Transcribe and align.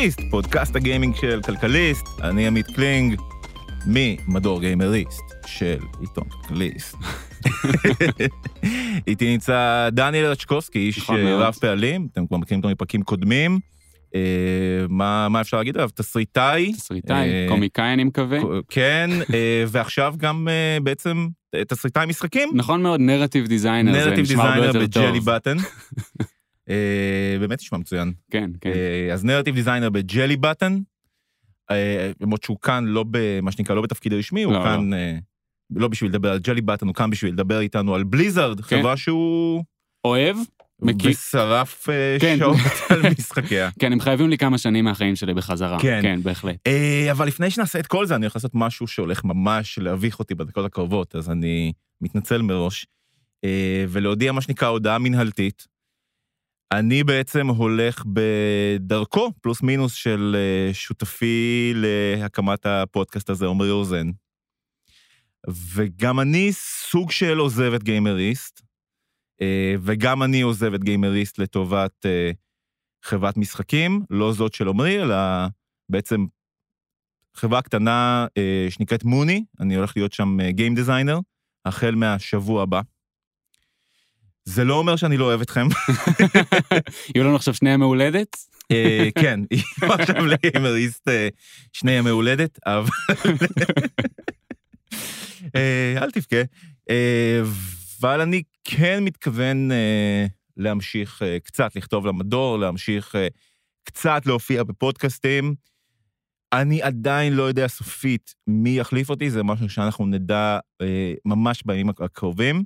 גיימריסט, 0.00 0.20
פודקאסט 0.30 0.76
הגיימינג 0.76 1.16
של 1.16 1.40
כלכליסט, 1.42 2.06
אני 2.22 2.46
עמית 2.46 2.66
קלינג, 2.66 3.20
ממדור 3.86 4.60
גיימריסט 4.60 5.22
של 5.46 5.78
עיתון 6.00 6.24
כלכליסט. 6.28 6.96
איתי 9.08 9.32
נמצא 9.32 9.88
דניאל 9.92 10.26
רצ'קובסקי, 10.26 10.78
איש 10.78 10.98
נכון 10.98 11.24
מאוד. 11.24 11.42
רב 11.42 11.54
פעלים, 11.54 12.08
אתם 12.12 12.26
כבר 12.26 12.36
מכירים 12.36 12.60
אותו 12.60 12.72
מפרקים 12.72 13.02
קודמים. 13.02 13.58
אה, 14.14 14.20
מה 14.88 15.40
אפשר 15.40 15.56
להגיד 15.56 15.76
עליו? 15.76 15.88
תסריטאי. 15.94 16.72
תסריטאי, 16.72 17.28
אה, 17.28 17.46
קומיקאי 17.48 17.92
אני 17.92 18.04
מקווה. 18.04 18.38
כן, 18.68 19.10
אה, 19.34 19.64
ועכשיו 19.68 20.14
גם 20.16 20.48
אה, 20.50 20.78
בעצם 20.82 21.28
אה, 21.54 21.64
תסריטאי 21.64 22.06
משחקים. 22.06 22.48
נכון 22.54 22.82
מאוד, 22.82 23.00
narrative 23.00 23.46
designer, 23.46 23.92
זה 23.92 24.10
narrative 24.10 24.24
נשמע 24.24 24.42
הרבה 24.42 24.66
designer 24.66 24.82
יותר 24.82 25.00
טוב. 25.00 25.04
ב 25.04 25.07
Jelly 25.07 25.20
Button. 25.20 25.56
אה, 26.70 27.36
באמת 27.40 27.58
נשמע 27.60 27.78
מצוין. 27.78 28.12
כן, 28.30 28.50
כן. 28.60 28.70
אה, 28.70 29.12
אז 29.12 29.24
נרטיב 29.24 29.54
דיזיינר 29.54 29.90
בג'לי 29.90 30.36
בטן, 30.36 30.78
אה, 31.70 32.10
למרות 32.20 32.42
שהוא 32.42 32.56
כאן 32.62 32.84
לא 32.84 33.04
במה 33.10 33.52
שנקרא, 33.52 33.74
לא 33.74 33.82
בתפקיד 33.82 34.12
רשמי, 34.12 34.42
הוא 34.42 34.52
לא, 34.52 34.62
כאן 34.62 34.94
אה, 34.94 35.18
לא 35.70 35.88
בשביל 35.88 36.10
לדבר 36.10 36.32
על 36.32 36.38
ג'לי 36.38 36.60
בטן, 36.60 36.86
הוא 36.86 36.94
כאן 36.94 37.10
בשביל 37.10 37.32
לדבר 37.32 37.60
איתנו 37.60 37.94
על 37.94 38.04
בליזארד, 38.04 38.60
כן. 38.60 38.78
חברה 38.78 38.96
שהוא... 38.96 39.64
אוהב? 40.04 40.36
מכיר. 40.82 41.10
ושרף 41.10 41.88
כן. 42.20 42.36
שעות 42.38 42.56
על 42.88 43.02
משחקיה. 43.18 43.70
כן, 43.78 43.92
הם 43.92 44.00
חייבים 44.00 44.30
לי 44.30 44.38
כמה 44.38 44.58
שנים 44.58 44.84
מהחיים 44.84 45.16
שלי 45.16 45.34
בחזרה. 45.34 45.80
כן. 45.80 45.98
כן, 46.02 46.22
בהחלט. 46.22 46.56
אבל 47.10 47.26
לפני 47.26 47.50
שנעשה 47.50 47.78
את 47.78 47.86
כל 47.86 48.06
זה, 48.06 48.14
אני 48.14 48.24
הולך 48.24 48.36
לעשות 48.36 48.50
משהו 48.54 48.86
שהולך 48.86 49.24
ממש 49.24 49.78
להביך 49.78 50.18
אותי 50.18 50.34
בדקות 50.34 50.64
הקרובות, 50.64 51.16
אז 51.16 51.30
אני 51.30 51.72
מתנצל 52.00 52.42
מראש. 52.42 52.86
ולהודיע 53.88 54.32
מה 54.32 54.40
שנקרא 54.40 54.68
הודעה 54.68 54.98
מנהלתית. 54.98 55.66
אני 56.72 57.04
בעצם 57.04 57.46
הולך 57.46 58.04
בדרכו, 58.06 59.32
פלוס 59.40 59.62
מינוס, 59.62 59.94
של 59.94 60.36
אה, 60.38 60.74
שותפי 60.74 61.72
להקמת 61.74 62.66
הפודקאסט 62.66 63.30
הזה, 63.30 63.46
עמרי 63.46 63.70
רוזן. 63.70 64.10
וגם 65.74 66.20
אני 66.20 66.52
סוג 66.52 67.10
של 67.10 67.38
עוזב 67.38 67.72
את 67.74 67.82
גיימריסט, 67.82 68.62
אה, 69.40 69.74
וגם 69.80 70.22
אני 70.22 70.40
עוזב 70.40 70.74
את 70.74 70.84
גיימריסט 70.84 71.38
לטובת 71.38 72.06
אה, 72.06 72.30
חברת 73.02 73.36
משחקים, 73.36 74.02
לא 74.10 74.32
זאת 74.32 74.54
של 74.54 74.68
עמרי, 74.68 75.02
אלא 75.02 75.16
בעצם 75.88 76.26
חברה 77.36 77.62
קטנה 77.62 78.26
שנקראת 78.70 79.04
מוני, 79.04 79.44
אני 79.60 79.74
הולך 79.74 79.96
להיות 79.96 80.12
שם 80.12 80.36
גיים 80.50 80.74
דיזיינר, 80.74 81.18
החל 81.64 81.94
מהשבוע 81.94 82.62
הבא. 82.62 82.80
זה 84.50 84.64
לא 84.64 84.74
אומר 84.74 84.96
שאני 84.96 85.16
לא 85.16 85.24
אוהב 85.24 85.40
אתכם. 85.40 85.66
יהיו 87.14 87.24
לנו 87.24 87.36
עכשיו 87.36 87.54
שני 87.54 87.70
ימי 87.70 87.84
הולדת? 87.84 88.36
אה, 88.72 89.08
כן, 89.18 89.40
יהיו 89.50 89.92
עכשיו 89.92 90.26
לגיימריסט 90.26 91.08
אה, 91.08 91.28
שני 91.72 91.92
ימי 91.92 92.10
הולדת, 92.10 92.58
אבל... 92.66 92.90
אה, 95.56 95.94
אל 95.96 96.10
תבכה. 96.10 96.42
אבל 98.00 98.20
אני 98.20 98.42
כן 98.64 99.04
מתכוון 99.04 99.70
להמשיך 100.56 101.22
קצת 101.44 101.76
לכתוב 101.76 102.06
למדור, 102.06 102.58
להמשיך 102.58 103.14
קצת 103.84 104.22
להופיע 104.26 104.62
בפודקאסטים. 104.62 105.54
אני 106.52 106.82
עדיין 106.82 107.32
לא 107.32 107.42
יודע 107.42 107.68
סופית 107.68 108.34
מי 108.46 108.70
יחליף 108.70 109.10
אותי, 109.10 109.30
זה 109.30 109.42
משהו 109.42 109.68
שאנחנו 109.68 110.06
נדע 110.06 110.58
ממש 111.24 111.62
בימים 111.66 111.88
הקרובים. 111.88 112.64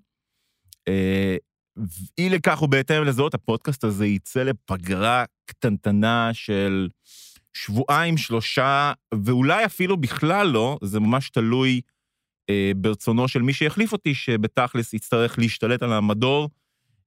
אי 2.19 2.28
לכך 2.28 2.62
ובהתאם 2.62 3.05
לזאת, 3.05 3.34
הפודקאסט 3.34 3.84
הזה 3.84 4.06
יצא 4.06 4.42
לפגרה 4.42 5.24
קטנטנה 5.46 6.30
של 6.33 6.89
שבועיים, 7.55 8.17
שלושה, 8.17 8.92
ואולי 9.24 9.64
אפילו 9.64 9.96
בכלל 9.96 10.46
לא, 10.46 10.79
זה 10.83 11.01
ממש 11.01 11.30
תלוי 11.30 11.80
אה, 12.51 12.73
ברצונו 12.77 13.29
של 13.29 13.42
מי 13.42 13.52
שיחליף 13.52 13.92
אותי, 13.92 14.14
שבתכלס 14.14 14.95
יצטרך 14.95 15.39
להשתלט 15.39 15.83
על 15.83 15.92
המדור 15.92 16.51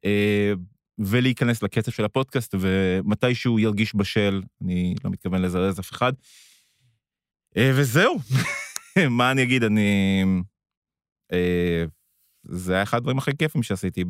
אה, 0.06 0.54
ולהיכנס 1.00 1.64
לקצב 1.64 1.92
של 1.92 2.06
הפודקאסט, 2.06 2.56
ומתי 2.60 3.36
שהוא 3.36 3.60
ירגיש 3.60 3.96
בשל, 3.96 4.42
אני 4.62 4.96
לא 5.04 5.12
מתכוון 5.12 5.42
לזרז 5.42 5.80
אף 5.80 5.92
אחד. 5.92 6.14
אה, 7.58 7.72
וזהו, 7.76 8.18
מה 9.18 9.32
אני 9.32 9.44
אגיד, 9.44 9.64
אני... 9.64 10.24
אה, 11.34 11.84
זה 12.44 12.74
היה 12.74 12.84
אחד 12.84 12.98
הדברים 12.98 13.18
הכי 13.18 13.38
כיפים 13.38 13.64
שעשיתי 13.64 14.04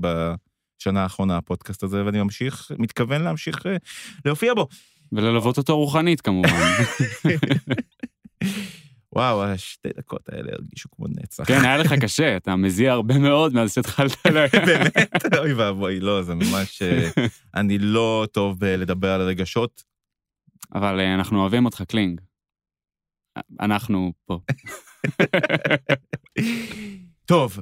בשנה 0.79 1.03
האחרונה, 1.03 1.37
הפודקאסט 1.37 1.83
הזה, 1.83 2.05
ואני 2.05 2.21
ממשיך, 2.21 2.71
מתכוון 2.79 3.21
להמשיך 3.21 3.65
אה, 3.65 3.77
להופיע 4.25 4.53
בו. 4.53 4.67
וללוות 5.11 5.57
אותו 5.57 5.77
רוחנית 5.77 6.21
כמובן. 6.21 6.71
וואו, 9.15 9.43
השתי 9.43 9.89
דקות 9.97 10.29
האלה 10.29 10.51
הרגישו 10.51 10.89
כמו 10.91 11.05
נצח. 11.07 11.43
כן, 11.43 11.65
היה 11.65 11.77
לך 11.77 11.93
קשה, 11.93 12.37
אתה 12.37 12.55
מזיע 12.55 12.91
הרבה 12.91 13.19
מאוד 13.19 13.53
מאז 13.53 13.73
שהתחלת 13.73 14.27
ל... 14.27 14.47
באמת, 14.67 15.35
אוי 15.37 15.53
ואבוי, 15.53 15.99
לא, 15.99 16.23
זה 16.23 16.35
ממש... 16.35 16.81
אה, 16.81 17.09
אני 17.55 17.77
לא 17.77 18.27
טוב 18.31 18.59
בלדבר 18.59 19.09
על 19.09 19.21
רגשות. 19.21 19.83
אבל 20.73 20.99
אה, 20.99 21.15
אנחנו 21.15 21.41
אוהבים 21.41 21.65
אותך, 21.65 21.81
קלינג. 21.87 22.21
אנחנו 23.59 24.13
פה. 24.25 24.39
טוב, 27.27 27.59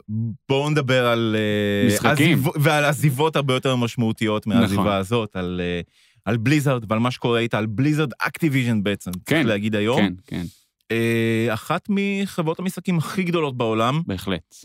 בואו 0.49 0.69
נדבר 0.69 1.05
על... 1.07 1.35
אה, 1.39 1.87
משחקים. 1.87 2.39
עזיב- 2.39 2.51
ועל 2.63 2.85
עזיבות 2.85 3.35
הרבה 3.35 3.53
יותר 3.53 3.75
משמעותיות 3.75 4.47
מהעזיבה 4.47 4.81
נכון. 4.81 4.91
הזאת, 4.93 5.35
על, 5.35 5.61
אה, 5.63 5.81
על 6.25 6.37
בליזארד 6.37 6.91
ועל 6.91 6.99
מה 6.99 7.11
שקורה 7.11 7.39
איתה, 7.39 7.57
על 7.57 7.65
בליזארד 7.65 8.11
Activision 8.19 8.83
בעצם, 8.83 9.11
צריך 9.11 9.23
כן, 9.25 9.47
להגיד 9.47 9.75
היום. 9.75 9.97
כן, 10.01 10.13
כן, 10.27 10.45
אה, 10.91 11.47
אחת 11.53 11.87
מחברות 11.89 12.59
המשחקים 12.59 12.97
הכי 12.97 13.23
גדולות 13.23 13.57
בעולם, 13.57 14.01
בהחלט. 14.07 14.55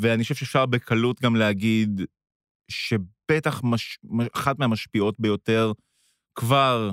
ואני 0.00 0.22
חושב 0.22 0.34
שאפשר 0.34 0.66
בקלות 0.66 1.20
גם 1.22 1.36
להגיד 1.36 2.00
שבטח 2.70 3.60
מש, 3.64 3.98
אחת 4.34 4.58
מהמשפיעות 4.58 5.14
ביותר 5.18 5.72
כבר, 6.34 6.90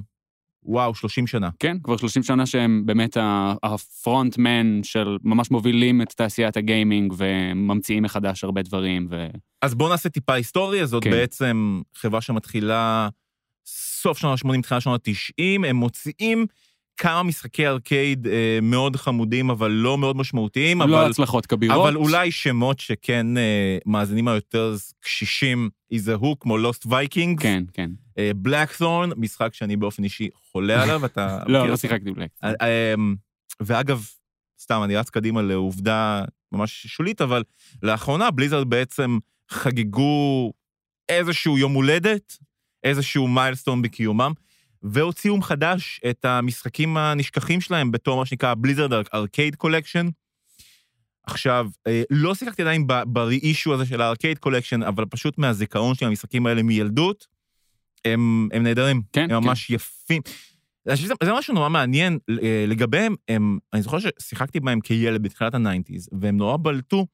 וואו, 0.65 0.95
30 0.95 1.27
שנה. 1.27 1.49
כן, 1.59 1.77
כבר 1.83 1.97
30 1.97 2.23
שנה 2.23 2.45
שהם 2.45 2.81
באמת 2.85 3.17
הפרונטמן 3.63 4.83
של 4.83 5.17
ממש 5.23 5.51
מובילים 5.51 6.01
את 6.01 6.11
תעשיית 6.11 6.57
הגיימינג 6.57 7.13
וממציאים 7.17 8.03
מחדש 8.03 8.43
הרבה 8.43 8.61
דברים, 8.61 9.07
ו... 9.09 9.27
אז 9.61 9.75
בואו 9.75 9.89
נעשה 9.89 10.09
טיפה 10.09 10.33
היסטוריה, 10.33 10.85
זאת 10.85 11.03
כן. 11.03 11.11
בעצם 11.11 11.81
חברה 11.95 12.21
שמתחילה 12.21 13.09
סוף 13.65 14.17
שנות 14.17 14.39
ה-80, 14.45 14.61
תחילת 14.61 14.81
שנות 14.81 15.07
ה-90, 15.07 15.67
הם 15.67 15.75
מוציאים 15.75 16.45
כמה 16.97 17.23
משחקי 17.23 17.67
ארקייד 17.67 18.27
אה, 18.27 18.59
מאוד 18.61 18.95
חמודים, 18.95 19.49
אבל 19.49 19.71
לא 19.71 19.97
מאוד 19.97 20.17
משמעותיים, 20.17 20.81
לא 20.81 20.85
אבל, 20.85 21.09
הצלחות 21.11 21.45
כבירות. 21.45 21.87
אבל 21.87 21.95
אולי 21.95 22.31
שמות 22.31 22.79
שכן 22.79 23.37
אה, 23.37 23.77
מאזינים 23.85 24.27
היותר 24.27 24.75
קשישים 25.01 25.69
יזהו, 25.91 26.39
כמו 26.39 26.57
Lost 26.57 26.85
Viking, 26.89 27.41
כן, 27.41 27.63
כן. 27.73 27.91
Blackthorne, 28.35 29.09
משחק 29.17 29.53
שאני 29.53 29.75
באופן 29.75 30.03
אישי 30.03 30.29
חולה 30.51 30.83
עליו, 30.83 31.05
אתה... 31.09 31.43
לא, 31.47 31.67
לא? 31.67 31.75
שיחקתי 31.75 32.11
Black. 32.11 32.29
אה, 32.43 32.93
אמ, 32.93 33.15
ואגב, 33.59 34.07
סתם, 34.61 34.81
אני 34.83 34.95
רץ 34.95 35.09
קדימה 35.09 35.41
לעובדה 35.41 36.23
ממש 36.51 36.87
שולית, 36.87 37.21
אבל 37.21 37.43
לאחרונה 37.83 38.31
בליזרד 38.31 38.69
בעצם 38.69 39.17
חגגו 39.49 40.53
איזשהו 41.09 41.57
יום 41.57 41.73
הולדת, 41.73 42.37
איזשהו 42.83 43.27
milestone 43.27 43.81
בקיומם, 43.81 44.31
והוציאו 44.83 45.37
מחדש 45.37 46.01
את 46.09 46.25
המשחקים 46.25 46.97
הנשכחים 46.97 47.61
שלהם 47.61 47.91
בתור 47.91 48.17
מה 48.17 48.25
שנקרא 48.25 48.53
Blizzard 48.53 48.93
Arcade 49.13 49.55
Collection. 49.55 50.07
עכשיו, 51.23 51.67
אה, 51.87 52.03
לא 52.09 52.35
שיחקתי 52.35 52.61
עדיין 52.61 52.87
ב-re-issue 52.87 53.73
הזה 53.73 53.85
של 53.85 54.01
ה 54.01 54.07
Arcade 54.07 54.39
Collection, 54.39 54.83
אבל 54.83 55.05
פשוט 55.05 55.37
מהזיכרון 55.37 55.95
שלי, 55.95 56.07
המשחקים 56.07 56.45
האלה 56.45 56.63
מילדות, 56.63 57.27
הם, 58.05 58.49
הם 58.53 58.63
נהדרים. 58.63 59.01
כן, 59.13 59.21
הם 59.21 59.29
כן. 59.29 59.35
ממש 59.35 59.69
יפים. 59.69 60.21
אני 60.87 60.95
חושב 60.95 61.05
שזה 61.05 61.13
זה 61.23 61.33
משהו 61.33 61.53
נורא 61.53 61.69
מעניין 61.69 62.19
אה, 62.29 62.65
לגביהם, 62.67 63.15
הם, 63.27 63.59
אני 63.73 63.81
זוכר 63.81 63.97
ששיחקתי 63.99 64.59
בהם 64.59 64.81
כילד 64.81 65.23
בתחילת 65.23 65.53
ה 65.53 65.59
nineties, 65.59 66.09
והם 66.21 66.37
נורא 66.37 66.57
בלטו 66.61 67.07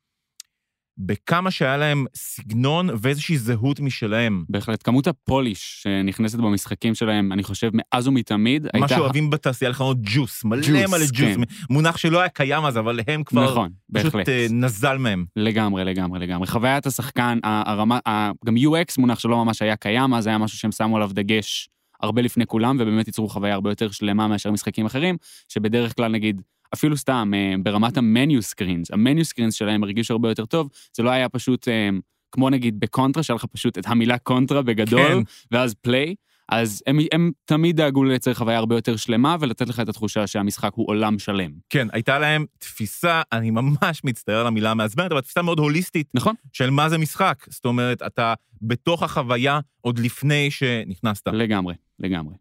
בכמה 0.99 1.51
שהיה 1.51 1.77
להם 1.77 2.05
סגנון 2.15 2.89
ואיזושהי 3.01 3.37
זהות 3.37 3.79
משלהם. 3.79 4.43
בהחלט. 4.49 4.83
כמות 4.83 5.07
הפוליש 5.07 5.79
שנכנסת 5.83 6.39
במשחקים 6.39 6.95
שלהם, 6.95 7.31
אני 7.31 7.43
חושב, 7.43 7.71
מאז 7.73 8.07
ומתמיד, 8.07 8.63
מה 8.63 8.69
הייתה... 8.73 8.95
שאוהבים 8.95 9.29
בתעשייה 9.29 9.71
לכנות 9.71 9.97
ג'וס, 10.01 10.43
מלא 10.45 10.61
ג'וס, 10.61 10.89
מלא 10.89 11.05
ג'וס, 11.13 11.35
כן. 11.35 11.41
מונח 11.69 11.97
שלא 11.97 12.19
היה 12.19 12.29
קיים 12.29 12.65
אז, 12.65 12.77
אבל 12.77 12.99
הם 13.07 13.23
כבר 13.23 13.51
נכון, 13.51 13.69
פשוט 13.93 14.05
בהחלט. 14.05 14.29
אה, 14.29 14.47
נזל 14.49 14.97
מהם. 14.97 15.25
לגמרי, 15.35 15.85
לגמרי, 15.85 16.19
לגמרי. 16.19 16.47
חוויית 16.47 16.85
השחקן, 16.85 17.39
הרמה, 17.43 17.99
גם 18.45 18.57
UX 18.57 18.93
מונח 18.97 19.19
שלא 19.19 19.45
ממש 19.45 19.61
היה 19.61 19.75
קיים, 19.75 20.13
אז 20.13 20.27
היה 20.27 20.37
משהו 20.37 20.57
שהם 20.57 20.71
שמו 20.71 20.95
עליו 20.95 21.09
דגש 21.13 21.69
הרבה 22.01 22.21
לפני 22.21 22.45
כולם, 22.45 22.77
ובאמת 22.79 23.07
ייצרו 23.07 23.29
חוויה 23.29 23.53
הרבה 23.53 23.71
יותר 23.71 23.91
שלמה 23.91 24.27
מאשר 24.27 24.51
משחקים 24.51 24.85
אחרים, 24.85 25.17
שבדרך 25.49 25.95
כלל 25.95 26.11
נגיד, 26.11 26.41
אפילו 26.73 26.97
סתם, 26.97 27.31
אה, 27.35 27.55
ברמת 27.63 27.97
ה 27.97 28.06
menu 28.06 28.41
screens, 28.41 28.91
ה 28.91 28.98
menu 28.98 29.25
screens 29.25 29.53
שלהם 29.53 29.83
הרגישו 29.83 30.13
הרבה 30.13 30.29
יותר 30.29 30.45
טוב, 30.45 30.69
זה 30.97 31.03
לא 31.03 31.09
היה 31.09 31.29
פשוט, 31.29 31.67
אה, 31.67 31.89
כמו 32.31 32.49
נגיד 32.49 32.79
בקונטרה, 32.79 33.23
שהיה 33.23 33.35
לך 33.35 33.45
פשוט 33.45 33.77
את 33.77 33.87
המילה 33.87 34.17
קונטרה 34.17 34.61
בגדול, 34.61 35.01
כן. 35.01 35.19
ואז 35.51 35.73
play, 35.73 36.15
אז 36.51 36.83
הם, 36.87 36.99
הם 37.11 37.31
תמיד 37.45 37.75
דאגו 37.75 38.03
לייצר 38.03 38.33
חוויה 38.33 38.57
הרבה 38.57 38.75
יותר 38.75 38.95
שלמה 38.95 39.35
ולתת 39.39 39.69
לך 39.69 39.79
את 39.79 39.89
התחושה 39.89 40.27
שהמשחק 40.27 40.71
הוא 40.73 40.87
עולם 40.89 41.19
שלם. 41.19 41.51
כן, 41.69 41.87
הייתה 41.91 42.19
להם 42.19 42.45
תפיסה, 42.59 43.21
אני 43.31 43.51
ממש 43.51 44.03
מצטער 44.03 44.39
על 44.39 44.47
המילה 44.47 44.71
המעצבנת, 44.71 45.11
אבל 45.11 45.21
תפיסה 45.21 45.41
מאוד 45.41 45.59
הוליסטית 45.59 46.07
נכון? 46.13 46.35
של 46.53 46.69
מה 46.69 46.89
זה 46.89 46.97
משחק. 46.97 47.45
זאת 47.49 47.65
אומרת, 47.65 48.01
אתה 48.01 48.33
בתוך 48.61 49.03
החוויה 49.03 49.59
עוד 49.81 49.99
לפני 49.99 50.51
שנכנסת. 50.51 51.27
לגמרי, 51.27 51.73
לגמרי. 51.99 52.35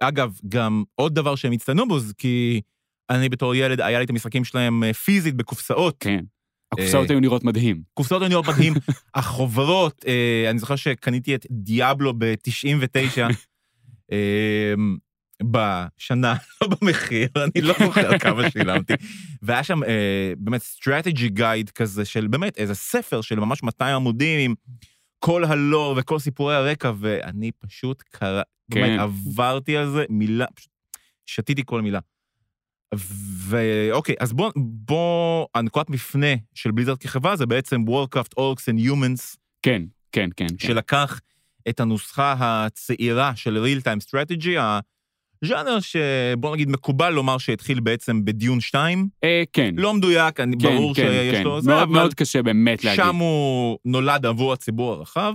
אגב, 0.00 0.38
גם 0.48 0.84
עוד 0.94 1.14
דבר 1.14 1.34
שהם 1.34 1.52
הצטיינו 1.52 1.88
בו, 1.88 2.00
זה 2.00 2.14
כי 2.18 2.60
אני 3.10 3.28
בתור 3.28 3.54
ילד, 3.54 3.80
היה 3.80 3.98
לי 3.98 4.04
את 4.04 4.10
המשחקים 4.10 4.44
שלהם 4.44 4.84
אה, 4.84 4.94
פיזית 4.94 5.34
בקופסאות. 5.34 5.96
כן. 6.00 6.24
הקופסאות 6.72 7.10
היו 7.10 7.20
נראות 7.20 7.44
מדהים. 7.44 7.82
קופסאות 7.94 8.22
היו 8.22 8.28
נראות 8.28 8.48
מדהים. 8.48 8.74
החוברות, 9.14 10.04
אה, 10.06 10.50
אני 10.50 10.58
זוכר 10.58 10.76
שקניתי 10.76 11.34
את 11.34 11.46
דיאבלו 11.50 12.12
ב-99, 12.18 13.20
אה, 14.12 14.74
בשנה, 15.42 16.34
לא 16.60 16.68
במחיר, 16.68 17.28
אני 17.36 17.62
לא 17.62 17.74
זוכר 17.78 18.18
כמה 18.18 18.50
שילמתי. 18.50 18.92
והיה 19.42 19.64
שם 19.64 19.84
אה, 19.84 20.32
באמת 20.38 20.60
strategy 20.60 21.38
guide 21.38 21.70
כזה 21.74 22.04
של 22.04 22.26
באמת 22.26 22.58
איזה 22.58 22.74
ספר 22.74 23.20
של 23.20 23.40
ממש 23.40 23.62
200 23.62 23.94
עמודים 23.94 24.40
עם 24.40 24.54
כל 25.18 25.44
הלור 25.44 25.94
וכל 25.98 26.18
סיפורי 26.18 26.54
הרקע, 26.54 26.92
ואני 26.98 27.50
פשוט 27.52 28.02
קרא, 28.10 28.42
כן. 28.70 28.80
באמת 28.80 29.00
עברתי 29.00 29.76
על 29.76 29.90
זה 29.90 30.04
מילה, 30.08 30.46
פשוט 30.54 30.70
שתיתי 31.26 31.62
כל 31.66 31.82
מילה. 31.82 32.00
ואוקיי, 33.48 34.14
אז 34.20 34.32
בוא, 34.32 34.50
בוא, 34.56 35.46
הנקודת 35.54 35.90
מפנה 35.90 36.34
של 36.54 36.70
בליזרד 36.70 36.98
כחברה 36.98 37.36
זה 37.36 37.46
בעצם 37.46 37.84
Warcraft 37.88 38.40
Orcs 38.40 38.62
and 38.72 38.88
Humans, 38.88 39.36
כן, 39.62 39.82
כן, 40.12 40.30
כן. 40.36 40.46
כן. 40.48 40.66
שלקח 40.66 41.20
את 41.68 41.80
הנוסחה 41.80 42.34
הצעירה 42.38 43.36
של 43.36 43.64
real 43.64 43.82
time 43.82 44.08
strategy, 44.08 44.58
הז'אנר 45.44 45.78
שבוא 45.80 46.54
נגיד 46.54 46.70
מקובל 46.70 47.10
לומר 47.10 47.38
שהתחיל 47.38 47.80
בעצם 47.80 48.24
בדיון 48.24 48.60
2, 48.60 49.08
אה, 49.24 49.42
כן. 49.52 49.74
לא 49.76 49.94
מדויק, 49.94 50.40
אני, 50.40 50.56
כן, 50.58 50.76
ברור 50.76 50.94
כן, 50.94 51.02
שיש 51.02 51.34
כן. 51.34 51.42
לו 51.42 51.60
זה, 51.60 51.70
מאוד, 51.70 51.82
אבל 51.82 51.92
מאוד 51.92 52.14
קשה 52.14 52.42
באמת 52.42 52.84
להגיד. 52.84 53.04
שם 53.04 53.16
הוא 53.16 53.78
נולד 53.84 54.26
עבור 54.26 54.52
הציבור 54.52 54.92
הרחב, 54.92 55.34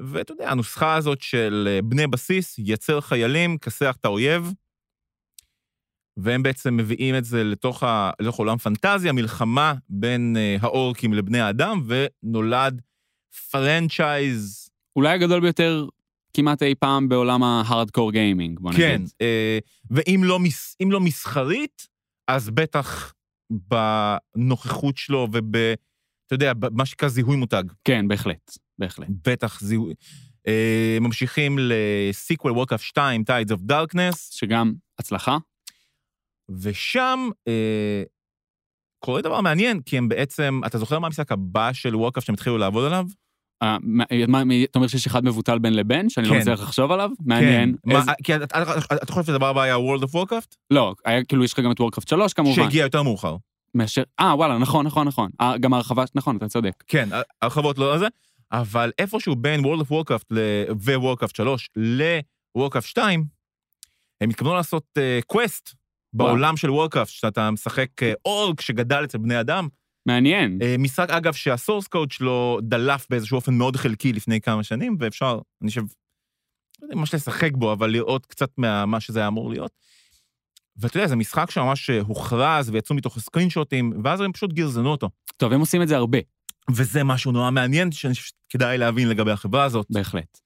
ואתה 0.00 0.32
יודע, 0.32 0.50
הנוסחה 0.50 0.94
הזאת 0.94 1.22
של 1.22 1.68
אה, 1.70 1.82
בני 1.82 2.06
בסיס, 2.06 2.58
ייצר 2.58 3.00
חיילים, 3.00 3.58
כסח 3.58 3.96
את 4.00 4.04
האויב, 4.04 4.52
והם 6.22 6.42
בעצם 6.42 6.76
מביאים 6.76 7.14
את 7.14 7.24
זה 7.24 7.44
לתוך, 7.44 7.82
ה... 7.82 8.10
לתוך 8.20 8.36
עולם 8.36 8.58
פנטזיה, 8.58 9.12
מלחמה 9.12 9.74
בין 9.88 10.36
אה, 10.38 10.56
האורקים 10.60 11.14
לבני 11.14 11.40
האדם, 11.40 11.82
ונולד 11.86 12.80
franchise, 13.50 14.70
אולי 14.96 15.12
הגדול 15.12 15.40
ביותר 15.40 15.86
כמעט 16.34 16.62
אי 16.62 16.74
פעם 16.74 17.08
בעולם 17.08 17.42
ה 17.42 17.50
hardcore 17.50 18.12
gaming, 18.12 18.60
בוא 18.60 18.70
נגיד. 18.70 18.82
כן, 18.82 19.02
אה, 19.20 19.58
ואם 19.90 20.20
לא, 20.24 20.40
מס... 20.40 20.76
לא 20.90 21.00
מסחרית, 21.00 21.86
אז 22.28 22.50
בטח 22.50 23.14
בנוכחות 23.50 24.96
שלו 24.96 25.28
וב... 25.32 25.56
אתה 26.26 26.34
יודע, 26.34 26.52
במה 26.54 26.86
שנקרא 26.86 27.08
זיהוי 27.08 27.36
מותג. 27.36 27.64
כן, 27.84 28.08
בהחלט, 28.08 28.58
בהחלט. 28.78 29.08
בטח 29.26 29.60
זיהוי. 29.60 29.94
אה, 30.46 30.98
ממשיכים 31.00 31.58
ל 31.60 31.73
sequel 31.73 32.52
Warcraft 32.52 32.82
2, 32.82 33.22
Tides 33.30 33.52
of 33.52 33.70
Darkness, 33.70 34.16
שגם 34.30 34.72
הצלחה. 34.98 35.38
ושם 36.62 37.28
אה, 37.48 38.02
קורה 39.04 39.22
דבר 39.22 39.40
מעניין, 39.40 39.80
כי 39.80 39.98
הם 39.98 40.08
בעצם, 40.08 40.60
אתה 40.66 40.78
זוכר 40.78 40.98
מה 40.98 41.06
המשחק 41.06 41.32
הבא 41.32 41.72
של 41.72 41.96
Warcraft 41.96 42.24
שהם 42.24 42.34
התחילו 42.34 42.58
לעבוד 42.58 42.84
עליו? 42.84 43.06
אה, 43.62 43.76
מה- 43.82 44.04
מה- 44.28 44.44
מה- 44.44 44.54
אתה 44.64 44.78
אומר 44.78 44.88
שיש 44.88 45.06
אחד 45.06 45.24
מבוטל 45.24 45.58
בין 45.58 45.74
לבין, 45.76 46.08
שאני 46.08 46.28
לא 46.28 46.32
כן. 46.34 46.38
מצליח 46.40 46.60
לחשוב 46.62 46.92
עליו? 46.92 47.10
מעניין. 47.20 47.76
כן. 47.84 47.92
מה, 47.92 47.98
איזה- 48.00 48.12
כי 48.24 48.36
אתה- 48.36 48.44
אתה 48.62 48.78
אתה 49.02 49.12
חושב 49.12 49.26
שהדבר 49.26 49.46
הבא 49.46 49.62
היה 49.62 49.76
World 49.76 50.02
of 50.02 50.14
Warcraft? 50.14 50.56
לא, 50.70 50.94
היה 51.04 51.24
כאילו, 51.24 51.44
יש 51.44 51.52
לך 51.52 51.60
גם 51.60 51.70
את 51.72 51.80
Warcraft 51.80 52.08
3 52.08 52.32
כמובן. 52.32 52.54
שהגיע 52.62 52.82
יותר 52.84 53.02
מאוחר. 53.02 53.36
מאשר... 53.74 54.02
אה, 54.20 54.34
וואלה, 54.36 54.58
נכון, 54.58 54.86
נכון, 54.86 55.06
נכון. 55.08 55.30
אה, 55.40 55.58
גם 55.58 55.72
ההרחבה, 55.74 56.04
נכון, 56.14 56.36
אתה 56.36 56.48
צודק. 56.48 56.72
כן, 56.86 57.08
הרחבות 57.42 57.78
לא 57.78 57.98
זה, 57.98 58.06
אבל 58.52 58.92
איפשהו 58.98 59.36
בין 59.36 59.60
World 59.64 59.80
of 59.80 59.90
Warcraft 59.90 60.24
ל- 60.30 60.64
ו-Warcraft 60.80 61.34
3 61.36 61.68
ל-Warcraft 61.76 62.80
2, 62.86 63.24
הם 64.20 64.30
התכוונו 64.30 64.54
לעשות 64.54 64.84
quest 65.26 65.74
בעולם 66.12 66.56
של 66.56 66.68
Warcraft, 66.68 67.06
שאתה 67.06 67.50
משחק 67.50 68.02
אה, 68.02 68.12
אורק 68.24 68.60
שגדל 68.60 69.04
אצל 69.04 69.18
בני 69.18 69.40
אדם. 69.40 69.68
מעניין. 70.06 70.58
אה, 70.62 70.76
משחק, 70.78 71.10
אגב, 71.10 71.32
שה 71.32 71.50
source 71.50 71.86
code 71.86 72.10
שלו 72.10 72.58
דלף 72.62 73.06
באיזשהו 73.10 73.36
אופן 73.36 73.54
מאוד 73.54 73.76
חלקי 73.76 74.12
לפני 74.12 74.40
כמה 74.40 74.62
שנים, 74.62 74.96
ואפשר, 75.00 75.38
אני 75.62 75.68
חושב, 75.68 75.80
לא 75.80 76.86
יודע 76.86 76.96
ממש 76.96 77.14
לשחק 77.14 77.50
בו, 77.52 77.72
אבל 77.72 77.90
לראות 77.90 78.26
קצת 78.26 78.50
מה 78.86 79.00
שזה 79.00 79.18
היה 79.18 79.28
אמור 79.28 79.50
להיות. 79.50 79.72
ואתה 80.76 80.96
יודע, 80.96 81.08
זה 81.08 81.16
משחק 81.16 81.50
שממש 81.50 81.90
אה, 81.90 82.00
הוכרז 82.00 82.70
ויצאו 82.70 82.96
מתוך 82.96 83.18
סקרינשוטים, 83.18 83.92
ואז 84.04 84.20
הם 84.20 84.32
פשוט 84.32 84.52
גרזנו 84.52 84.90
אותו. 84.90 85.10
טוב, 85.36 85.52
הם 85.52 85.60
עושים 85.60 85.82
את 85.82 85.88
זה 85.88 85.96
הרבה, 85.96 86.18
וזה 86.70 87.04
משהו 87.04 87.32
נורא 87.32 87.50
מעניין 87.50 87.92
שאני 87.92 88.14
חושב 88.14 88.32
שכדאי 88.48 88.78
להבין 88.78 89.08
לגבי 89.08 89.30
החברה 89.30 89.64
הזאת. 89.64 89.86
בהחלט. 89.90 90.40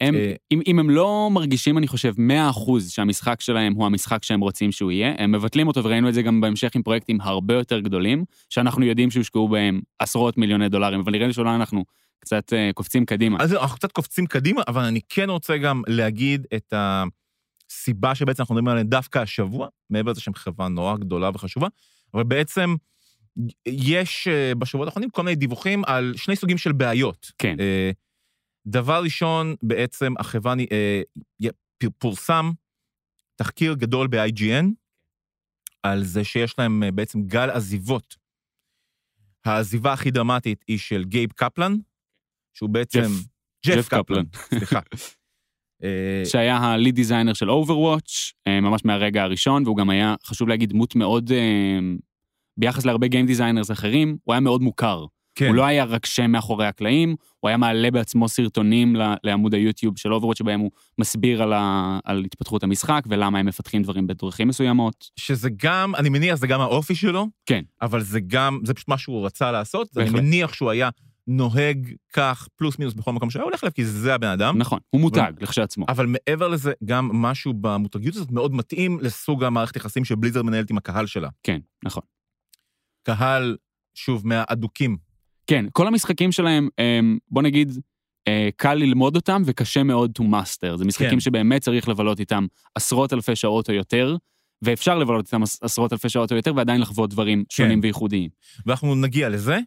הם, 0.00 0.14
אה, 0.14 0.32
אם, 0.50 0.60
אם 0.66 0.78
הם 0.78 0.90
לא 0.90 1.28
מרגישים, 1.32 1.78
אני 1.78 1.88
חושב, 1.88 2.14
100% 2.18 2.80
שהמשחק 2.88 3.40
שלהם 3.40 3.72
הוא 3.72 3.86
המשחק 3.86 4.24
שהם 4.24 4.40
רוצים 4.40 4.72
שהוא 4.72 4.92
יהיה, 4.92 5.14
הם 5.18 5.32
מבטלים 5.32 5.68
אותו, 5.68 5.84
וראינו 5.84 6.08
את 6.08 6.14
זה 6.14 6.22
גם 6.22 6.40
בהמשך 6.40 6.76
עם 6.76 6.82
פרויקטים 6.82 7.20
הרבה 7.20 7.54
יותר 7.54 7.80
גדולים, 7.80 8.24
שאנחנו 8.50 8.84
יודעים 8.84 9.10
שהושקעו 9.10 9.48
בהם 9.48 9.80
עשרות 9.98 10.38
מיליוני 10.38 10.68
דולרים, 10.68 11.00
אבל 11.00 11.12
נראה 11.12 11.26
לי 11.26 11.32
שאולי 11.32 11.54
אנחנו 11.54 11.84
קצת 12.20 12.52
uh, 12.52 12.72
קופצים 12.72 13.06
קדימה. 13.06 13.38
אז 13.40 13.54
אנחנו 13.54 13.76
קצת 13.76 13.92
קופצים 13.92 14.26
קדימה, 14.26 14.62
אבל 14.68 14.82
אני 14.82 15.00
כן 15.08 15.30
רוצה 15.30 15.56
גם 15.56 15.82
להגיד 15.86 16.46
את 16.54 16.74
הסיבה 16.76 18.14
שבעצם 18.14 18.42
אנחנו 18.42 18.54
מדברים 18.54 18.72
עליה 18.72 18.84
דווקא 18.84 19.18
השבוע, 19.18 19.68
מעבר 19.90 20.10
לזה 20.10 20.20
שהם 20.20 20.34
חברה 20.34 20.68
נורא 20.68 20.96
גדולה 20.96 21.30
וחשובה, 21.34 21.68
אבל 22.14 22.22
בעצם 22.22 22.74
יש 23.66 24.28
אה, 24.28 24.54
בשבועות 24.54 24.88
האחרונים 24.88 25.10
כל 25.10 25.22
מיני 25.22 25.36
דיווחים 25.36 25.82
על 25.86 26.14
שני 26.16 26.36
סוגים 26.36 26.58
של 26.58 26.72
בעיות. 26.72 27.32
כן. 27.38 27.56
דבר 28.68 29.02
ראשון, 29.02 29.54
בעצם 29.62 30.12
החברה, 30.18 30.54
אה, 30.72 31.02
פורסם 31.98 32.50
תחקיר 33.36 33.74
גדול 33.74 34.06
ב-IGN 34.06 34.66
על 35.82 36.04
זה 36.04 36.24
שיש 36.24 36.58
להם 36.58 36.82
אה, 36.82 36.90
בעצם 36.90 37.22
גל 37.22 37.50
עזיבות. 37.50 38.16
העזיבה 39.44 39.92
הכי 39.92 40.10
דרמטית 40.10 40.64
היא 40.68 40.78
של 40.78 41.04
גייב 41.04 41.32
קפלן, 41.32 41.74
שהוא 42.54 42.70
בעצם... 42.70 43.00
ג'ף. 43.66 43.76
ג'ף 43.76 43.88
קפלן, 43.88 44.24
סליחה. 44.34 44.80
אה, 45.84 46.22
שהיה 46.24 46.56
ה 46.56 46.64
lead 46.64 46.94
designer 46.94 47.32
של 47.32 47.50
Overwatch, 47.50 48.32
אה, 48.46 48.60
ממש 48.60 48.84
מהרגע 48.84 49.22
הראשון, 49.22 49.62
והוא 49.64 49.76
גם 49.76 49.90
היה, 49.90 50.14
חשוב 50.24 50.48
להגיד, 50.48 50.70
דמות 50.70 50.96
מאוד, 50.96 51.30
ביחס 52.56 52.84
להרבה 52.84 53.06
game 53.06 53.26
designers 53.26 53.70
אחרים, 53.70 54.16
הוא 54.24 54.32
היה 54.34 54.40
מאוד 54.40 54.62
מוכר. 54.62 55.06
כן, 55.38 55.46
הוא 55.46 55.54
לא 55.54 55.64
היה 55.64 55.84
רק 55.84 56.06
שם 56.06 56.30
מאחורי 56.30 56.66
הקלעים, 56.66 57.16
הוא 57.40 57.48
היה 57.48 57.56
מעלה 57.56 57.90
בעצמו 57.90 58.28
סרטונים 58.28 58.96
לעמוד 59.24 59.54
היוטיוב 59.54 59.98
של 59.98 60.12
Overwatch, 60.12 60.38
שבהם 60.38 60.60
הוא 60.60 60.70
מסביר 60.98 61.42
על, 61.42 61.52
ה, 61.52 61.98
על 62.04 62.24
התפתחות 62.24 62.62
המשחק 62.62 63.04
ולמה 63.08 63.38
הם 63.38 63.46
מפתחים 63.46 63.82
דברים 63.82 64.06
בדרכים 64.06 64.48
מסוימות. 64.48 65.10
שזה 65.16 65.50
גם, 65.56 65.94
אני 65.94 66.08
מניח, 66.08 66.34
זה 66.34 66.46
גם 66.46 66.60
האופי 66.60 66.94
שלו. 66.94 67.26
כן. 67.46 67.62
אבל 67.82 68.02
זה 68.02 68.20
גם, 68.20 68.60
זה 68.64 68.74
פשוט 68.74 68.88
מה 68.88 68.98
שהוא 68.98 69.26
רצה 69.26 69.52
לעשות. 69.52 69.88
אני 69.96 70.04
בהחלט. 70.04 70.22
מניח 70.22 70.52
שהוא 70.52 70.70
היה 70.70 70.88
נוהג 71.26 71.92
כך, 72.12 72.48
פלוס 72.56 72.78
מינוס 72.78 72.94
בכל 72.94 73.12
מקום 73.12 73.30
שהיה 73.30 73.44
הולך 73.44 73.64
אליו, 73.64 73.74
כי 73.74 73.84
זה 73.84 74.14
הבן 74.14 74.28
אדם. 74.28 74.58
נכון, 74.58 74.78
הוא 74.90 75.00
מותג 75.00 75.32
לכשעצמו. 75.40 75.86
אבל 75.88 76.06
מעבר 76.06 76.48
לזה, 76.48 76.72
גם 76.84 77.10
משהו 77.12 77.54
במותגיות 77.60 78.16
הזאת 78.16 78.30
מאוד 78.30 78.54
מתאים 78.54 78.98
לסוג 79.02 79.44
המערכת 79.44 79.76
יחסים 79.76 80.04
שבליזרד 80.04 80.44
מנהלת 80.44 80.70
עם 80.70 80.76
הקהל 80.76 81.06
שלה. 81.06 81.28
כן, 81.42 81.58
נכון. 81.84 82.02
קהל, 83.02 83.56
שוב, 83.94 84.26
מהאדוקים. 84.26 85.07
כן, 85.50 85.64
כל 85.72 85.86
המשחקים 85.86 86.32
שלהם, 86.32 86.68
הם, 86.78 87.18
בוא 87.28 87.42
נגיד, 87.42 87.72
אה, 88.28 88.48
קל 88.56 88.74
ללמוד 88.74 89.16
אותם 89.16 89.42
וקשה 89.46 89.82
מאוד 89.82 90.12
to 90.18 90.22
master. 90.22 90.76
זה 90.76 90.84
משחקים 90.84 91.10
כן. 91.10 91.20
שבאמת 91.20 91.62
צריך 91.62 91.88
לבלות 91.88 92.20
איתם 92.20 92.46
עשרות 92.74 93.12
אלפי 93.12 93.36
שעות 93.36 93.68
או 93.68 93.74
יותר, 93.74 94.16
ואפשר 94.62 94.98
לבלות 94.98 95.26
איתם 95.26 95.42
עש- 95.42 95.58
עשרות 95.62 95.92
אלפי 95.92 96.08
שעות 96.08 96.32
או 96.32 96.36
יותר 96.36 96.52
ועדיין 96.56 96.80
לחוות 96.80 97.10
דברים 97.10 97.44
שונים 97.50 97.80
וייחודיים. 97.82 98.30
ואנחנו 98.66 98.94
נגיע 98.94 99.28
לזה. 99.28 99.58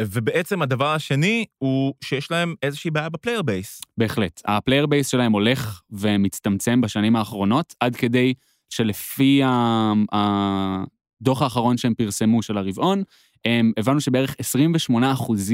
ובעצם 0.00 0.62
הדבר 0.62 0.94
השני 0.94 1.44
הוא 1.58 1.94
שיש 2.04 2.30
להם 2.30 2.54
איזושהי 2.62 2.90
בעיה 2.90 3.08
ב 3.08 3.13
player 3.13 3.42
base. 3.42 3.80
בהחלט. 3.98 4.40
ה 4.44 4.50
player 4.50 4.86
base 4.86 5.08
שלהם 5.08 5.32
הולך 5.32 5.80
ומצטמצם 5.90 6.80
בשנים 6.80 7.16
האחרונות, 7.16 7.74
עד 7.80 7.96
כדי 7.96 8.34
שלפי 8.70 9.40
הדוח 10.12 11.42
האחרון 11.42 11.76
שהם 11.76 11.94
פרסמו 11.94 12.42
של 12.42 12.58
הרבעון, 12.58 13.02
הבנו 13.76 14.00
שבערך 14.00 14.36
28% 14.90 14.92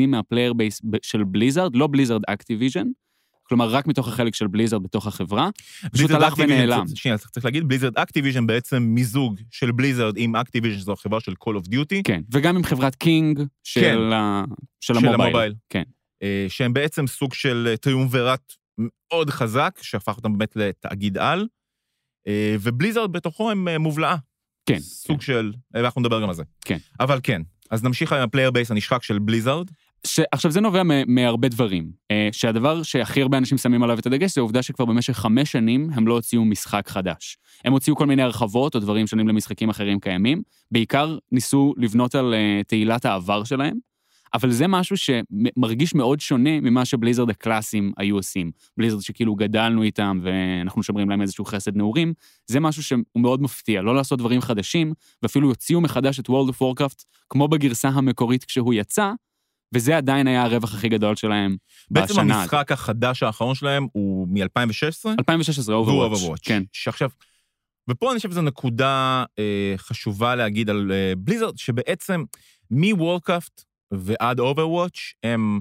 מה 0.08 0.19
player 0.19 0.52
base 0.52 0.80
של 1.02 1.24
בליזרד, 1.24 1.76
לא 1.76 1.86
בליזרד 1.86 2.22
Activision, 2.26 2.86
כלומר 3.48 3.68
רק 3.68 3.86
מתוך 3.86 4.08
החלק 4.08 4.34
של 4.34 4.46
בליזרד 4.46 4.82
בתוך 4.82 5.06
החברה, 5.06 5.48
פשוט 5.92 6.10
הלך 6.10 6.34
ונעלם. 6.38 6.84
שנייה, 6.94 7.18
צריך 7.18 7.30
צריך 7.30 7.44
להגיד, 7.44 7.68
בליזרד 7.68 7.98
Activision 7.98 8.46
בעצם 8.46 8.82
מיזוג 8.82 9.40
של 9.50 9.72
בליזרד 9.72 10.14
עם 10.16 10.36
Activision, 10.36 10.78
זו 10.78 10.92
החברה 10.92 11.20
של 11.20 11.32
Call 11.44 11.52
of 11.52 11.66
Duty. 11.68 12.02
כן, 12.04 12.22
וגם 12.32 12.56
עם 12.56 12.64
חברת 12.64 12.94
King 12.94 13.42
של, 13.64 13.80
כן. 13.80 14.12
ה... 14.12 14.44
של 14.80 14.94
של 14.94 14.98
המובייל. 14.98 15.20
המובייל. 15.20 15.54
כן. 15.68 15.82
אה, 16.22 16.46
שהם 16.48 16.72
בעצם 16.72 17.06
סוג 17.06 17.34
של 17.34 17.68
אה, 17.70 17.76
טריומווירט 17.76 18.52
מאוד 18.78 19.30
חזק, 19.30 19.78
שהפך 19.82 20.16
אותם 20.16 20.38
באמת 20.38 20.56
לתאגיד 20.56 21.18
על, 21.18 21.46
אה, 22.28 22.56
ובליזרד 22.60 23.12
בתוכו 23.12 23.50
הם 23.50 23.68
אה, 23.68 23.78
מובלעה. 23.78 24.16
כן. 24.66 24.78
סוג 24.78 25.16
כן. 25.16 25.22
של, 25.22 25.52
ואנחנו 25.74 26.00
נדבר 26.00 26.22
גם 26.22 26.28
על 26.28 26.34
זה. 26.34 26.42
כן. 26.64 26.78
אבל 27.00 27.20
כן, 27.22 27.42
אז 27.70 27.84
נמשיך 27.84 28.12
עם 28.12 28.20
ה 28.20 28.24
player 28.24 28.50
base 28.50 28.70
הנשחק 28.70 29.02
של 29.02 29.18
בליזרד. 29.18 29.70
ש... 30.06 30.20
עכשיו, 30.32 30.50
זה 30.50 30.60
נובע 30.60 30.82
מ- 30.82 31.14
מהרבה 31.14 31.48
דברים. 31.48 31.90
אה, 32.10 32.28
שהדבר 32.32 32.82
שהכי 32.82 33.22
הרבה 33.22 33.38
אנשים 33.38 33.58
שמים 33.58 33.82
עליו 33.82 33.98
את 33.98 34.06
הדגש 34.06 34.34
זה 34.34 34.40
העובדה 34.40 34.62
שכבר 34.62 34.84
במשך 34.84 35.12
חמש 35.12 35.52
שנים 35.52 35.90
הם 35.92 36.06
לא 36.06 36.14
הוציאו 36.14 36.44
משחק 36.44 36.88
חדש. 36.88 37.36
הם 37.64 37.72
הוציאו 37.72 37.96
כל 37.96 38.06
מיני 38.06 38.22
הרחבות 38.22 38.74
או 38.74 38.80
דברים 38.80 39.06
שונים 39.06 39.28
למשחקים 39.28 39.68
אחרים 39.68 40.00
קיימים. 40.00 40.42
בעיקר 40.70 41.18
ניסו 41.32 41.74
לבנות 41.76 42.14
על 42.14 42.34
אה, 42.34 42.60
תהילת 42.66 43.04
העבר 43.04 43.44
שלהם, 43.44 43.78
אבל 44.34 44.50
זה 44.50 44.68
משהו 44.68 44.96
שמרגיש 44.96 45.94
מאוד 45.94 46.20
שונה 46.20 46.60
ממה 46.60 46.84
שבליזרד 46.84 47.30
הקלאסיים 47.30 47.92
היו 47.96 48.16
עושים. 48.16 48.50
בליזרד 48.76 49.00
שכאילו 49.00 49.34
גדלנו 49.34 49.82
איתם 49.82 50.20
ואנחנו 50.22 50.82
שומרים 50.82 51.10
להם 51.10 51.22
איזשהו 51.22 51.44
חסד 51.44 51.76
נעורים, 51.76 52.12
זה 52.46 52.60
משהו 52.60 52.82
שהוא 52.82 53.00
מאוד 53.16 53.42
מפתיע, 53.42 53.82
לא 53.82 53.94
לעשות 53.94 54.18
דברים 54.18 54.40
חדשים, 54.40 54.92
ואפילו 55.22 55.48
יוציאו 55.48 55.80
מחדש 55.80 56.20
את 56.20 56.28
World 56.28 56.50
of 56.50 56.62
Warcraft 56.62 57.04
כמו 57.30 57.48
בגרסה 57.48 57.88
המקורית 57.88 58.44
כשהוא 58.44 58.74
יצא, 58.74 59.12
וזה 59.74 59.96
עדיין 59.96 60.26
היה 60.26 60.42
הרווח 60.42 60.74
הכי 60.74 60.88
גדול 60.88 61.16
שלהם 61.16 61.56
בעצם 61.90 62.12
בשנה 62.14 62.34
הזאת. 62.34 62.52
המשחק 62.52 62.72
החדש 62.72 63.22
האחרון 63.22 63.54
שלהם 63.54 63.86
הוא 63.92 64.28
מ-2016. 64.30 65.08
2016, 65.18 65.80
והוא 65.80 66.06
Overwatch. 66.06 66.18
Overwatch. 66.18 66.40
כן. 66.42 66.62
שעכשיו, 66.72 67.10
ופה 67.90 68.10
אני 68.10 68.16
חושב 68.16 68.30
שזו 68.30 68.42
נקודה 68.42 69.24
אה, 69.38 69.74
חשובה 69.76 70.34
להגיד 70.34 70.70
על 70.70 70.92
אה, 70.92 71.12
בליזרד, 71.18 71.58
שבעצם 71.58 72.24
מוורקראפט 72.70 73.64
ועד 73.90 74.40
Overwatch 74.40 75.00
הם 75.22 75.60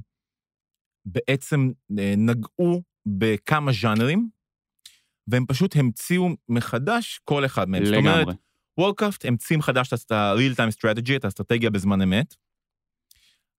בעצם 1.06 1.70
אה, 2.00 2.14
נגעו 2.18 2.84
בכמה 3.06 3.72
ז'אנרים, 3.82 4.30
והם 5.28 5.46
פשוט 5.46 5.76
המציאו 5.76 6.30
מחדש 6.50 7.20
כל 7.24 7.46
אחד 7.46 7.70
מהם. 7.70 7.86
זאת 7.86 7.94
אומרת, 7.96 8.18
לגמרי. 8.22 8.36
Warcraft 8.78 9.26
המציא 9.26 9.58
מחדש 9.58 9.94
את 9.94 10.12
ה-real 10.12 10.56
time 10.56 10.72
strategy, 10.72 11.16
את 11.16 11.26
האסטרטגיה 11.26 11.70
בזמן 11.70 12.02
אמת. 12.02 12.36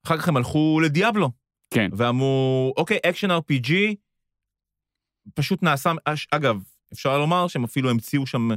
אחר 0.07 0.19
כך 0.19 0.29
הם 0.29 0.37
הלכו 0.37 0.81
לדיאבלו, 0.85 1.31
כן. 1.75 1.91
ואמרו, 1.97 2.75
אוקיי, 2.77 2.99
action 3.07 3.31
RPG, 3.31 3.73
פשוט 5.35 5.63
נעשה, 5.63 5.93
אגב, 6.31 6.63
אפשר 6.93 7.19
לומר 7.19 7.49
שהם 7.49 7.65
אפילו 7.65 7.91
המציאו 7.91 8.27
שם, 8.27 8.49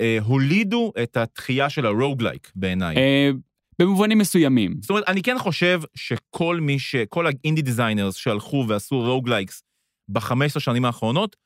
אה, 0.00 0.18
הולידו 0.22 0.92
את 1.02 1.16
התחייה 1.16 1.70
של 1.70 1.86
ה 1.86 1.93
roguelike 1.93 2.52
בעיניי. 2.54 2.96
אה, 2.96 3.30
במובנים 3.78 4.18
מסוימים. 4.18 4.74
זאת 4.80 4.90
אומרת, 4.90 5.04
אני 5.08 5.22
כן 5.22 5.38
חושב 5.38 5.80
שכל 5.94 6.58
מי 6.60 6.78
ש... 6.78 6.96
כל 7.08 7.26
ה 7.26 7.32
indie 7.32 7.62
designers 7.62 8.16
שהלכו 8.16 8.64
ועשו 8.68 9.00
roguelikes 9.00 9.62
ב-15 10.08 10.60
שנים 10.60 10.84
האחרונות, 10.84 11.36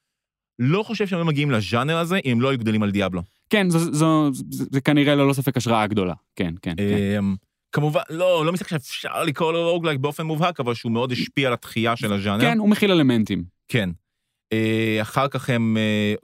לא 0.59 0.83
חושב 0.83 1.07
שהם 1.07 1.19
היו 1.19 1.27
מגיעים 1.27 1.51
לז'אנר 1.51 1.97
הזה 1.97 2.19
אם 2.25 2.31
הם 2.31 2.41
לא 2.41 2.49
היו 2.49 2.59
גדלים 2.59 2.83
על 2.83 2.91
דיאבלו. 2.91 3.23
כן, 3.51 3.71
זו, 3.71 3.79
זו, 3.79 4.31
זו, 4.33 4.65
זה 4.71 4.81
כנראה 4.81 5.15
ללא 5.15 5.33
ספק 5.33 5.57
השראה 5.57 5.87
גדולה. 5.87 6.15
כן, 6.37 6.55
כן, 6.62 6.75
כן. 6.77 7.19
אמ, 7.19 7.37
כמובן, 7.73 8.01
לא, 8.11 8.47
לא 8.47 8.53
משחק 8.53 8.69
שאפשר 8.69 9.25
לקרוא 9.25 9.53
לו 9.53 9.71
רוגלייק 9.71 10.01
באופן 10.01 10.27
מובהק, 10.27 10.61
אבל 10.61 10.75
שהוא 10.75 10.93
מאוד 10.93 11.12
השפיע 11.12 11.49
על 11.49 11.55
התחייה 11.55 11.97
של 11.97 12.12
הז'אנר. 12.12 12.41
כן, 12.41 12.59
הוא 12.59 12.69
מכיל 12.69 12.93
אלמנטים. 12.93 13.45
כן. 13.69 13.91
אה, 14.53 14.99
אחר 15.03 15.29
כך 15.29 15.51
הם, 15.51 15.77
אה, 15.77 16.15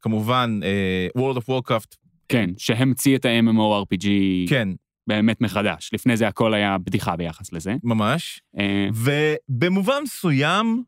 כמובן, 0.00 0.60
אה, 0.62 1.08
World 1.18 1.36
of 1.36 1.44
Warcraft, 1.48 1.96
כן, 2.28 2.50
שהמציא 2.58 3.16
את 3.16 3.24
ה-MMORPG 3.24 4.06
כן, 4.48 4.68
באמת 5.08 5.40
מחדש. 5.40 5.90
לפני 5.92 6.16
זה 6.16 6.28
הכל 6.28 6.54
היה 6.54 6.78
בדיחה 6.78 7.16
ביחס 7.16 7.52
לזה. 7.52 7.74
ממש. 7.84 8.40
אה, 8.58 8.88
ובמובן 8.94 10.02
מסוים, 10.02 10.82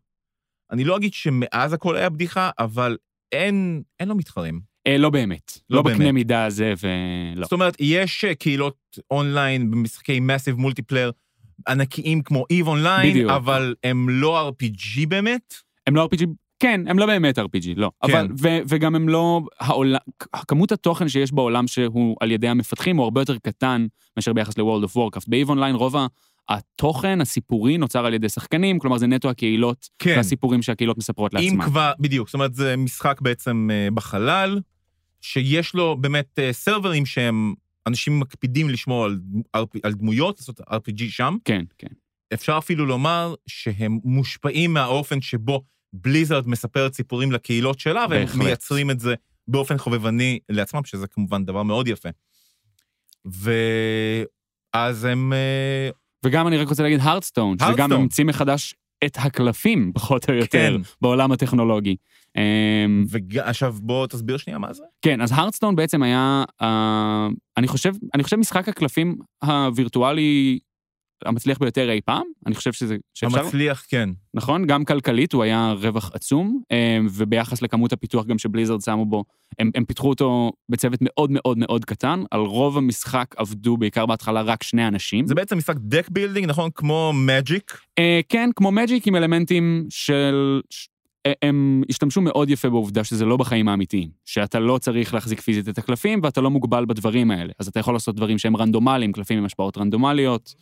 אני 0.70 0.84
לא 0.84 0.96
אגיד 0.96 1.12
שמאז 1.12 1.72
הכל 1.72 1.96
היה 1.96 2.10
בדיחה, 2.10 2.50
אבל 2.58 2.96
אין, 3.32 3.82
אין 4.00 4.08
לו 4.08 4.14
מתחרים. 4.14 4.60
אה, 4.86 4.98
לא 4.98 5.10
באמת. 5.10 5.58
לא 5.70 5.76
לא 5.76 5.82
בקנה 5.82 5.98
באמת. 5.98 6.14
מידה 6.14 6.44
הזה 6.44 6.74
ולא. 6.80 7.42
זאת 7.42 7.52
אומרת, 7.52 7.76
יש 7.80 8.24
אה, 8.24 8.34
קהילות 8.34 8.98
אונליין 9.10 9.70
במשחקי 9.70 10.20
massive 10.20 10.56
multiplayer 10.56 11.12
ענקיים 11.68 12.22
כמו 12.22 12.44
EVE 12.52 12.66
אונליין, 12.66 13.10
בדיוק. 13.10 13.30
אבל 13.30 13.74
הם 13.84 14.08
לא 14.08 14.48
RPG 14.48 15.06
באמת. 15.08 15.54
הם 15.86 15.96
לא 15.96 16.08
RPG, 16.12 16.24
כן, 16.58 16.80
הם 16.88 16.98
לא 16.98 17.06
באמת 17.06 17.38
RPG, 17.38 17.68
לא. 17.76 17.90
כן. 18.06 18.12
אבל, 18.12 18.28
ו, 18.40 18.48
וגם 18.68 18.94
הם 18.94 19.08
לא, 19.08 19.40
העולם, 19.60 19.98
כמות 20.48 20.72
התוכן 20.72 21.08
שיש 21.08 21.32
בעולם 21.32 21.66
שהוא 21.66 22.16
על 22.20 22.30
ידי 22.30 22.48
המפתחים 22.48 22.96
הוא 22.96 23.04
הרבה 23.04 23.20
יותר 23.20 23.38
קטן 23.38 23.86
מאשר 24.16 24.32
ביחס 24.32 24.58
ל-World 24.58 24.84
of 24.84 24.96
Warcraft. 24.96 25.24
ב-EVE 25.28 25.48
אונליין 25.48 25.74
רוב 25.74 25.96
התוכן 26.48 27.20
הסיפורי 27.20 27.78
נוצר 27.78 28.06
על 28.06 28.14
ידי 28.14 28.28
שחקנים, 28.28 28.78
כלומר 28.78 28.98
זה 28.98 29.06
נטו 29.06 29.30
הקהילות 29.30 29.88
כן. 29.98 30.14
והסיפורים 30.16 30.62
שהקהילות 30.62 30.98
מספרות 30.98 31.34
אם 31.34 31.40
לעצמן. 31.40 31.64
כבר, 31.64 31.92
בדיוק, 32.00 32.28
זאת 32.28 32.34
אומרת, 32.34 32.54
זה 32.54 32.76
משחק 32.76 33.20
בעצם 33.20 33.68
אה, 33.72 33.88
בחלל, 33.94 34.60
שיש 35.20 35.74
לו 35.74 35.96
באמת 36.00 36.38
אה, 36.38 36.52
סרברים 36.52 37.06
שהם, 37.06 37.54
אנשים 37.86 38.20
מקפידים 38.20 38.68
לשמור 38.68 39.04
על, 39.04 39.18
על 39.82 39.92
דמויות, 39.92 40.38
לעשות 40.38 40.60
RPG 40.60 41.02
שם. 41.08 41.36
כן, 41.44 41.64
כן. 41.78 41.88
אפשר 42.34 42.58
אפילו 42.58 42.86
לומר 42.86 43.34
שהם 43.46 43.98
מושפעים 44.04 44.72
מהאופן 44.72 45.20
שבו 45.20 45.62
בליזרד 45.92 46.48
מספרת 46.48 46.94
סיפורים 46.94 47.32
לקהילות 47.32 47.80
שלה, 47.80 48.06
והם 48.10 48.24
בהחלט. 48.24 48.42
מייצרים 48.44 48.90
את 48.90 49.00
זה 49.00 49.14
באופן 49.48 49.78
חובבני 49.78 50.38
לעצמם, 50.48 50.84
שזה 50.84 51.06
כמובן 51.06 51.44
דבר 51.44 51.62
מאוד 51.62 51.88
יפה. 51.88 52.08
ואז 53.24 55.04
הם... 55.04 55.32
אה, 55.32 55.90
וגם 56.24 56.46
אני 56.46 56.56
רק 56.56 56.68
רוצה 56.68 56.82
להגיד 56.82 57.00
הרדסטון, 57.02 57.56
שגם. 57.58 57.92
המציא 57.92 58.24
מחדש 58.24 58.74
את 59.04 59.16
הקלפים, 59.20 59.92
פחות 59.94 60.30
או 60.30 60.34
יותר, 60.34 60.76
כן. 60.76 60.80
בעולם 61.00 61.32
הטכנולוגי. 61.32 61.96
אמ, 62.36 63.04
ועכשיו 63.08 63.74
בוא 63.80 64.06
תסביר 64.06 64.36
שנייה 64.36 64.58
מה 64.58 64.72
זה. 64.72 64.82
כן, 65.02 65.20
אז 65.20 65.32
הרדסטון 65.32 65.76
בעצם 65.76 66.02
היה, 66.02 66.44
אה, 66.62 67.28
אני 67.56 67.68
חושב, 67.68 67.92
אני 68.14 68.22
חושב 68.22 68.36
משחק 68.36 68.68
הקלפים 68.68 69.16
הווירטואלי 69.42 70.58
המצליח 71.24 71.58
ביותר 71.58 71.90
אי 71.90 72.00
פעם, 72.04 72.22
אני 72.46 72.54
חושב 72.54 72.72
שזה, 72.72 72.96
שאפשר, 73.14 73.40
המצליח, 73.40 73.84
כן. 73.88 74.10
נכון? 74.34 74.66
גם 74.66 74.84
כלכלית 74.84 75.32
הוא 75.32 75.42
היה 75.42 75.74
רווח 75.80 76.10
עצום, 76.14 76.62
אה, 76.72 76.98
וביחס 77.10 77.62
לכמות 77.62 77.92
הפיתוח 77.92 78.26
גם 78.26 78.38
שבליזרד 78.38 78.80
שמו 78.80 79.06
בו, 79.06 79.24
הם, 79.58 79.70
הם 79.74 79.84
פיתחו 79.84 80.08
אותו 80.08 80.52
בצוות 80.68 80.98
מאוד 81.02 81.30
מאוד 81.32 81.58
מאוד 81.58 81.84
קטן, 81.84 82.22
על 82.30 82.40
רוב 82.40 82.78
המשחק 82.78 83.34
עבדו 83.36 83.76
בעיקר 83.76 84.06
בהתחלה 84.06 84.42
רק 84.42 84.62
שני 84.62 84.88
אנשים. 84.88 85.26
זה 85.26 85.34
בעצם 85.34 85.58
משחק 85.58 85.76
deck 85.78 86.08
building, 86.08 86.46
נכון? 86.46 86.70
כמו 86.74 87.12
מג'יק. 87.14 87.78
אה, 87.98 88.20
כן, 88.28 88.50
כמו 88.56 88.70
מג'יק 88.70 89.06
עם 89.06 89.16
אלמנטים 89.16 89.86
של... 89.90 90.60
אה, 91.26 91.32
הם 91.42 91.82
השתמשו 91.88 92.20
מאוד 92.20 92.50
יפה 92.50 92.70
בעובדה 92.70 93.04
שזה 93.04 93.24
לא 93.24 93.36
בחיים 93.36 93.68
האמיתיים, 93.68 94.08
שאתה 94.24 94.60
לא 94.60 94.78
צריך 94.78 95.14
להחזיק 95.14 95.40
פיזית 95.40 95.68
את 95.68 95.78
הקלפים 95.78 96.20
ואתה 96.22 96.40
לא 96.40 96.50
מוגבל 96.50 96.84
בדברים 96.84 97.30
האלה. 97.30 97.52
אז 97.58 97.68
אתה 97.68 97.80
יכול 97.80 97.94
לעשות 97.94 98.14
דברים 98.14 98.38
שהם 98.38 98.56
רנדומליים, 98.56 99.12
קלפים 99.12 99.38
עם 99.38 99.44
השפעות 99.44 99.78
רנדומליות, 99.78 100.54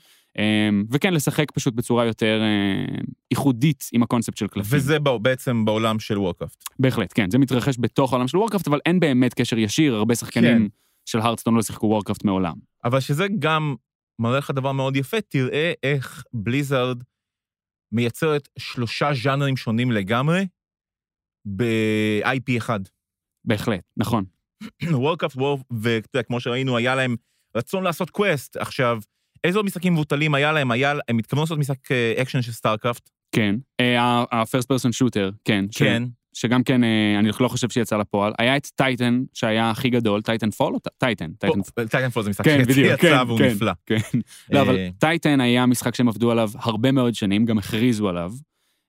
וכן, 0.91 1.15
לשחק 1.15 1.51
פשוט 1.51 1.75
בצורה 1.75 2.05
יותר 2.05 2.41
אה, 2.43 2.97
ייחודית 3.31 3.89
עם 3.93 4.03
הקונספט 4.03 4.37
של 4.37 4.47
קלפים. 4.49 4.79
וזה 4.79 4.99
בא- 4.99 5.17
בעצם 5.19 5.65
בעולם 5.65 5.99
של 5.99 6.19
וורקראפט. 6.19 6.65
בהחלט, 6.79 7.13
כן, 7.15 7.31
זה 7.31 7.39
מתרחש 7.39 7.77
בתוך 7.81 8.13
העולם 8.13 8.29
של 8.29 8.37
וורקראפט, 8.37 8.69
אבל 8.69 8.81
אין 8.87 9.01
באמת 9.01 9.35
קשר 9.35 9.59
ישיר, 9.59 9.95
הרבה 9.95 10.15
שחקנים 10.15 10.59
כן. 10.59 10.67
של 11.05 11.19
הרדסטון 11.19 11.55
לא 11.55 11.63
שיחקו 11.63 11.87
וורקראפט 11.87 12.25
מעולם. 12.25 12.55
אבל 12.85 13.01
שזה 13.01 13.27
גם 13.39 13.75
מראה 14.19 14.39
לך 14.39 14.51
דבר 14.51 14.73
מאוד 14.73 14.97
יפה, 14.97 15.21
תראה 15.21 15.73
איך 15.83 16.25
בליזרד 16.33 17.03
מייצרת 17.93 18.49
שלושה 18.59 19.11
ז'אנרים 19.23 19.57
שונים 19.57 19.93
לגמרי 19.93 20.47
ב-IP 21.57 22.57
אחד. 22.57 22.81
בהחלט, 23.45 23.81
נכון. 23.97 24.25
וורקראפט 24.93 25.37
וור, 25.37 25.59
ואתה 25.71 26.09
יודע, 26.15 26.23
כמו 26.23 26.41
שראינו, 26.41 26.77
היה 26.77 26.95
להם 26.95 27.17
רצון 27.57 27.85
לעשות 27.85 28.11
קווסט. 28.11 28.57
עכשיו, 28.57 28.99
איזה 29.47 29.59
עוד 29.59 29.67
משחקים 29.67 29.93
מבוטלים 29.93 30.35
היה 30.35 30.53
להם? 30.53 30.71
היה, 30.71 30.95
הם 31.09 31.19
התכוונו 31.19 31.43
לעשות 31.43 31.59
משחק 31.59 31.93
אה, 31.93 32.15
אקשן 32.23 32.43
של 32.43 32.53
סטארקראפט. 32.53 33.11
כן, 33.33 33.55
ה-first 34.31 34.67
person 34.73 34.91
shooter, 35.03 35.33
כן. 35.45 35.65
כן. 35.73 36.03
שגם 36.37 36.63
כן, 36.63 36.85
אה, 36.85 37.19
אני 37.19 37.31
לא 37.41 37.49
חושב 37.49 37.69
שיצא 37.71 37.97
לפועל. 37.97 38.33
היה 38.39 38.57
את 38.57 38.67
טייטן, 38.67 39.23
שהיה 39.35 39.71
הכי 39.71 39.91
גדול, 39.91 40.23
טייטן 40.23 40.51
פול 40.51 40.75
או 40.75 40.79
טייטן? 40.99 41.33
טייטן 41.33 41.61
טייטנפול 41.89 42.23
זה 42.23 42.31
משחק 42.31 42.45
כן, 42.45 42.73
שיצא 42.75 42.97
כן, 42.97 43.17
והוא 43.27 43.39
כן. 43.39 43.45
נפלא. 43.45 43.73
כן. 43.87 43.97
לא, 44.51 44.61
אבל 44.61 44.77
אה, 44.77 44.89
טייטן 44.99 45.41
היה 45.41 45.67
משחק 45.67 45.95
שהם 45.95 46.09
עבדו 46.09 46.31
עליו 46.31 46.51
הרבה 46.55 46.93
מאוד 46.93 47.15
שנים, 47.15 47.45
גם 47.45 47.59
הכריזו 47.59 48.09
עליו, 48.09 48.33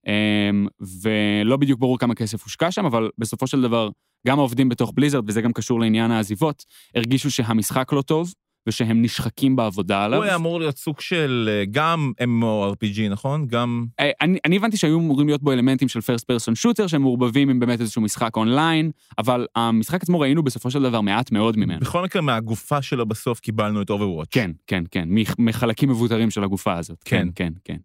אמ, 0.07 0.67
ולא 1.01 1.57
בדיוק 1.57 1.79
ברור 1.79 1.99
כמה 1.99 2.15
כסף 2.15 2.43
הושקע 2.43 2.71
שם, 2.71 2.85
אבל 2.85 3.09
בסופו 3.17 3.47
של 3.47 3.61
דבר, 3.61 3.89
גם 4.27 4.39
העובדים 4.39 4.69
בתוך 4.69 4.91
בליזרד, 4.95 5.23
וזה 5.29 5.41
גם 5.41 5.53
קשור 5.53 5.79
לעניין 5.79 6.11
העזיבות, 6.11 6.65
הרגישו 6.95 7.31
שהמשחק 7.31 7.93
לא 7.93 8.01
טוב, 8.01 8.33
ושהם 8.67 9.01
נשחקים 9.01 9.55
בעבודה 9.55 10.03
עליו. 10.05 10.17
הוא 10.17 10.25
היה 10.25 10.35
אמור 10.35 10.59
להיות 10.59 10.77
סוג 10.77 10.99
של 11.01 11.49
אה, 11.51 11.63
גם 11.71 12.11
MMORPG, 12.23 13.09
נכון? 13.09 13.45
גם... 13.47 13.85
אה, 13.99 14.11
אני, 14.21 14.37
אני 14.45 14.55
הבנתי 14.55 14.77
שהיו 14.77 14.99
אמורים 14.99 15.27
להיות 15.27 15.41
בו 15.43 15.51
אלמנטים 15.51 15.87
של 15.87 15.99
first 15.99 16.23
person 16.31 16.53
shooter 16.65 16.87
שהם 16.87 17.01
מעורבבים 17.01 17.49
עם 17.49 17.59
באמת 17.59 17.81
איזשהו 17.81 18.01
משחק 18.01 18.37
אונליין, 18.37 18.91
אבל 19.17 19.47
המשחק 19.55 20.03
עצמו 20.03 20.19
ראינו 20.19 20.43
בסופו 20.43 20.71
של 20.71 20.81
דבר 20.83 21.01
מעט 21.01 21.31
מאוד 21.31 21.57
ממנו. 21.57 21.79
בכל 21.79 22.03
מקרה, 22.03 22.21
מהגופה 22.21 22.81
שלו 22.81 23.05
בסוף 23.05 23.39
קיבלנו 23.39 23.81
את 23.81 23.91
Overwatch. 23.91 24.27
כן, 24.31 24.51
כן, 24.67 24.83
כן, 24.91 25.07
מח- 25.11 25.35
מחלקים 25.39 25.89
מבוטרים 25.89 26.29
של 26.31 26.43
הגופה 26.43 26.73
הזאת. 26.77 26.97
כן, 27.05 27.27
כן. 27.35 27.53
כן, 27.65 27.77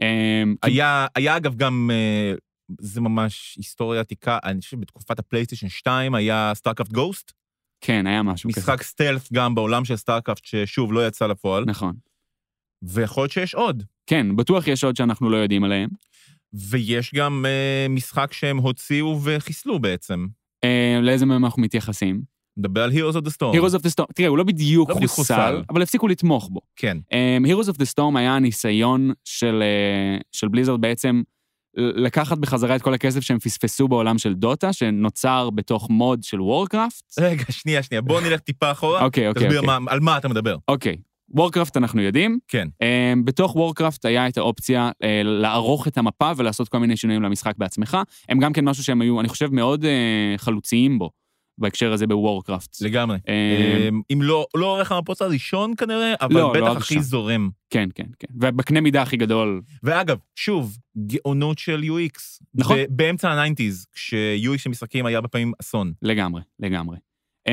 כן. 0.00 0.06
אמ, 0.06 0.54
היה, 0.62 1.06
היה 1.14 1.36
אגב 1.36 1.56
גם, 1.56 1.90
אה, 1.92 2.34
זה 2.80 3.00
ממש 3.00 3.54
היסטוריה 3.58 4.00
עתיקה. 4.00 4.38
אני 4.44 4.60
חושב 4.60 4.76
שבתקופת 4.76 5.18
הפלייסטיישן 5.18 5.68
2 5.68 6.14
היה 6.14 6.52
סטארקראפט 6.54 6.92
גוסט, 6.92 7.32
כן, 7.80 8.06
היה 8.06 8.22
משהו 8.22 8.50
כזה. 8.50 8.60
משחק 8.60 8.82
stealth 8.82 9.32
גם 9.32 9.54
בעולם 9.54 9.84
של 9.84 9.96
סטארקראפט, 9.96 10.44
ששוב, 10.44 10.92
לא 10.92 11.06
יצא 11.06 11.26
לפועל, 11.26 11.64
נכון. 11.66 11.92
ויכול 12.82 13.22
להיות 13.22 13.32
שיש 13.32 13.54
עוד. 13.54 13.82
כן, 14.06 14.36
בטוח 14.36 14.66
יש 14.66 14.84
עוד 14.84 14.96
שאנחנו 14.96 15.30
לא 15.30 15.36
יודעים 15.36 15.64
עליהם. 15.64 15.88
ויש 16.52 17.14
גם 17.14 17.44
אה, 17.48 17.86
משחק 17.88 18.32
שהם 18.32 18.56
הוציאו 18.56 19.20
וחיסלו 19.22 19.78
בעצם. 19.78 20.26
אה, 20.64 20.98
לאיזה 21.02 21.26
מהם 21.26 21.44
אנחנו 21.44 21.62
מתייחסים? 21.62 22.36
מדבר 22.56 22.82
על 22.82 22.90
Heroes 22.90 23.14
of 23.14 23.26
the 23.26 23.30
Storm. 23.30 23.56
Heroes 23.56 23.74
of 23.74 23.82
the 23.82 23.90
Storm, 24.00 24.12
תראה, 24.14 24.28
הוא 24.28 24.38
לא 24.38 24.44
בדיוק 24.44 24.90
לא 24.90 24.94
חוסל, 24.94 25.06
חוסל. 25.08 25.62
אבל 25.70 25.82
הפסיקו 25.82 26.08
לתמוך 26.08 26.48
בו. 26.52 26.60
כן, 26.76 26.98
אמ, 27.10 27.46
Heroes 27.46 27.68
of 27.68 27.76
the 27.76 27.86
Storm 27.94 28.18
היה 28.18 28.36
הניסיון 28.36 29.12
של, 29.24 29.62
אה, 29.62 30.22
של 30.32 30.48
בליזרד 30.48 30.80
בעצם 30.80 31.22
לקחת 31.76 32.38
בחזרה 32.38 32.76
את 32.76 32.82
כל 32.82 32.94
הכסף 32.94 33.20
שהם 33.20 33.38
פספסו 33.38 33.88
בעולם 33.88 34.18
של 34.18 34.34
דוטה, 34.34 34.72
שנוצר 34.72 35.50
בתוך 35.50 35.90
מוד 35.90 36.22
של 36.22 36.40
וורקראפט. 36.40 37.02
רגע, 37.20 37.44
שנייה, 37.50 37.82
שנייה, 37.82 38.02
בוא 38.02 38.20
נלך 38.20 38.40
טיפה 38.40 38.70
אחורה. 38.70 39.04
אוקיי, 39.04 39.28
אוקיי, 39.28 39.42
תסביר 39.42 39.60
אוקיי. 39.60 39.78
מה- 39.78 39.90
על 39.92 40.00
מה 40.00 40.18
אתה 40.18 40.28
מדבר. 40.28 40.56
אוקיי, 40.68 40.96
וורקראפט 41.30 41.76
אנחנו 41.76 42.02
יודעים. 42.02 42.38
כן. 42.48 42.68
אמ, 42.82 43.18
בתוך 43.24 43.56
וורקראפט 43.56 44.04
היה 44.04 44.28
את 44.28 44.38
האופציה 44.38 44.90
אה, 44.90 45.06
לערוך 45.24 45.88
את 45.88 45.98
המפה 45.98 46.32
ולעשות 46.36 46.68
כל 46.68 46.78
מיני 46.78 46.96
שינויים 46.96 47.22
למשחק 47.22 47.54
בעצמך. 47.58 47.98
הם 48.28 48.38
גם 48.38 48.52
כן 48.52 48.64
משהו 48.64 48.84
שהם 48.84 49.00
היו, 49.00 49.20
אני 49.20 49.28
חושב, 49.28 49.48
מאוד 49.52 49.84
אה, 49.84 49.88
חלוציים 50.38 50.98
בו, 50.98 51.10
בהקשר 51.58 51.92
הזה 51.92 52.06
בוורקראפט. 52.06 52.76
לגמרי. 52.80 53.18
אה, 53.28 53.88
אמ, 53.88 54.00
אם 54.12 54.22
לא, 54.22 54.46
לא 54.56 54.66
עורך 54.66 54.92
המפות 54.92 55.20
הראשון 55.20 55.72
כנראה, 55.76 56.14
אבל 56.20 56.34
לא, 56.34 56.40
לא 56.40 56.70
בטח. 56.70 56.76
הכי 56.76 57.02
זורם. 57.02 57.50
כן, 57.70 57.88
כן, 57.94 58.06
כן. 58.18 58.28
ובקנה 58.40 58.80
מידה 58.80 59.02
הכי 59.02 59.16
גדול, 59.16 59.62
ואגב, 59.82 60.18
שוב, 60.36 60.76
גאונות 61.06 61.58
של 61.58 61.82
UX. 61.84 62.44
נכון. 62.54 62.78
באמצע 62.90 63.30
ה 63.30 63.36
nineties, 63.36 63.86
כש-UX 63.92 64.58
של 64.58 64.70
משחקים 64.70 65.06
היה 65.06 65.16
הרבה 65.16 65.28
פעמים 65.28 65.52
אסון. 65.60 65.92
לגמרי, 66.02 66.42
לגמרי. 66.60 66.96
אמ, 67.48 67.52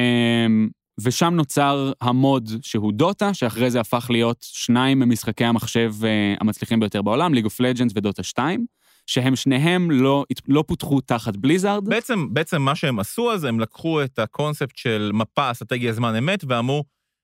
ושם 1.01 1.33
נוצר 1.33 1.91
המוד 2.01 2.49
שהוא 2.61 2.93
דוטה, 2.93 3.33
שאחרי 3.33 3.71
זה 3.71 3.79
הפך 3.79 4.07
להיות 4.09 4.37
שניים 4.41 4.99
ממשחקי 4.99 5.45
המחשב 5.45 5.93
אה, 6.01 6.05
המצליחים 6.41 6.79
ביותר 6.79 7.01
בעולם, 7.01 7.33
ליג 7.33 7.45
אוף 7.45 7.59
לג'נדס 7.59 7.93
ודוטה 7.95 8.23
2, 8.23 8.65
שהם 9.07 9.35
שניהם 9.35 9.91
לא, 9.91 10.25
לא 10.47 10.63
פותחו 10.67 11.01
תחת 11.01 11.35
בליזארד. 11.35 11.89
בעצם, 11.89 12.33
בעצם 12.33 12.61
מה 12.61 12.75
שהם 12.75 12.99
עשו 12.99 13.31
אז, 13.31 13.43
הם 13.43 13.59
לקחו 13.59 14.03
את 14.03 14.19
הקונספט 14.19 14.75
של 14.75 15.11
מפה 15.13 15.51
אסטרטגיה 15.51 15.93
זמן 15.93 16.15
אמת, 16.15 16.43
ואמרו, 16.47 16.83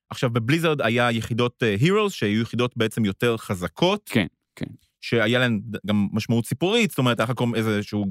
עכשיו 0.09 0.29
בבליזרד 0.29 0.81
היה 0.81 1.11
יחידות 1.11 1.63
הירוס, 1.81 2.13
שהיו 2.13 2.41
יחידות 2.41 2.77
בעצם 2.77 3.05
יותר 3.05 3.37
חזקות. 3.37 4.09
כן, 4.13 4.27
כן. 4.55 4.65
שהיה 5.01 5.39
להן 5.39 5.61
גם 5.87 6.07
משמעות 6.13 6.45
סיפורית, 6.45 6.89
זאת 6.89 6.97
אומרת, 6.97 7.19
היה 7.19 7.27
לך 7.29 7.43
איזשהו... 7.55 8.05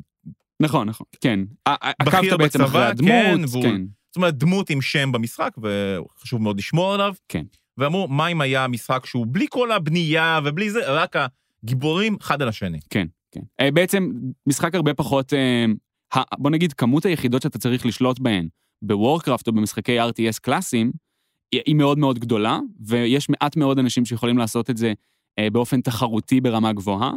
נכון, 0.60 0.88
נכון, 0.88 1.06
כן. 1.20 1.40
עקבת 1.64 2.38
בעצם 2.38 2.62
אחרי 2.62 2.84
הדמות, 2.86 3.10
כן, 3.10 3.40
והוא- 3.50 3.62
כן. 3.62 3.82
זאת 4.08 4.16
אומרת, 4.16 4.34
דמות 4.34 4.70
עם 4.70 4.80
שם 4.82 5.12
במשחק, 5.12 5.50
וחשוב 5.62 6.42
מאוד 6.42 6.58
לשמור 6.58 6.94
עליו. 6.94 7.14
כן. 7.28 7.44
ואמרו, 7.78 8.08
מה 8.08 8.26
אם 8.28 8.40
היה 8.40 8.68
משחק 8.68 9.06
שהוא 9.06 9.26
בלי 9.30 9.46
כל 9.50 9.72
הבנייה 9.72 10.40
ובלי 10.44 10.70
זה, 10.70 10.80
רק 10.92 11.16
הגיבורים 11.64 12.16
אחד 12.20 12.42
על 12.42 12.48
השני. 12.48 12.78
כן, 12.90 13.06
כן. 13.32 13.40
אה, 13.60 13.70
בעצם 13.70 14.12
משחק 14.46 14.74
הרבה 14.74 14.94
פחות, 14.94 15.32
אה, 15.34 15.64
בוא 16.38 16.50
נגיד, 16.50 16.72
כמות 16.72 17.04
היחידות 17.04 17.42
שאתה 17.42 17.58
צריך 17.58 17.86
לשלוט 17.86 18.18
בהן 18.18 18.48
בוורקראפט 18.82 19.46
או 19.46 19.52
במשחקי 19.52 20.00
RTS 20.00 20.40
קלאסיים, 20.42 20.92
היא 21.52 21.74
מאוד 21.74 21.98
מאוד 21.98 22.18
גדולה, 22.18 22.58
ויש 22.86 23.28
מעט 23.28 23.56
מאוד 23.56 23.78
אנשים 23.78 24.04
שיכולים 24.04 24.38
לעשות 24.38 24.70
את 24.70 24.76
זה 24.76 24.92
אה, 25.38 25.50
באופן 25.50 25.80
תחרותי 25.80 26.40
ברמה 26.40 26.72
גבוהה. 26.72 27.12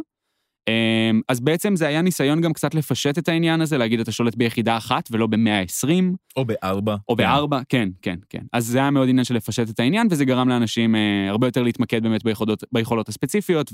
אז 1.27 1.39
בעצם 1.39 1.75
זה 1.75 1.87
היה 1.87 2.01
ניסיון 2.01 2.41
גם 2.41 2.53
קצת 2.53 2.75
לפשט 2.75 3.17
את 3.17 3.29
העניין 3.29 3.61
הזה, 3.61 3.77
להגיד 3.77 3.99
אתה 3.99 4.11
שולט 4.11 4.35
ביחידה 4.35 4.77
אחת 4.77 5.09
ולא 5.11 5.27
ב-120, 5.27 5.89
או 6.35 6.45
בארבע. 6.45 6.95
או 7.09 7.15
בארבע, 7.15 7.59
כן, 7.69 7.89
כן, 8.01 8.19
כן. 8.29 8.43
אז 8.53 8.67
זה 8.67 8.77
היה 8.77 8.91
מאוד 8.91 9.09
עניין 9.09 9.23
של 9.23 9.35
לפשט 9.35 9.69
את 9.69 9.79
העניין, 9.79 10.07
וזה 10.11 10.25
גרם 10.25 10.49
לאנשים 10.49 10.95
אה, 10.95 11.29
הרבה 11.29 11.47
יותר 11.47 11.63
להתמקד 11.63 12.03
באמת 12.03 12.23
ביכולות, 12.23 12.63
ביכולות 12.71 13.09
הספציפיות, 13.09 13.71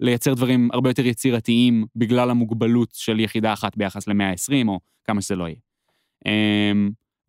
ולייצר 0.00 0.34
דברים 0.34 0.68
הרבה 0.72 0.90
יותר 0.90 1.06
יצירתיים 1.06 1.86
בגלל 1.96 2.30
המוגבלות 2.30 2.90
של 2.92 3.20
יחידה 3.20 3.52
אחת 3.52 3.76
ביחס 3.76 4.08
ל-120, 4.08 4.68
או 4.68 4.80
כמה 5.04 5.20
שזה 5.20 5.36
לא 5.36 5.44
יהיה. 5.44 5.56
אה, 6.26 6.72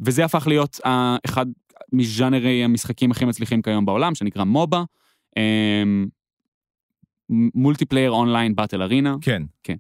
וזה 0.02 0.26
הפך 0.26 0.48
להיות 0.48 0.80
אחד 1.26 1.46
מז'אנרי 1.94 2.64
המשחקים 2.64 3.12
הכי 3.12 3.26
מצליחים 3.26 3.62
כיום 3.62 3.86
בעולם, 3.86 4.16
שנקרא 4.16 4.44
MOBA. 4.44 4.84
אה, 5.38 5.84
multiplayer 7.30 8.12
online 8.12 8.56
battle 8.56 8.82
arena. 8.82 9.16
כן. 9.64 9.76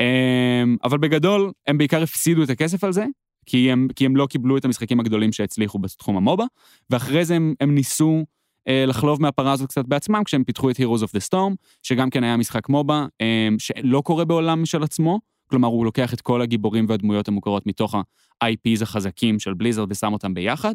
אמ, 0.00 0.76
אבל 0.84 0.98
בגדול, 0.98 1.52
הם 1.66 1.78
בעיקר 1.78 2.02
הפסידו 2.02 2.42
את 2.42 2.50
הכסף 2.50 2.84
על 2.84 2.92
זה, 2.92 3.06
כי 3.46 3.72
הם, 3.72 3.88
כי 3.96 4.06
הם 4.06 4.16
לא 4.16 4.26
קיבלו 4.26 4.56
את 4.56 4.64
המשחקים 4.64 5.00
הגדולים 5.00 5.32
שהצליחו 5.32 5.78
בתחום 5.78 6.16
ה 6.16 6.21
MOBA, 6.21 6.44
ואחרי 6.90 7.24
זה 7.24 7.36
הם, 7.36 7.54
הם 7.60 7.74
ניסו 7.74 8.24
לחלוב 8.66 9.22
מהפרה 9.22 9.52
הזאת 9.52 9.68
קצת 9.68 9.84
בעצמם, 9.84 10.24
כשהם 10.24 10.44
פיתחו 10.44 10.70
את 10.70 10.76
Heroes 10.76 11.02
of 11.02 11.16
the 11.16 11.28
Storm, 11.30 11.54
שגם 11.82 12.10
כן 12.10 12.24
היה 12.24 12.36
משחק 12.36 12.68
MOBA, 12.68 13.06
אה, 13.20 13.48
שלא 13.58 14.00
קורה 14.00 14.24
בעולם 14.24 14.66
של 14.66 14.82
עצמו, 14.82 15.20
כלומר, 15.50 15.68
הוא 15.68 15.84
לוקח 15.84 16.14
את 16.14 16.20
כל 16.20 16.42
הגיבורים 16.42 16.86
והדמויות 16.88 17.28
המוכרות 17.28 17.66
מתוך 17.66 17.94
ה-IPs 17.94 18.82
החזקים 18.82 19.38
של 19.38 19.54
בליזרד 19.54 19.92
ושם 19.92 20.12
אותם 20.12 20.34
ביחד. 20.34 20.74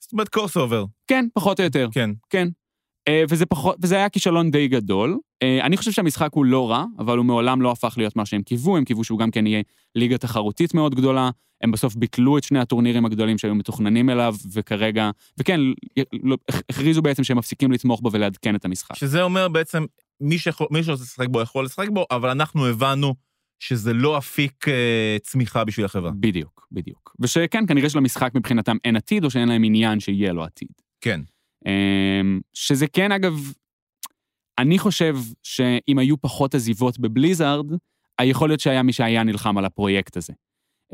זאת 0.00 0.12
אומרת, 0.12 0.28
crossover. 0.28 0.84
כן, 1.06 1.26
פחות 1.34 1.60
או 1.60 1.64
יותר. 1.64 1.88
כן. 1.92 2.10
כן. 2.30 2.48
אה, 3.08 3.24
וזה 3.28 3.46
פחות, 3.46 3.76
וזה 3.82 3.96
היה 3.96 4.08
כישלון 4.08 4.50
די 4.50 4.68
גדול. 4.68 5.18
אה, 5.42 5.66
אני 5.66 5.76
חושב 5.76 5.90
שהמשחק 5.92 6.30
הוא 6.32 6.44
לא 6.44 6.70
רע, 6.70 6.84
אבל 6.98 7.18
הוא 7.18 7.26
מעולם 7.26 7.62
לא 7.62 7.72
הפך 7.72 7.94
להיות 7.96 8.16
מה 8.16 8.26
שהם 8.26 8.42
קיוו, 8.42 8.76
הם 8.76 8.84
קיוו 8.84 9.04
שהוא 9.04 9.18
גם 9.18 9.30
כן 9.30 9.46
יהיה 9.46 9.62
ליגה 9.94 10.18
תחרותית 10.18 10.74
מאוד 10.74 10.94
גדולה. 10.94 11.30
הם 11.62 11.70
בסוף 11.70 11.94
ביטלו 11.94 12.38
את 12.38 12.44
שני 12.44 12.58
הטורנירים 12.58 13.04
הגדולים 13.04 13.38
שהיו 13.38 13.54
מתוכננים 13.54 14.10
אליו, 14.10 14.34
וכרגע, 14.52 15.10
וכן, 15.38 15.60
לא- 16.22 16.36
הכריזו 16.70 17.02
בעצם 17.02 17.24
שהם 17.24 17.38
מפסיקים 17.38 17.72
לתמוך 17.72 18.00
בו 18.00 18.12
ולעדכן 18.12 18.54
את 18.54 18.64
המשחק. 18.64 18.94
שזה 18.96 19.22
אומר 19.22 19.48
בעצם, 19.48 19.84
מי 20.20 20.38
שיכול- 20.38 20.66
מי 20.70 20.84
שרוצה 20.84 21.02
לשחק 21.02 21.28
בו 21.28 21.40
יכול 21.40 21.64
לשחק 21.64 21.88
בו, 21.88 22.06
אבל 22.10 22.28
אנחנו 22.28 22.66
הבנו 22.66 23.14
שזה 23.60 23.92
לא 23.92 24.18
אפיק 24.18 24.68
אה, 24.68 25.16
צמיחה 25.22 25.64
בשביל 25.64 25.86
החברה. 25.86 26.10
בדיוק, 26.20 26.66
בדיוק. 26.72 27.16
ושכן, 27.20 27.64
כנראה 27.66 27.90
שלמשחק 27.90 28.30
מבחינתם 28.34 28.76
אין 28.84 28.96
עתיד, 28.96 29.24
או 29.24 29.30
שאין 29.30 29.48
להם 29.48 29.64
עניין 29.64 30.00
שיהיה 30.00 30.32
לו 30.32 30.44
עתיד. 30.44 30.68
כן. 31.00 31.20
אמ, 31.66 32.40
שזה 32.54 32.86
כן, 32.86 33.12
אגב, 33.12 33.52
אני 34.58 34.78
חושב 34.78 35.16
שאם 35.42 35.98
היו 35.98 36.20
פחות 36.20 36.54
עזיבות 36.54 36.98
בבליזארד, 36.98 37.66
היכול 38.18 38.48
להיות 38.48 38.60
שהיה 38.60 38.82
מי 38.82 38.92
שהיה 38.92 39.22
נלחם 39.22 39.58
על 39.58 39.64
הפרויקט 39.64 40.16
הזה. 40.16 40.32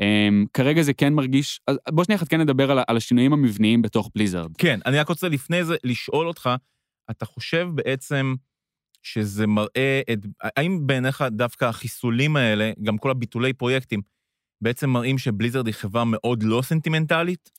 אמ, 0.01 0.45
כרגע 0.53 0.81
זה 0.81 0.93
כן 0.93 1.13
מרגיש, 1.13 1.61
אז 1.67 1.77
בוא 1.89 2.03
שנייה 2.03 2.17
אחת 2.17 2.27
כן 2.27 2.41
נדבר 2.41 2.71
על, 2.71 2.79
על 2.87 2.97
השינויים 2.97 3.33
המבניים 3.33 3.81
בתוך 3.81 4.09
בליזארד. 4.15 4.51
כן, 4.57 4.79
אני 4.85 4.99
רק 4.99 5.09
רוצה 5.09 5.29
לפני 5.29 5.63
זה 5.63 5.75
לשאול 5.83 6.27
אותך, 6.27 6.49
אתה 7.11 7.25
חושב 7.25 7.67
בעצם 7.75 8.35
שזה 9.03 9.47
מראה 9.47 10.01
את... 10.13 10.19
האם 10.57 10.87
בעיניך 10.87 11.23
דווקא 11.31 11.65
החיסולים 11.65 12.35
האלה, 12.35 12.71
גם 12.83 12.97
כל 12.97 13.11
הביטולי 13.11 13.53
פרויקטים, 13.53 14.01
בעצם 14.61 14.89
מראים 14.89 15.17
שבליזרד 15.17 15.67
היא 15.67 15.75
חברה 15.75 16.03
מאוד 16.05 16.43
לא 16.43 16.61
סנטימנטלית? 16.61 17.49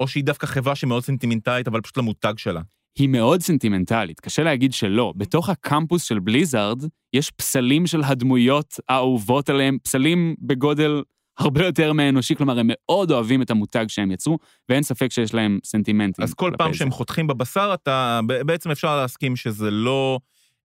או 0.00 0.08
שהיא 0.08 0.24
דווקא 0.24 0.46
חברה 0.46 0.76
שמאוד 0.76 1.04
סנטימנטלית, 1.04 1.68
אבל 1.68 1.80
פשוט 1.80 1.96
למותג 1.96 2.34
שלה? 2.36 2.60
היא 2.98 3.08
מאוד 3.08 3.42
סנטימנטלית, 3.42 4.20
קשה 4.20 4.42
להגיד 4.42 4.72
שלא. 4.72 5.12
בתוך 5.16 5.48
הקמפוס 5.48 6.04
של 6.04 6.18
בליזארד 6.18 6.84
יש 7.12 7.30
פסלים 7.30 7.86
של 7.86 8.02
הדמויות 8.04 8.74
האהובות 8.88 9.48
עליהם, 9.48 9.78
פסלים 9.82 10.34
בגודל 10.38 11.02
הרבה 11.38 11.66
יותר 11.66 11.92
מהאנושי, 11.92 12.36
כלומר, 12.36 12.58
הם 12.58 12.66
מאוד 12.70 13.10
אוהבים 13.10 13.42
את 13.42 13.50
המותג 13.50 13.84
שהם 13.88 14.10
יצרו, 14.10 14.38
ואין 14.68 14.82
ספק 14.82 15.12
שיש 15.12 15.34
להם 15.34 15.58
סנטימנטים. 15.64 16.24
אז 16.24 16.34
כל 16.34 16.52
פעם 16.58 16.72
זה. 16.72 16.78
שהם 16.78 16.90
חותכים 16.90 17.26
בבשר, 17.26 17.74
אתה... 17.74 18.20
בעצם 18.26 18.70
אפשר 18.70 18.96
להסכים 18.96 19.36
שזה 19.36 19.70
לא 19.70 20.18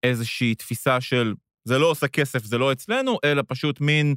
איזושהי 0.04 0.56
תפיסה 0.56 1.02
של 1.02 1.34
זה 1.66 1.78
לא 1.80 1.92
עושה 1.92 2.08
כסף, 2.08 2.44
זה 2.44 2.58
לא 2.58 2.72
אצלנו, 2.72 3.18
אלא 3.24 3.44
פשוט 3.48 3.82
מין 3.82 4.16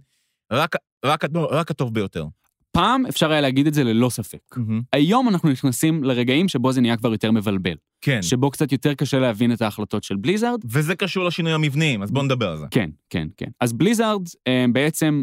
רק, 0.53 0.77
רק, 1.05 1.25
רק 1.51 1.71
הטוב 1.71 1.95
ביותר. 1.95 2.25
פעם 2.73 3.07
אפשר 3.07 3.33
היה 3.33 3.41
להגיד 3.41 3.67
את 3.67 3.75
זה 3.75 3.85
ללא 3.85 4.09
ספק. 4.09 4.57
היום 4.93 5.29
אנחנו 5.29 5.51
נכנסים 5.51 6.05
לרגעים 6.05 6.49
שבו 6.49 6.73
זה 6.73 6.81
נהיה 6.81 6.97
כבר 6.97 7.13
יותר 7.13 7.33
מבלבל. 7.33 7.75
כן. 8.01 8.23
שבו 8.23 8.51
קצת 8.51 8.73
יותר 8.73 8.95
קשה 8.95 9.19
להבין 9.19 9.53
את 9.53 9.63
ההחלטות 9.63 10.05
של 10.05 10.17
בליזארד. 10.17 10.61
וזה 10.65 10.97
קשור 10.97 11.25
לשינוי 11.25 11.53
המבניים, 11.53 12.03
אז 12.03 12.11
בואו 12.11 12.25
נדבר 12.25 12.49
על 12.51 12.59
זה. 12.59 12.67
כן, 12.71 12.91
כן, 13.11 13.29
כן. 13.37 13.51
אז 13.61 13.73
בליזארד 13.73 14.23
אה, 14.49 14.65
בעצם 14.73 15.23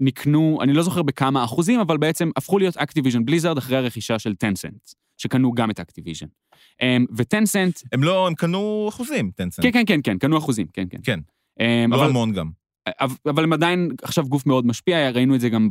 נקנו, 0.00 0.58
אני 0.62 0.72
לא 0.72 0.82
זוכר 0.82 1.02
בכמה 1.02 1.44
אחוזים, 1.44 1.80
אבל 1.80 1.96
בעצם 1.96 2.30
הפכו 2.36 2.58
להיות 2.58 2.76
אקטיביז'ן 2.76 3.24
בליזארד 3.24 3.58
אחרי 3.58 3.76
הרכישה 3.76 4.18
של 4.18 4.34
טנסנט, 4.34 4.90
שקנו 5.18 5.52
גם 5.52 5.70
את 5.70 5.80
אקטיביז'ן. 5.80 6.26
אה, 6.82 6.96
וטנסנט, 7.16 7.80
הם 7.92 8.02
לא, 8.02 8.26
הם 8.26 8.34
קנו 8.34 8.86
אחוזים, 8.88 9.30
טנסנט. 9.34 9.66
כן, 9.66 9.72
כן, 9.72 9.84
כן, 9.86 10.00
כן, 10.04 10.18
קנו 10.18 10.38
אחוזים, 10.38 10.66
כן, 10.72 10.84
כן. 10.90 10.98
כן. 11.02 11.20
אה, 11.60 11.84
לא 11.88 11.96
אבל, 11.96 12.06
המון 12.06 12.32
גם. 12.32 12.61
אבל, 13.26 13.44
הם 13.44 13.52
עדיין 13.52 13.88
עכשיו 14.02 14.24
גוף 14.28 14.46
מאוד 14.46 14.66
משפיע, 14.66 15.10
ראינו 15.10 15.34
את 15.34 15.40
זה 15.40 15.48
גם 15.48 15.68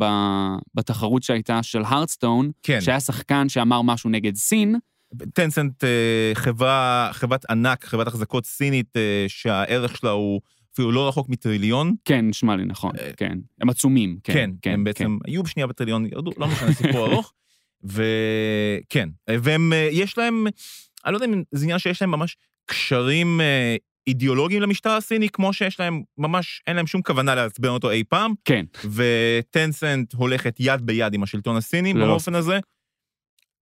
בתחרות 0.75 1.23
שהייתה 1.23 1.63
של 1.63 1.81
הרדסטון, 1.85 2.51
כן. 2.63 2.81
שהיה 2.81 2.99
שחקן 2.99 3.49
שאמר 3.49 3.81
משהו 3.81 4.09
נגד 4.09 4.35
סין, 4.35 4.75
טנסנט 5.33 5.83
אה, 5.83 6.31
חברה, 6.33 7.09
חברת 7.13 7.45
ענק, 7.49 7.85
חברת 7.85 8.07
החזקות 8.07 8.45
סינית, 8.45 8.97
אה, 8.97 9.25
שהערך 9.27 9.97
שלה 9.97 10.09
הוא 10.09 10.41
אפילו 10.73 10.91
לא 10.91 11.07
רחוק 11.07 11.29
מטריליון. 11.29 11.95
כן, 12.05 12.27
נשמע 12.27 12.55
לי 12.55 12.65
נכון, 12.65 12.91
אה, 12.99 13.11
כן. 13.17 13.37
הם 13.61 13.69
עצומים, 13.69 14.19
כן. 14.23 14.33
כן, 14.33 14.49
כן, 14.61 14.73
הם 14.73 14.83
בעצם 14.83 15.17
היו 15.25 15.43
בשנייה 15.43 15.67
בטריליון, 15.67 16.05
ירדו, 16.05 16.31
לא 16.37 16.47
משנה, 16.47 16.73
סיפור 16.73 17.05
ארוך. 17.07 17.33
וכן, 17.83 19.09
והם, 19.29 19.73
יש 19.91 20.17
להם, 20.17 20.47
אני 21.05 21.13
לא 21.13 21.17
יודע 21.17 21.25
אם 21.25 21.43
זה 21.51 21.65
עניין 21.65 21.79
שיש 21.79 22.01
להם 22.01 22.11
ממש 22.11 22.37
קשרים 22.65 23.41
אידיאולוגיים 24.07 24.61
למשטר 24.61 24.89
הסיני, 24.89 25.29
כמו 25.29 25.53
שיש 25.53 25.79
להם, 25.79 26.03
ממש 26.17 26.61
אין 26.67 26.75
להם 26.75 26.87
שום 26.87 27.01
כוונה 27.01 27.35
לעצבן 27.35 27.69
אותו 27.69 27.91
אי 27.91 28.03
פעם, 28.03 28.33
כן, 28.45 28.65
וטנסנט 28.91 30.13
הולכת 30.13 30.55
יד 30.59 30.81
ביד 30.81 31.13
עם 31.13 31.23
השלטון 31.23 31.57
הסיני 31.57 31.93
ללא 31.93 32.05
באופן 32.07 32.35
הזה. 32.35 32.59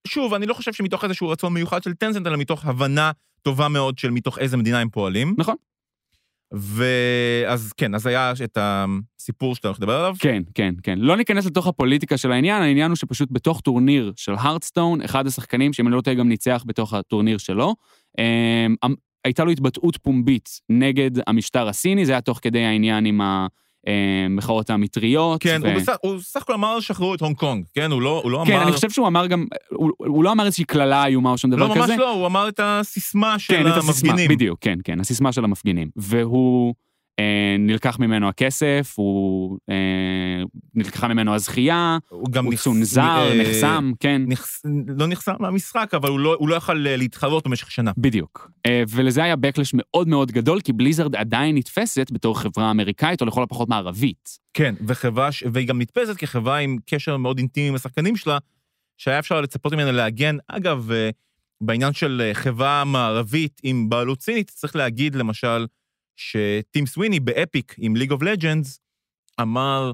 שוב, 0.08 0.34
אני 0.34 0.46
לא 0.46 0.54
חושב 0.54 0.74
שמתוך 0.74 1.04
איזשהו 1.04 1.30
רצון 1.30 1.54
מיוחד 1.54 1.84
של 1.84 1.94
טנסנט, 1.94 2.28
אלא 2.28 2.38
מתוך 2.38 2.66
הבנה 2.66 3.12
טובה 3.42 3.68
מאוד 3.68 3.98
של 3.98 4.12
מתוך 4.12 4.40
איזה 4.40 4.58
מדינה 4.58 4.80
הם 4.80 4.90
פועלים. 4.90 5.36
נכון. 5.38 5.56
ואז 6.54 7.74
כן, 7.74 7.96
אז 7.96 8.08
היה 8.08 8.34
את 8.44 8.58
הסיפור 8.62 9.56
שאתה 9.56 9.68
הולך 9.68 9.80
לדבר 9.80 9.96
עליו. 9.96 10.16
כן, 10.20 10.44
כן, 10.54 10.74
כן. 10.84 11.00
לא 11.00 11.18
ניכנס 11.18 11.46
לתוך 11.46 11.68
הפוליטיקה 11.68 12.18
של 12.18 12.32
העניין, 12.32 12.62
העניין 12.62 12.92
הוא 12.92 12.96
שפשוט 12.96 13.30
בתוך 13.32 13.62
טורניר 13.62 14.14
של 14.16 14.34
הרדסטון, 14.38 15.02
אחד 15.02 15.28
השחקנים, 15.28 15.74
שאם 15.74 15.88
אני 15.88 15.96
לא 15.96 16.02
טועה 16.02 16.16
גם 16.16 16.30
ניצח 16.30 16.64
בתוך 16.68 16.94
הטורניר 16.94 17.38
שלו, 17.38 17.76
אמ, 18.20 18.76
הייתה 19.26 19.44
לו 19.44 19.52
התבטאות 19.52 19.98
פומבית 19.98 20.50
נגד 20.70 21.12
המשטר 21.28 21.68
הסיני, 21.68 22.06
זה 22.06 22.12
היה 22.12 22.22
תוך 22.22 22.40
כדי 22.42 22.64
העניין 22.66 23.06
עם 23.06 23.22
המחאות 23.88 24.70
המטריות. 24.70 25.42
כן, 25.44 25.62
ו... 25.64 25.68
הוא 25.72 25.76
בסך- 25.76 25.96
הוא 26.02 26.20
סך 26.22 26.42
הכל 26.42 26.54
אמר 26.54 26.80
שחררו 26.80 27.16
את 27.16 27.22
הונג 27.22 27.36
קונג, 27.36 27.66
כן? 27.74 27.92
הוא 27.92 28.02
לא 28.02 28.22
הוא 28.24 28.32
לא 28.32 28.38
אמר... 28.42 28.46
כן, 28.52 28.60
אני 28.60 28.72
חושב 28.72 28.90
שהוא 28.90 29.08
אמר 29.08 29.28
גם, 29.28 29.46
הוא, 29.70 29.92
הוא 29.98 30.24
לא 30.24 30.32
אמר 30.32 30.46
איזושהי 30.46 30.66
קללה 30.66 31.06
איומה 31.06 31.32
או 31.32 31.38
שום 31.38 31.52
דבר 31.52 31.68
לא, 31.68 31.76
כזה. 31.76 31.80
ממש 31.88 32.00
לא, 32.00 32.12
הוא 32.14 32.26
אמר 32.28 32.48
את 32.50 32.60
הסיסמה 32.64 33.40
של 33.40 33.54
כן, 33.54 33.68
את 33.68 33.78
הסיסמה, 33.78 34.10
המפגינים. 34.12 34.32
בדיוק, 34.36 34.60
כן, 34.62 34.80
כן, 34.84 35.00
הסיסמה 35.00 35.32
של 35.32 35.44
המפגינים. 35.44 35.90
והוא, 35.96 36.68
אה, 36.68 36.74
נלקח 37.60 38.00
ממנו 38.00 38.30
הכסף, 38.30 38.94
הוא, 38.98 39.58
אה, 39.70 40.44
נלקחה 40.76 41.08
ממנו 41.08 41.36
הזכייה, 41.36 41.98
הוא 42.10 42.28
גם 42.32 42.46
הוא 42.46 42.54
נחס- 42.54 42.64
צונזר, 42.64 43.02
אה, 43.32 43.42
נחסם, 43.42 43.92
כן. 44.00 44.22
נחס- 44.28 44.62
לא 44.98 45.08
נחסם 45.08 45.32
מהמשחק, 45.40 45.90
אבל 45.94 46.10
הוא 46.10 46.20
לא- 46.20 46.36
הוא 46.40 46.50
לא 46.50 46.56
יכל 46.56 46.88
אה, 46.88 46.96
להתחרות 46.98 47.48
במשך 47.48 47.72
שנה. 47.72 47.92
בדיוק. 47.98 48.52
אה, 48.66 48.84
ולזה 48.90 49.24
היה 49.24 49.34
backlash 49.34 49.72
מאוד 49.74 50.08
מאוד 50.08 50.32
גדול, 50.32 50.62
כי 50.62 50.74
בליזרד 50.74 51.16
עדיין 51.16 51.56
נתפסת 51.58 52.08
בתור 52.12 52.40
חברה 52.40 52.72
אמריקאית, 52.72 53.22
או 53.22 53.26
לכל 53.26 53.44
הפחות 53.44 53.70
מערבית. 53.70 54.30
כן, 54.54 54.76
וחברה, 54.88 55.32
ש- 55.32 55.44
והיא 55.54 55.68
גם 55.68 55.82
נתפסת 55.82 56.16
כחברה 56.18 56.58
עם 56.58 56.78
קשר 56.86 57.18
מאוד 57.18 57.38
אינטימי 57.38 57.68
עם 57.68 57.76
השחקנים 57.76 58.16
שלה, 58.16 58.38
שהיה 58.98 59.20
אפשר 59.20 59.42
לצפות 59.42 59.74
ממנה 59.74 59.92
להגן. 59.92 60.38
אגב, 60.48 60.92
אה, 60.92 61.10
בעניין 61.62 61.94
של 61.94 62.22
אה, 62.26 62.34
חברה 62.34 62.84
מערבית 62.86 63.60
עם 63.64 63.90
בעלות 63.90 64.22
סינית, 64.22 64.48
צריך 64.56 64.76
להגיד 64.76 65.16
למשל, 65.16 65.66
שטים 66.20 66.86
סוויני 66.86 67.20
באפיק 67.20 67.76
עם 67.78 67.96
ליג 67.96 68.12
אוף 68.12 68.22
לג'נדס 68.22 68.80
אמר, 69.42 69.92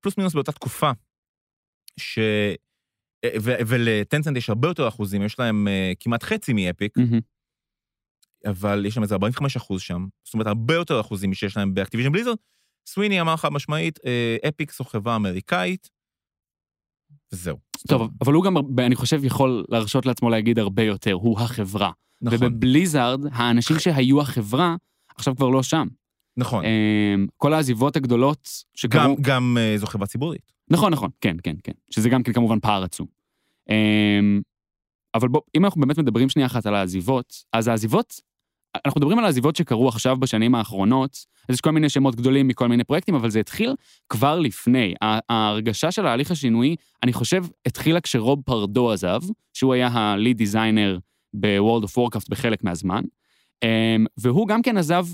פלוס 0.00 0.18
מינוס 0.18 0.34
באותה 0.34 0.52
תקופה, 0.52 0.90
ש... 2.00 2.18
ו- 3.26 3.60
ולטנסנט 3.66 4.36
יש 4.36 4.48
הרבה 4.48 4.68
יותר 4.68 4.88
אחוזים, 4.88 5.22
יש 5.22 5.38
להם 5.38 5.68
אה, 5.68 5.92
כמעט 6.00 6.22
חצי 6.22 6.52
מאפיק, 6.52 6.98
מהמם. 6.98 7.20
אבל 8.46 8.86
יש 8.86 8.96
להם 8.96 9.02
איזה 9.02 9.14
45 9.14 9.56
אחוז 9.56 9.80
שם, 9.80 10.06
זאת 10.24 10.34
אומרת, 10.34 10.46
הרבה 10.46 10.74
יותר 10.74 11.00
אחוזים 11.00 11.34
שיש 11.34 11.56
להם 11.56 11.74
באקטיביז'ן 11.74 12.12
בליזרד. 12.12 12.36
סוויני 12.88 13.20
אמר 13.20 13.36
חד 13.36 13.48
משמעית, 13.48 13.98
אה, 14.06 14.36
אפיק 14.48 14.72
זו 14.72 14.84
חברה 14.84 15.16
אמריקאית, 15.16 15.88
וזהו. 17.32 17.58
טוב, 17.88 18.10
אבל 18.24 18.32
הוא 18.32 18.44
גם, 18.44 18.54
אני 18.78 18.94
חושב, 18.94 19.24
יכול 19.24 19.64
להרשות 19.68 20.06
לעצמו 20.06 20.30
להגיד 20.30 20.58
הרבה 20.58 20.82
יותר, 20.82 21.12
הוא 21.12 21.40
החברה. 21.40 21.90
נכון, 22.22 22.38
ובבליזרד, 22.38 23.20
האנשים 23.32 23.78
שהיו 23.78 24.20
החברה, 24.20 24.76
עכשיו 25.16 25.36
כבר 25.36 25.48
לא 25.48 25.62
שם. 25.62 25.86
נכון. 26.36 26.64
אמ, 26.64 27.26
כל 27.36 27.54
העזיבות 27.54 27.96
הגדולות 27.96 28.48
גם, 28.88 29.02
שקרו... 29.02 29.16
גם 29.20 29.56
אה, 29.60 29.78
זו 29.78 29.86
חברה 29.86 30.06
ציבורית. 30.06 30.52
נכון, 30.70 30.92
נכון, 30.92 31.10
כן, 31.20 31.36
כן, 31.42 31.56
כן. 31.64 31.72
שזה 31.90 32.08
גם 32.08 32.22
כן 32.22 32.32
כמובן 32.32 32.60
פער 32.60 32.84
עצום. 32.84 33.06
אמ, 33.70 34.40
אבל 35.14 35.28
בוא, 35.28 35.40
אם 35.56 35.64
אנחנו 35.64 35.80
באמת 35.80 35.98
מדברים 35.98 36.28
שנייה 36.28 36.46
אחת 36.46 36.66
על 36.66 36.74
העזיבות, 36.74 37.34
אז 37.52 37.68
העזיבות, 37.68 38.14
אנחנו 38.86 38.98
מדברים 38.98 39.18
על 39.18 39.24
העזיבות 39.24 39.56
שקרו 39.56 39.88
עכשיו 39.88 40.16
בשנים 40.16 40.54
האחרונות, 40.54 41.16
אז 41.48 41.54
יש 41.54 41.60
כל 41.60 41.70
מיני 41.70 41.88
שמות 41.88 42.14
גדולים 42.14 42.48
מכל 42.48 42.68
מיני 42.68 42.84
פרויקטים, 42.84 43.14
אבל 43.14 43.30
זה 43.30 43.40
התחיל 43.40 43.74
כבר 44.08 44.38
לפני. 44.38 44.94
ההרגשה 45.02 45.90
של 45.90 46.06
ההליך 46.06 46.30
השינויי, 46.30 46.76
אני 47.02 47.12
חושב, 47.12 47.44
התחילה 47.66 48.00
כשרוב 48.00 48.42
פרדו 48.44 48.92
עזב, 48.92 49.20
שהוא 49.54 49.74
היה 49.74 49.88
ה-lead 49.88 50.38
designer 50.38 51.00
ב-World 51.34 51.84
of 51.84 51.90
Warcraft 51.90 52.26
בחלק 52.30 52.64
מהזמן, 52.64 53.02
והוא 54.16 54.48
גם 54.48 54.62
כן 54.62 54.76
עזב 54.76 55.06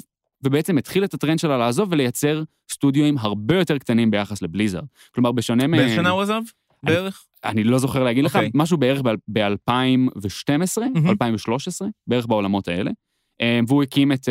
ובעצם 0.43 0.79
התחיל 0.79 1.05
את 1.05 1.15
הטרנד 1.15 1.39
שלה 1.39 1.59
לעזוב 1.59 1.89
ולייצר 1.93 2.43
סטודיואים 2.73 3.19
הרבה 3.19 3.59
יותר 3.59 3.79
קטנים 3.79 4.11
ביחס 4.11 4.43
לבליזרד. 4.43 4.85
כלומר, 5.15 5.33
בשונה 5.33 5.67
מ... 5.67 5.71
באיזה 5.71 5.95
שנה 5.95 6.11
הוא 6.11 6.23
עזב? 6.23 6.43
בערך? 6.83 7.25
אני 7.45 7.65
לא 7.65 7.79
זוכר 7.79 8.05
להגיד 8.05 8.25
לך, 8.25 8.37
אוקיי. 8.37 8.51
משהו 8.55 8.77
בערך 8.77 9.03
ב-2012, 9.33 10.81
מהמם. 10.95 11.09
2013, 11.09 11.89
בערך 12.07 12.27
בעולמות 12.27 12.69
האלה. 12.69 12.91
אה, 13.41 13.61
והוא 13.69 13.83
הקים 13.83 14.13
את 14.13 14.29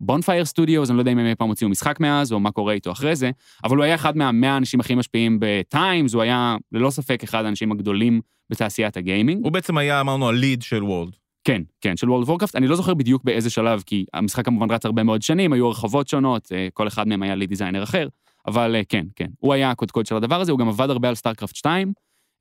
בונפייר 0.00 0.44
סטודיוס, 0.44 0.90
אני 0.90 0.96
לא 0.96 1.02
יודע 1.02 1.12
אם 1.12 1.18
הם 1.18 1.26
אי 1.26 1.34
פעם 1.34 1.48
הוציאו 1.48 1.70
משחק 1.70 2.00
מאז, 2.00 2.32
או 2.32 2.40
מה 2.40 2.50
קורה 2.50 2.72
איתו 2.72 2.92
אחרי 2.92 3.16
זה, 3.16 3.30
אבל 3.64 3.76
הוא 3.76 3.84
היה 3.84 3.94
אחד 3.94 4.16
מהמאה 4.16 4.52
האנשים 4.52 4.80
הכי 4.80 4.94
משפיעים 4.94 5.38
ב-Times, 5.40 6.14
הוא 6.14 6.22
היה 6.22 6.56
ללא 6.72 6.90
ספק 6.90 7.22
אחד 7.22 7.44
האנשים 7.44 7.72
הגדולים 7.72 8.20
בתעשיית 8.50 8.96
הגיימינג. 8.96 9.44
הוא 9.44 9.52
בעצם 9.52 9.78
היה, 9.78 10.00
אמרנו, 10.00 10.28
הליד 10.28 10.62
של 10.62 10.84
וולד. 10.84 11.16
כן, 11.48 11.62
כן, 11.80 11.96
של 11.96 12.06
World 12.06 12.26
of 12.26 12.28
Warcraft. 12.28 12.50
אני 12.54 12.66
לא 12.66 12.76
זוכר 12.76 12.94
בדיוק 12.94 13.24
באיזה 13.24 13.50
שלב, 13.50 13.82
כי 13.86 14.04
המשחק 14.14 14.44
כמובן 14.44 14.70
רץ 14.70 14.86
הרבה 14.86 15.02
מאוד 15.02 15.22
שנים, 15.22 15.52
היו 15.52 15.66
הרחבות 15.66 16.08
שונות, 16.08 16.52
אה, 16.52 16.68
כל 16.72 16.88
אחד 16.88 17.08
מהם 17.08 17.22
היה 17.22 17.34
lead 17.34 17.46
designer 17.46 17.82
אחר, 17.82 18.08
אבל 18.46 18.76
אה, 18.76 18.84
כן, 18.88 19.06
כן. 19.16 19.26
הוא 19.38 19.54
היה 19.54 19.70
הקודקוד 19.70 20.06
של 20.06 20.16
הדבר 20.16 20.40
הזה, 20.40 20.52
הוא 20.52 20.58
גם 20.58 20.68
עבד 20.68 20.90
הרבה 20.90 21.08
על 21.08 21.14
סטארקרפט 21.14 21.56
2. 21.56 21.92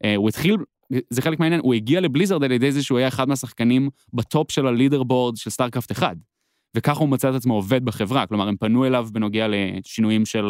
אה, 0.03 0.15
הוא 0.15 0.29
התחיל, 0.29 0.57
זה 1.09 1.21
חלק 1.21 1.39
מהעניין, 1.39 1.61
הוא 1.63 1.73
הגיע 1.73 2.01
לבליזרד 2.01 2.43
על 2.43 2.51
ידי 2.51 2.71
זה 2.71 2.83
שהוא 2.83 2.97
היה 2.97 3.07
אחד 3.07 3.29
מהשחקנים 3.29 3.89
בטופ 4.13 4.51
של 4.51 4.67
ה-leaderboard 4.67 5.37
של 5.37 5.49
סטארקרפט 5.49 5.91
1. 5.91 6.15
וככה 6.75 6.99
הוא 6.99 7.09
מצא 7.09 7.29
את 7.29 7.35
עצמו 7.35 7.53
עובד 7.53 7.85
בחברה, 7.85 8.25
כלומר, 8.25 8.47
הם 8.47 8.57
פנו 8.57 8.85
אליו 8.85 9.07
בנוגע 9.11 9.47
לשינויים 9.49 10.25
של 10.25 10.45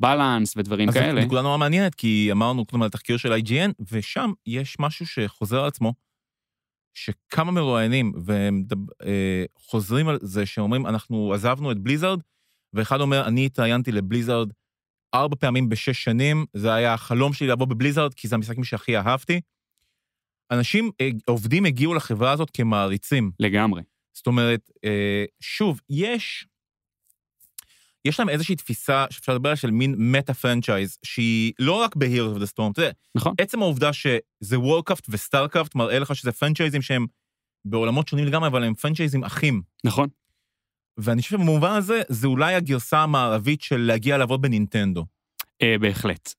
balance 0.00 0.56
ודברים 0.56 0.88
אז 0.88 0.94
כאלה. 0.94 1.20
זו 1.20 1.26
נקודה 1.26 1.42
נורא 1.42 1.56
מעניינת, 1.58 1.94
כי 1.94 2.28
אמרנו 2.32 2.64
על 2.74 2.82
התחקיר 2.82 3.16
של 3.16 3.32
IGN, 3.32 3.72
ושם 3.92 4.32
יש 4.46 4.76
משהו 4.80 5.06
שחוזר 5.06 5.60
על 5.60 5.68
עצמו, 5.68 5.92
שכמה 6.94 7.52
מרואיינים, 7.52 8.12
והם 8.24 8.62
דב- 8.66 8.90
אה, 9.06 9.44
חוזרים 9.56 10.08
על 10.08 10.18
זה, 10.22 10.46
שאומרים, 10.46 10.86
אנחנו 10.86 11.32
עזבנו 11.34 11.72
את 11.72 11.78
בליזרד, 11.78 12.20
ואחד 12.72 13.00
אומר, 13.00 13.26
אני 13.26 13.46
התראיינתי 13.46 13.92
לבליזרד 13.92 14.48
ארבע 15.14 15.36
פעמים 15.36 15.68
בשש 15.68 16.04
שנים, 16.04 16.44
זה 16.54 16.74
היה 16.74 16.94
החלום 16.94 17.32
שלי 17.32 17.46
לעבוד 17.46 17.68
בבליזרד, 17.68 18.14
כי 18.14 18.28
זה 18.28 18.36
המשחקים 18.36 18.64
שהכי 18.64 18.96
אהבתי. 18.96 19.40
אנשים, 20.50 20.90
אה, 21.00 21.08
עובדים 21.26 21.64
הגיעו 21.64 21.94
לחברה 21.94 22.32
הזאת 22.32 22.50
כמעריצים. 22.50 23.30
לגמרי. 23.40 23.82
זאת 24.12 24.26
אומרת, 24.26 24.70
אה, 24.84 25.24
שוב, 25.40 25.80
יש... 25.90 26.46
יש 28.04 28.20
להם 28.20 28.28
איזושהי 28.28 28.56
תפיסה 28.56 29.04
שאפשר 29.10 29.34
לדבר 29.34 29.48
עליה 29.48 29.56
של 29.56 29.70
מין 29.70 29.94
meta 29.98 30.34
franchise, 30.34 30.98
שהיא 31.02 31.52
לא 31.58 31.72
רק 31.72 31.96
ב-Heroes 31.96 32.36
of 32.36 32.42
the 32.42 32.46
Storm, 32.46 32.72
אתה 32.72 32.80
יודע, 32.80 32.90
נכון. 33.14 33.34
עצם 33.38 33.62
העובדה 33.62 33.92
שזה 33.92 34.58
וורקראפט 34.58 35.06
וסטארקראפט 35.08 35.74
מראה 35.74 35.98
לך 35.98 36.16
שזה 36.16 36.32
franchise־ים 36.32 36.82
שהם 36.82 37.06
בעולמות 37.64 38.08
שונים 38.08 38.24
לגמרי, 38.24 38.48
אבל 38.48 38.64
הם 38.64 38.74
franchise־ים 38.74 39.24
אחים. 39.24 39.62
נכון. 39.84 40.08
ואני 40.98 41.22
חושב 41.22 41.36
שבמובן 41.36 41.70
הזה, 41.70 42.02
זה 42.08 42.26
אולי 42.26 42.54
הגרסה 42.54 42.98
המערבית 42.98 43.62
של 43.62 43.76
להגיע 43.76 44.18
לעבוד 44.18 44.42
בנינטנדו. 44.42 45.04
אה, 45.62 45.78
בהחלט. 45.80 46.34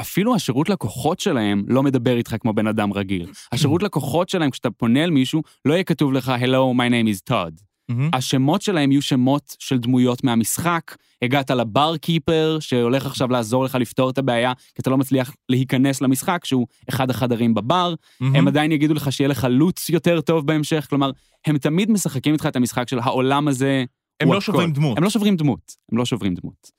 אפילו 0.00 0.34
השירות 0.34 0.68
לקוחות 0.68 1.20
שלהם 1.20 1.64
לא 1.68 1.82
מדבר 1.82 2.16
איתך 2.16 2.36
כמו 2.40 2.52
בן 2.52 2.66
אדם 2.66 2.92
רגיל. 2.92 3.30
השירות 3.52 3.82
לקוחות 3.86 4.28
שלהם, 4.28 4.50
כשאתה 4.50 4.70
פונה 4.70 5.04
אל 5.04 5.10
מישהו, 5.10 5.42
לא 5.64 5.74
יהיה 5.74 5.84
כתוב 5.84 6.12
לך, 6.12 6.32
Hello, 6.40 6.76
my 6.76 6.90
name 6.90 7.14
is 7.14 7.32
Todd. 7.32 7.71
מהמם. 7.92 8.10
השמות 8.12 8.62
שלהם 8.62 8.92
יהיו 8.92 9.02
שמות 9.02 9.56
של 9.58 9.78
דמויות 9.78 10.24
מהמשחק. 10.24 10.96
הגעת 11.22 11.50
לבר 11.50 11.96
קיפר, 11.96 12.58
שהולך 12.60 13.06
עכשיו 13.06 13.28
לעזור 13.28 13.64
לך 13.64 13.74
לפתור 13.74 14.10
את 14.10 14.18
הבעיה, 14.18 14.52
כי 14.54 14.82
אתה 14.82 14.90
לא 14.90 14.98
מצליח 14.98 15.34
להיכנס 15.48 16.00
למשחק, 16.00 16.44
שהוא 16.44 16.66
אחד 16.88 17.10
החדרים 17.10 17.54
בבר. 17.54 17.94
מהמם. 18.20 18.36
הם 18.36 18.48
עדיין 18.48 18.72
יגידו 18.72 18.94
לך 18.94 19.12
שיהיה 19.12 19.28
לך 19.28 19.46
לוץ 19.50 19.88
יותר 19.88 20.20
טוב 20.20 20.46
בהמשך. 20.46 20.86
כלומר, 20.88 21.10
הם 21.46 21.58
תמיד 21.58 21.90
משחקים 21.90 22.32
איתך 22.32 22.46
את 22.46 22.56
המשחק 22.56 22.88
של 22.88 22.98
העולם 22.98 23.48
הזה. 23.48 23.84
הם 24.20 24.28
לא 24.28 24.32
הכל. 24.32 24.40
שוברים 24.40 24.72
דמות. 24.72 24.98
הם 24.98 25.04
לא 25.04 25.10
שוברים 25.10 25.36
דמות. 25.36 25.72
הם 25.92 25.98
לא 25.98 26.04
שוברים 26.04 26.34
דמות. 26.34 26.70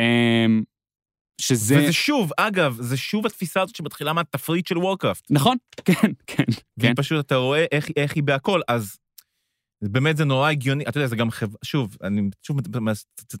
אמ, 0.00 0.62
שזה... 1.40 1.78
וזה 1.78 1.92
שוב, 1.92 2.30
אגב, 2.36 2.76
זה 2.80 2.96
שוב 2.96 3.26
התפיסה 3.26 3.62
הזאת 3.62 3.76
שמתחילה 3.76 4.12
מהתפריט 4.12 4.66
של 4.66 4.78
וורקראפט. 4.78 5.24
נכון, 5.30 5.56
כן, 5.84 5.92
כן, 5.94 6.12
כן. 6.26 6.44
והיא 6.76 6.92
פשוט, 6.96 7.26
אתה 7.26 7.36
רואה 7.36 7.64
איך, 7.72 7.88
איך 7.96 8.14
היא 8.14 8.22
בהכל, 8.22 8.60
אז 8.68 8.96
באמת 9.82 10.16
זה 10.16 10.24
נורא 10.24 10.50
הגיוני, 10.50 10.84
אתה 10.88 10.98
יודע, 10.98 11.06
זה 11.06 11.16
גם 11.16 11.30
חברה, 11.30 11.58
שוב, 11.64 11.96
אני 12.02 12.22
שוב 12.42 12.80
מה, 12.80 12.92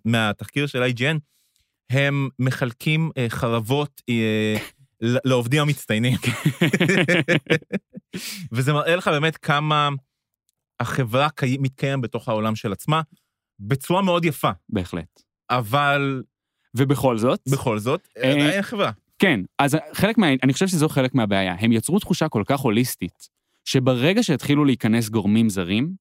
מהתחקיר 0.04 0.66
של 0.66 0.82
IGN, 0.82 1.18
הם 1.90 2.28
מחלקים 2.38 3.10
אה, 3.18 3.26
חרבות 3.28 4.02
אה, 4.08 4.56
לעובדים 5.00 5.62
המצטיינים. 5.62 6.18
וזה 8.52 8.72
מראה 8.72 8.96
לך 8.96 9.08
באמת 9.08 9.36
כמה 9.36 9.88
החברה 10.80 11.30
קי... 11.30 11.56
מתקיים 11.60 12.00
בתוך 12.00 12.28
העולם 12.28 12.56
של 12.56 12.72
עצמה, 12.72 13.02
בצורה 13.60 14.02
מאוד 14.02 14.24
יפה, 14.24 14.50
בהחלט. 14.68 15.22
אבל 15.50 16.22
ובכל 16.76 17.18
זאת, 17.18 17.40
בכל 17.52 17.78
זאת, 17.78 18.08
אה, 18.16 18.30
עדיין 18.30 18.62
חברה. 18.62 18.90
כן, 19.18 19.40
אז 19.58 19.76
חלק 19.92 20.18
מה... 20.18 20.26
אני 20.42 20.52
חושב 20.52 20.66
שזו 20.66 20.88
חלק 20.88 21.14
מהבעיה. 21.14 21.54
הם 21.58 21.72
יצרו 21.72 21.98
תחושה 21.98 22.28
כל 22.28 22.42
כך 22.46 22.60
הוליסטית, 22.60 23.28
שברגע 23.64 24.22
שהתחילו 24.22 24.64
להיכנס 24.64 25.08
גורמים 25.08 25.48
זרים, 25.48 25.94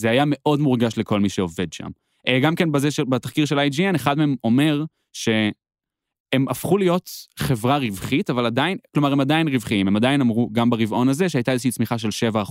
זה 0.00 0.10
היה 0.10 0.24
מאוד 0.26 0.60
מורגש 0.60 0.98
לכל 0.98 1.20
מי 1.20 1.28
שעובד 1.28 1.72
שם. 1.72 1.88
אה, 2.28 2.40
גם 2.40 2.54
כן 2.54 2.72
בזה, 2.72 2.88
בתחקיר 3.08 3.44
של 3.44 3.58
IGN, 3.58 3.96
אחד 3.96 4.18
מהם 4.18 4.36
אומר 4.44 4.84
שהם 5.12 6.48
הפכו 6.48 6.78
להיות 6.78 7.10
חברה 7.38 7.78
רווחית, 7.78 8.30
אבל 8.30 8.46
עדיין, 8.46 8.78
כלומר, 8.94 9.12
הם 9.12 9.20
עדיין 9.20 9.48
רווחיים. 9.48 9.88
הם 9.88 9.96
עדיין 9.96 10.20
אמרו, 10.20 10.48
גם 10.52 10.70
ברבעון 10.70 11.08
הזה, 11.08 11.28
שהייתה 11.28 11.52
איזושהי 11.52 11.70
צמיחה 11.70 11.98
של 11.98 12.10
7 12.10 12.42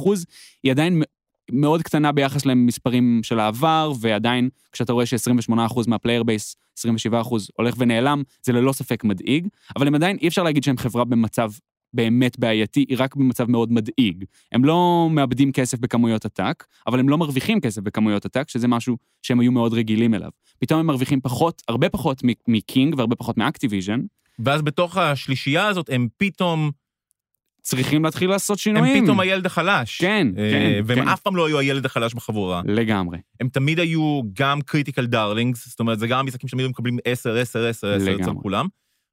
היא 0.63 0.71
עדיין 0.71 1.01
מאוד 1.51 1.81
קטנה 1.81 2.11
ביחס 2.11 2.45
למספרים 2.45 3.19
של 3.23 3.39
העבר, 3.39 3.91
ועדיין, 3.99 4.49
כשאתה 4.71 4.93
רואה 4.93 5.05
ש-28% 5.05 5.53
מה-player 5.87 6.23
base, 6.23 6.55
27% 6.79 7.13
הולך 7.55 7.75
ונעלם, 7.77 8.23
זה 8.43 8.53
ללא 8.53 8.73
ספק 8.73 9.03
מדאיג, 9.03 9.47
אבל 9.75 9.87
הם 9.87 9.95
עדיין, 9.95 10.17
אי 10.21 10.27
אפשר 10.27 10.43
להגיד 10.43 10.63
שהם 10.63 10.77
חברה 10.77 11.05
במצב 11.05 11.51
באמת 11.93 12.39
בעייתי, 12.39 12.85
היא 12.89 12.97
רק 12.99 13.15
במצב 13.15 13.49
מאוד 13.49 13.71
מדאיג. 13.71 14.25
הם 14.51 14.65
לא 14.65 15.07
מאבדים 15.11 15.51
כסף 15.51 15.79
בכמויות 15.79 16.25
עתק, 16.25 16.65
אבל 16.87 16.99
הם 16.99 17.09
לא 17.09 17.17
מרוויחים 17.17 17.61
כסף 17.61 17.81
בכמויות 17.81 18.25
עתק, 18.25 18.49
שזה 18.49 18.67
משהו 18.67 18.97
שהם 19.21 19.39
היו 19.39 19.51
מאוד 19.51 19.73
רגילים 19.73 20.13
אליו. 20.13 20.29
פתאום 20.59 20.79
הם 20.79 20.85
מרוויחים 20.85 21.21
פחות, 21.21 21.61
הרבה 21.67 21.89
פחות 21.89 22.21
מ-King 22.47 22.95
והרבה 22.97 23.15
פחות 23.15 23.37
מאקטיביז'ן, 23.37 23.99
ואז 24.39 24.61
בתוך 24.61 24.97
השלישייה 24.97 25.67
הזאת, 25.67 25.89
הם 25.89 26.07
פתאום, 26.17 26.71
צריכים 27.61 28.05
להתחיל 28.05 28.29
לעשות 28.29 28.57
הם 28.57 28.59
שינויים. 28.59 29.03
פתאום 29.03 29.19
הילד 29.19 29.45
החלש. 29.45 30.01
כן, 30.01 30.27
אה, 30.37 30.51
כן, 30.51 30.81
והם 30.85 30.99
כן. 30.99 31.07
אף 31.07 31.21
פעם 31.21 31.35
לא 31.35 31.47
היו 31.47 31.59
הילד 31.59 31.85
החלש 31.85 32.13
בחבורה. 32.13 32.61
לגמרי. 32.65 33.17
הם 33.39 33.49
תמיד 33.49 33.79
היו 33.79 34.21
גם 34.33 34.61
critical 34.61 35.05
darlings, 35.05 35.69
זאת 35.69 35.79
אומרת, 35.79 35.99
זה 35.99 36.07
גם 36.07 36.19
המשחקים 36.19 36.47
שתמיד 36.49 36.63
היו 36.63 36.69
מקבלים 36.69 36.97
10, 37.05 37.37
10, 37.37 37.67
10, 37.67 37.93
10 37.95 38.15
אצל. 38.21 38.31
כולם, 38.41 38.67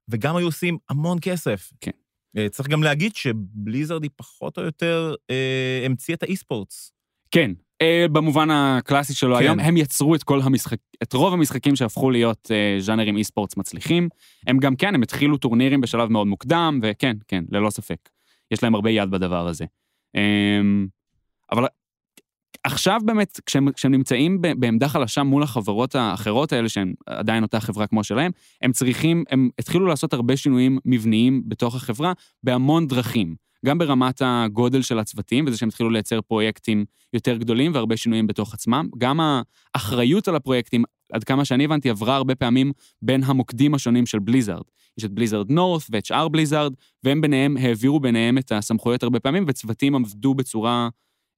וגם 0.09 0.35
היו 0.35 0.47
עושים 0.47 0.77
המון 0.89 1.17
כסף. 1.21 1.71
כן. 1.81 1.91
אה, 2.37 2.49
צריך 2.49 2.69
גם 2.69 2.83
להגיד 2.83 3.15
שבליזרד 3.15 4.03
היא 4.03 4.11
פחות 4.15 4.57
או 4.57 4.63
יותר 4.63 5.15
אה, 5.29 5.81
המציאה 5.85 6.15
את 6.15 6.23
ה-esports. 6.23 6.91
כן, 7.31 7.51
אה, 7.81 8.05
במובן 8.11 8.49
הקלאסי 8.51 9.13
שלו 9.13 9.35
כן. 9.35 9.41
היום, 9.41 9.59
הם 9.59 9.77
יצרו 9.77 10.15
את 10.15 10.23
כל 10.23 10.41
המשחק, 10.41 10.77
את 11.03 11.13
רוב 11.13 11.33
המשחקים 11.33 11.75
שהפכו 11.75 12.11
להיות 12.11 12.51
אה, 12.51 12.79
ז'אנרים 12.79 13.17
אי-ספורטס 13.17 13.57
מצליחים. 13.57 14.09
הם 14.47 14.57
גם 14.57 14.75
כן, 14.75 14.95
הם 14.95 15.03
התחילו 15.03 15.37
טורנירים 15.37 15.81
בשלב 15.81 16.09
מאוד 16.09 16.27
מוקדם, 16.27 16.79
וכן, 16.83 17.17
כן, 17.27 17.43
ללא 17.51 17.69
ספק. 17.69 18.09
יש 18.51 18.63
להם 18.63 18.75
הרבה 18.75 18.89
יד 18.89 19.11
בדבר 19.11 19.47
הזה. 19.47 19.65
אה, 20.15 20.61
אבל 21.51 21.65
עכשיו 22.67 23.01
באמת, 23.05 23.39
כשהם, 23.45 23.71
כשהם 23.71 23.91
נמצאים 23.91 24.41
בעמדה 24.41 24.89
חלשה 24.89 25.23
מול 25.23 25.43
החברות 25.43 25.95
האחרות 25.95 26.53
האלה, 26.53 26.69
שהן 26.69 26.93
עדיין 27.05 27.43
אותה 27.43 27.59
חברה 27.59 27.87
כמו 27.87 28.03
שלהם, 28.03 28.31
הם 28.61 28.71
צריכים, 28.71 29.23
הם 29.29 29.49
התחילו 29.59 29.85
לעשות 29.85 30.13
הרבה 30.13 30.37
שינויים 30.37 30.79
מבניים 30.85 31.41
בתוך 31.45 31.75
החברה 31.75 32.13
בהמון 32.43 32.87
דרכים. 32.87 33.35
גם 33.65 33.77
ברמת 33.77 34.21
הגודל 34.25 34.81
של 34.81 34.99
הצוותים, 34.99 35.45
וזה 35.47 35.57
שהם 35.57 35.69
התחילו 35.69 35.89
לייצר 35.89 36.21
פרויקטים 36.21 36.85
יותר 37.13 37.37
גדולים 37.37 37.73
והרבה 37.73 37.97
שינויים 37.97 38.27
בתוך 38.27 38.53
עצמם. 38.53 38.89
גם 38.97 39.19
האחריות 39.75 40.27
על 40.27 40.35
הפרויקטים, 40.35 40.83
עד 41.13 41.23
כמה 41.23 41.45
שאני 41.45 41.65
הבנתי, 41.65 41.89
עברה 41.89 42.15
הרבה 42.15 42.35
פעמים 42.35 42.71
בין 43.01 43.23
המוקדים 43.23 43.75
השונים 43.75 44.05
של 44.05 44.19
בליזארד. 44.19 44.63
יש 44.97 45.05
את 45.05 45.11
בליזארד 45.11 45.51
נורת 45.51 45.81
ואת 45.91 46.05
שאר 46.05 46.27
בליזארד, 46.27 46.73
והם 47.03 47.21
ביניהם 47.21 47.57
העבירו 47.57 47.99
ביניהם 47.99 48.37
את 48.37 48.51
הסמכויות 48.51 49.03
הרבה 49.03 49.19
פעמים, 49.19 49.45
וצוותים 49.47 49.95
עבדו 49.95 50.33
בצורה 50.33 50.89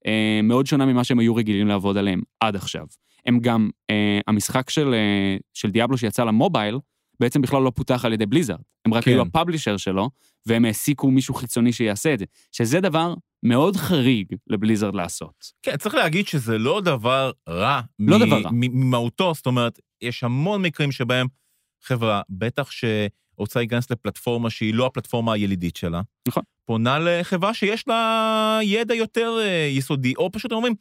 אה, 0.05 0.39
מאוד 0.43 0.65
שונה 0.65 0.85
ממה 0.85 1.03
שהם 1.03 1.19
היו 1.19 1.35
רגילים 1.35 1.67
לעבוד 1.67 1.97
עליהם 1.97 2.21
עד 2.39 2.55
עכשיו. 2.55 2.85
הם 3.25 3.39
גם, 3.39 3.69
אה, 3.89 4.19
המשחק 4.27 4.69
של, 4.69 4.93
אה, 4.93 5.37
של 5.53 5.69
דיאבלו 5.69 5.97
שיצא 5.97 6.23
למובייל, 6.23 6.79
בעצם 7.19 7.41
בכלל 7.41 7.61
לא 7.61 7.71
פותח 7.75 8.05
על 8.05 8.13
ידי 8.13 8.25
בליזארד. 8.25 8.59
הם 8.85 8.93
רק 8.93 9.03
כן. 9.03 9.11
היו 9.11 9.21
הפאבלישר 9.21 9.77
שלו, 9.77 10.09
והם 10.45 10.65
העסיקו 10.65 11.11
מישהו 11.11 11.33
חיצוני 11.33 11.73
שיעשה 11.73 12.13
את 12.13 12.19
זה. 12.19 12.25
שזה 12.51 12.79
דבר 12.79 13.13
מאוד 13.43 13.75
חריג 13.75 14.27
לבליזארד 14.47 14.95
לעשות. 14.95 15.45
כן, 15.61 15.77
צריך 15.77 15.95
להגיד 15.95 16.27
שזה 16.27 16.57
לא 16.57 16.81
דבר 16.81 17.31
רע. 17.49 17.81
לא 17.99 18.17
מ- 18.19 18.25
דבר 18.25 18.41
רע. 18.41 18.49
ממהותו, 18.53 19.33
זאת 19.33 19.45
אומרת, 19.45 19.79
יש 20.01 20.23
המון 20.23 20.61
מקרים 20.61 20.91
שבהם 20.91 21.27
חברה, 21.83 22.21
בטח 22.29 22.69
שרוצה 23.39 23.59
להיכנס 23.59 23.91
לפלטפורמה 23.91 24.49
שהיא 24.49 24.73
לא 24.73 24.85
הפלטפורמה 24.85 25.33
הילידית 25.33 25.75
שלה, 25.75 26.01
נכון. 26.27 26.43
פונה 26.65 26.99
לחברה 26.99 27.53
שיש 27.53 27.87
לה 27.87 28.59
ידע 28.63 28.95
יותר 28.95 29.37
אה, 29.41 29.69
יסודי, 29.71 30.13
או 30.17 30.31
פשוט 30.31 30.51
אומרים, 30.51 30.73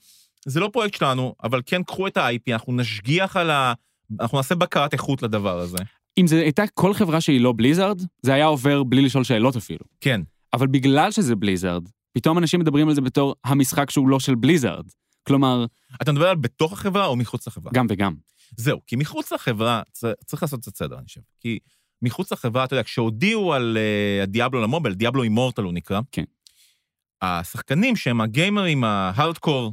זה 0.46 0.60
לא 0.60 0.70
פרויקט 0.72 0.98
שלנו, 0.98 1.34
אבל 1.44 1.62
כן 1.66 1.82
קחו 1.82 2.06
את 2.06 2.16
ה-IP, 2.16 2.52
אנחנו 2.52 2.72
נשגיח 2.72 3.36
על 3.36 3.50
ה... 3.50 3.72
אנחנו 4.20 4.38
נעשה 4.38 4.54
בקרת 4.54 4.92
איכות 4.92 5.22
לדבר 5.22 5.58
הזה. 5.58 5.78
אם 6.18 6.26
זו 6.26 6.36
הייתה 6.36 6.64
כל 6.74 6.94
חברה 6.94 7.20
שהיא 7.20 7.40
לא 7.40 7.52
בליזארד, 7.56 8.02
זה 8.22 8.34
היה 8.34 8.46
עובר 8.46 8.82
בלי 8.82 9.02
לשאול 9.02 9.24
שאלות 9.24 9.56
אפילו. 9.56 9.84
כן, 10.00 10.20
אבל 10.52 10.66
בגלל 10.66 11.10
שזה 11.10 11.36
בליזארד, 11.36 11.88
פתאום 12.12 12.38
אנשים 12.38 12.60
מדברים 12.60 12.88
על 12.88 12.94
זה 12.94 13.00
בתור 13.00 13.34
המשחק 13.44 13.90
שהוא 13.90 14.08
לא 14.08 14.20
של 14.20 14.34
בליזארד. 14.34 14.84
כלומר, 15.26 15.66
אתה 16.02 16.12
מדבר 16.12 16.28
על 16.28 16.36
בתוך 16.36 16.72
החברה 16.72 17.06
או 17.06 17.16
מחוץ 17.16 17.46
לחברה? 17.46 17.72
גם 17.74 17.86
וגם. 17.88 18.14
זהו, 18.56 18.80
כי 18.86 18.96
מחוץ 18.96 19.32
לחברה, 19.32 19.82
צריך 20.26 20.42
לעשות 20.42 20.60
קצת 20.60 20.76
סדר, 20.76 20.98
אני 20.98 21.04
חושב. 21.06 21.20
כי 21.40 21.58
מחוץ 22.02 22.32
לחברה, 22.32 22.64
אתה 22.64 22.74
יודע, 22.74 22.82
כשהודיעו 22.82 23.54
על 23.54 23.76
uh, 23.76 24.22
הדיאבלו 24.22 24.62
למוביל, 24.62 24.94
דיאבלו 24.94 25.22
אימורטל 25.22 25.62
הוא 25.62 25.72
נקרא, 25.72 26.00
כן. 26.12 26.24
השחקנים 27.22 27.96
שהם 27.96 28.20
הגיימרים 28.20 28.84
ההארדקור, 28.84 29.72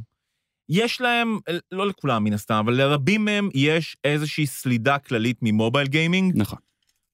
יש 0.68 1.00
להם, 1.00 1.38
לא 1.72 1.86
לכולם 1.86 2.24
מן 2.24 2.32
הסתם, 2.32 2.54
אבל 2.54 2.74
לרבים 2.74 3.24
מהם 3.24 3.48
יש 3.54 3.96
איזושהי 4.04 4.46
סלידה 4.46 4.98
כללית 4.98 5.38
ממובייל 5.42 5.86
גיימינג, 5.86 6.32
נכון. 6.36 6.58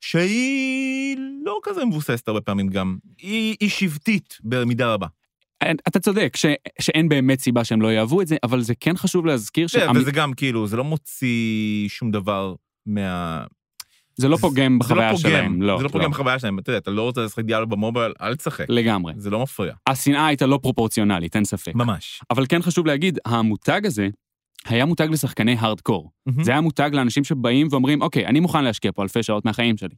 שהיא 0.00 1.16
לא 1.44 1.58
כזה 1.62 1.84
מבוססת 1.84 2.28
הרבה 2.28 2.40
פעמים 2.40 2.68
גם. 2.68 2.96
היא, 3.18 3.56
היא 3.60 3.70
שבטית 3.70 4.38
במידה 4.44 4.94
רבה. 4.94 5.06
אתה 5.88 6.00
צודק, 6.00 6.36
ש, 6.36 6.46
שאין 6.80 7.08
באמת 7.08 7.40
סיבה 7.40 7.64
שהם 7.64 7.82
לא 7.82 7.92
יאהבו 7.92 8.22
את 8.22 8.26
זה, 8.26 8.36
אבל 8.42 8.60
זה 8.60 8.74
כן 8.80 8.96
חשוב 8.96 9.26
להזכיר 9.26 9.68
זה, 9.68 9.78
שהמ... 9.78 9.96
וזה 9.96 10.10
גם 10.10 10.32
כאילו, 10.32 10.66
זה 10.66 10.76
לא 10.76 10.84
מוציא 10.84 11.88
שום 11.88 12.10
דבר 12.10 12.54
מה... 12.86 13.44
זה 14.16 14.28
לא 14.28 14.36
פוגם 14.36 14.78
בחוויה 14.78 15.00
זה 15.00 15.12
לא 15.12 15.16
פוגם, 15.16 15.30
שלהם. 15.30 15.62
לא, 15.62 15.78
זה 15.78 15.84
לא 15.84 15.88
פוגם 15.88 16.10
בחוויה 16.10 16.38
שלהם. 16.38 16.58
אתה 16.58 16.70
יודע, 16.70 16.78
אתה 16.78 16.90
לא 16.90 17.02
רוצה 17.02 17.20
לשחק 17.20 17.44
דיאלוג 17.44 17.70
במובייל, 17.70 18.12
אל 18.20 18.36
תשחק. 18.36 18.66
לגמרי. 18.68 19.12
זה 19.16 19.30
לא 19.30 19.42
מפריע. 19.42 19.74
השנאה 19.86 20.26
הייתה 20.26 20.46
לא 20.46 20.58
פרופורציונלית, 20.62 21.36
אין 21.36 21.44
ספק. 21.44 21.74
ממש. 21.74 22.20
אבל 22.30 22.46
כן 22.48 22.62
חשוב 22.62 22.86
להגיד, 22.86 23.18
המותג 23.24 23.86
הזה 23.86 24.08
היה 24.64 24.84
מותג 24.84 25.08
לשחקני 25.10 25.56
הארדקור. 25.58 26.10
זה 26.42 26.50
היה 26.50 26.60
מותג 26.60 26.90
לאנשים 26.92 27.24
שבאים 27.24 27.66
ואומרים, 27.70 28.02
אוקיי, 28.02 28.26
אני 28.26 28.40
מוכן 28.40 28.64
להשקיע 28.64 28.92
פה 28.92 29.02
אלפי 29.02 29.22
שעות 29.22 29.44
מהחיים 29.44 29.76
שלי. 29.76 29.94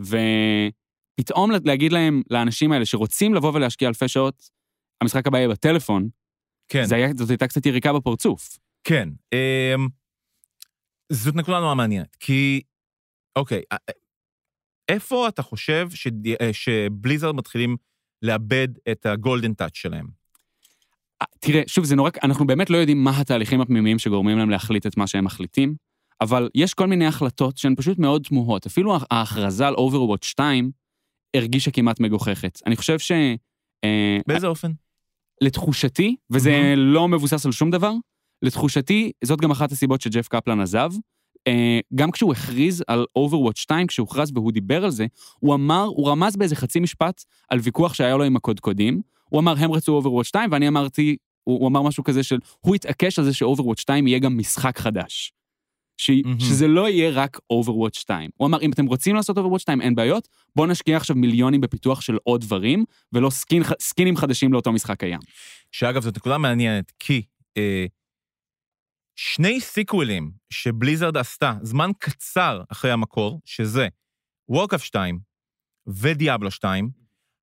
ופתאום 0.00 1.50
להגיד 1.64 1.92
להם, 1.92 2.22
לאנשים 2.30 2.72
האלה 2.72 2.84
שרוצים 2.84 3.34
לבוא 3.34 3.52
ולהשקיע 3.54 3.88
אלפי 3.88 4.08
שעות, 4.08 4.48
המשחק 5.00 5.26
הבא 5.26 5.38
יהיה 5.38 5.48
בטלפון, 5.48 6.08
כן, 6.68 6.84
זה 6.84 6.94
היה, 6.94 7.08
זאת 7.16 7.30
הייתה 7.30 7.46
קצת 7.46 7.66
יריקה 7.66 7.92
בפרצוף. 7.92 8.58
כן. 8.84 9.08
אמ, 9.32 9.88
זאת 11.12 11.34
נקודה 11.34 11.60
נורא 11.60 11.74
מעניינת, 11.74 12.16
כי, 12.20 12.60
אוקיי, 13.38 13.62
א- 13.72 13.74
א- 13.74 13.92
איפה 14.88 15.28
אתה 15.28 15.42
חושב 15.42 15.88
שדי- 15.94 16.34
אה, 16.40 16.52
שבליזרד 16.52 17.34
מתחילים 17.34 17.76
לאבד 18.22 18.68
את 18.90 19.06
הגולדן 19.06 19.54
טאץ' 19.54 19.76
שלהם? 19.76 20.06
אה, 21.22 21.26
תראה, 21.40 21.62
שוב, 21.66 21.84
זה 21.84 21.96
נורא, 21.96 22.10
אנחנו 22.22 22.46
באמת 22.46 22.70
לא 22.70 22.76
יודעים 22.76 23.04
מה 23.04 23.20
התהליכים 23.20 23.60
הפנימיים 23.60 23.98
שגורמים 23.98 24.38
להם 24.38 24.50
להחליט 24.50 24.86
את 24.86 24.96
מה 24.96 25.06
שהם 25.06 25.24
מחליטים, 25.24 25.74
אבל 26.20 26.48
יש 26.54 26.74
כל 26.74 26.86
מיני 26.86 27.06
החלטות 27.06 27.56
שהן 27.56 27.74
פשוט 27.76 27.98
מאוד 27.98 28.22
תמוהות. 28.28 28.66
אפילו 28.66 28.96
ההכרזה 29.10 29.66
על 29.66 29.74
Overwatch 29.74 30.26
2 30.26 30.70
הרגישה 31.36 31.70
כמעט 31.70 32.00
מגוחכת. 32.00 32.58
אני 32.66 32.76
חושב 32.76 32.98
ש... 32.98 33.12
אה, 33.84 34.18
באיזה 34.26 34.46
אופן? 34.46 34.72
לתחושתי, 35.40 36.16
וזה 36.30 36.50
מהמם. 36.50 36.78
לא 36.78 37.08
מבוסס 37.08 37.46
על 37.46 37.52
שום 37.52 37.70
דבר, 37.70 37.92
לתחושתי, 38.42 39.12
זאת 39.24 39.40
גם 39.40 39.50
אחת 39.50 39.72
הסיבות 39.72 40.00
שג'ף 40.00 40.28
קפלן 40.28 40.60
עזב. 40.60 40.90
אה, 41.46 41.80
גם 41.94 42.10
כשהוא 42.10 42.32
הכריז 42.32 42.84
על 42.86 43.06
Overwatch 43.18 43.60
2, 43.60 43.86
כשהוא 43.86 44.04
הוכרז 44.04 44.30
והוא 44.34 44.52
דיבר 44.52 44.84
על 44.84 44.90
זה, 44.90 45.06
הוא 45.38 45.54
אמר, 45.54 45.84
הוא 45.84 46.10
רמז 46.10 46.36
באיזה 46.36 46.56
חצי 46.56 46.80
משפט 46.80 47.24
על 47.48 47.58
ויכוח 47.62 47.94
שהיה 47.94 48.16
לו 48.16 48.24
עם 48.24 48.36
הקודקודים. 48.36 49.00
הוא 49.28 49.40
אמר, 49.40 49.54
הם 49.58 49.72
רצו 49.72 50.02
Overwatch 50.02 50.24
2, 50.24 50.52
ואני 50.52 50.68
אמרתי, 50.68 51.16
הוא, 51.44 51.58
הוא 51.60 51.68
אמר 51.68 51.82
משהו 51.82 52.04
כזה 52.04 52.22
של, 52.22 52.38
הוא 52.60 52.74
התעקש 52.74 53.18
על 53.18 53.24
זה 53.24 53.34
ש-Overwatch 53.34 53.80
2 53.80 54.06
יהיה 54.06 54.18
גם 54.18 54.38
משחק 54.38 54.78
חדש. 54.78 55.32
ש, 55.98 56.10
מהמם. 56.10 56.40
שזה 56.40 56.68
לא 56.68 56.88
יהיה 56.88 57.10
רק 57.10 57.36
Overwatch 57.52 57.98
2. 57.98 58.30
הוא 58.36 58.46
אמר, 58.46 58.60
אם 58.62 58.70
אתם 58.70 58.86
רוצים 58.86 59.16
לעשות 59.16 59.38
Overwatch 59.38 59.58
2, 59.58 59.80
אין 59.80 59.94
בעיות, 59.94 60.28
בואו 60.56 60.66
נשקיע 60.66 60.96
עכשיו 60.96 61.16
מיליונים 61.16 61.60
בפיתוח 61.60 62.00
של 62.00 62.18
עוד 62.24 62.40
דברים, 62.40 62.84
ולא 63.12 63.30
skin, 63.30 63.62
סקינים 63.80 64.16
חדשים 64.16 64.52
לאותו 64.52 64.72
משחק 64.72 64.98
קיים. 65.00 65.20
שאגב, 65.72 66.02
זאת 66.02 66.16
נקודה 66.16 66.38
מעניינת, 66.38 66.92
כי 66.98 67.22
אה, 67.56 67.86
שני 69.20 69.60
sequel־ים 69.60 70.30
שבליזרד 70.50 71.16
עשתה 71.16 71.52
זמן 71.62 71.90
קצר 71.98 72.62
אחרי 72.68 72.90
המקור, 72.90 73.40
שזה 73.44 73.88
וורקראפט 74.48 74.84
2 74.84 75.18
ודיאבלו 75.86 76.50
2, 76.50 76.90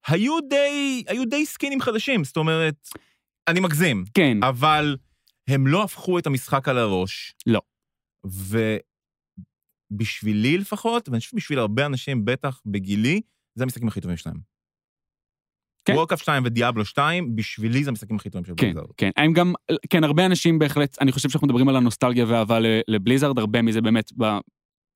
היו 0.07 0.39
די, 0.49 1.03
היו 1.07 1.25
די 1.25 1.45
סקינים 1.45 1.81
חדשים, 1.81 2.23
זאת 2.23 2.37
אומרת, 2.37 2.89
אני 3.47 3.59
מגזים, 3.59 4.03
כן, 4.13 4.37
אבל 4.43 4.97
הם 5.49 5.67
לא 5.67 5.83
הפכו 5.83 6.19
את 6.19 6.27
המשחק 6.27 6.67
על 6.67 6.77
הראש. 6.77 7.35
לא. 7.45 7.61
ובשבילי 9.91 10.57
לפחות, 10.57 11.09
ואני 11.09 11.19
חושב 11.19 11.31
שבשביל 11.31 11.59
הרבה 11.59 11.85
אנשים, 11.85 12.25
בטח 12.25 12.61
בגילי, 12.65 13.21
זה 13.55 13.63
המשחקים 13.63 13.87
הכי 13.87 14.01
טובים 14.01 14.17
שלהם. 14.17 14.54
כן. 15.85 15.93
וורקראפט 15.93 16.21
2 16.21 16.43
ודיאבלו 16.45 16.85
2, 16.85 17.35
בשבילי 17.35 17.83
זה 17.83 17.89
המשחקים 17.89 18.15
הכי 18.15 18.29
טובים 18.29 18.45
של 18.45 18.53
כן, 18.57 18.67
בליזארד. 18.67 18.87
כן. 18.97 19.09
הם 19.17 19.33
גם, 19.33 19.53
כן, 19.89 20.03
הרבה 20.03 20.25
אנשים 20.25 20.59
בהחלט, 20.59 20.97
אני 21.01 21.11
חושב 21.11 21.29
שאנחנו 21.29 21.47
מדברים 21.47 21.69
על 21.69 21.75
הנוסטלגיה 21.75 22.25
והאהבה 22.27 22.59
ל- 22.59 22.81
לבליזארד, 22.87 23.39
הרבה 23.39 23.61
מזה 23.61 23.81
באמת, 23.81 24.11
ב, 24.17 24.23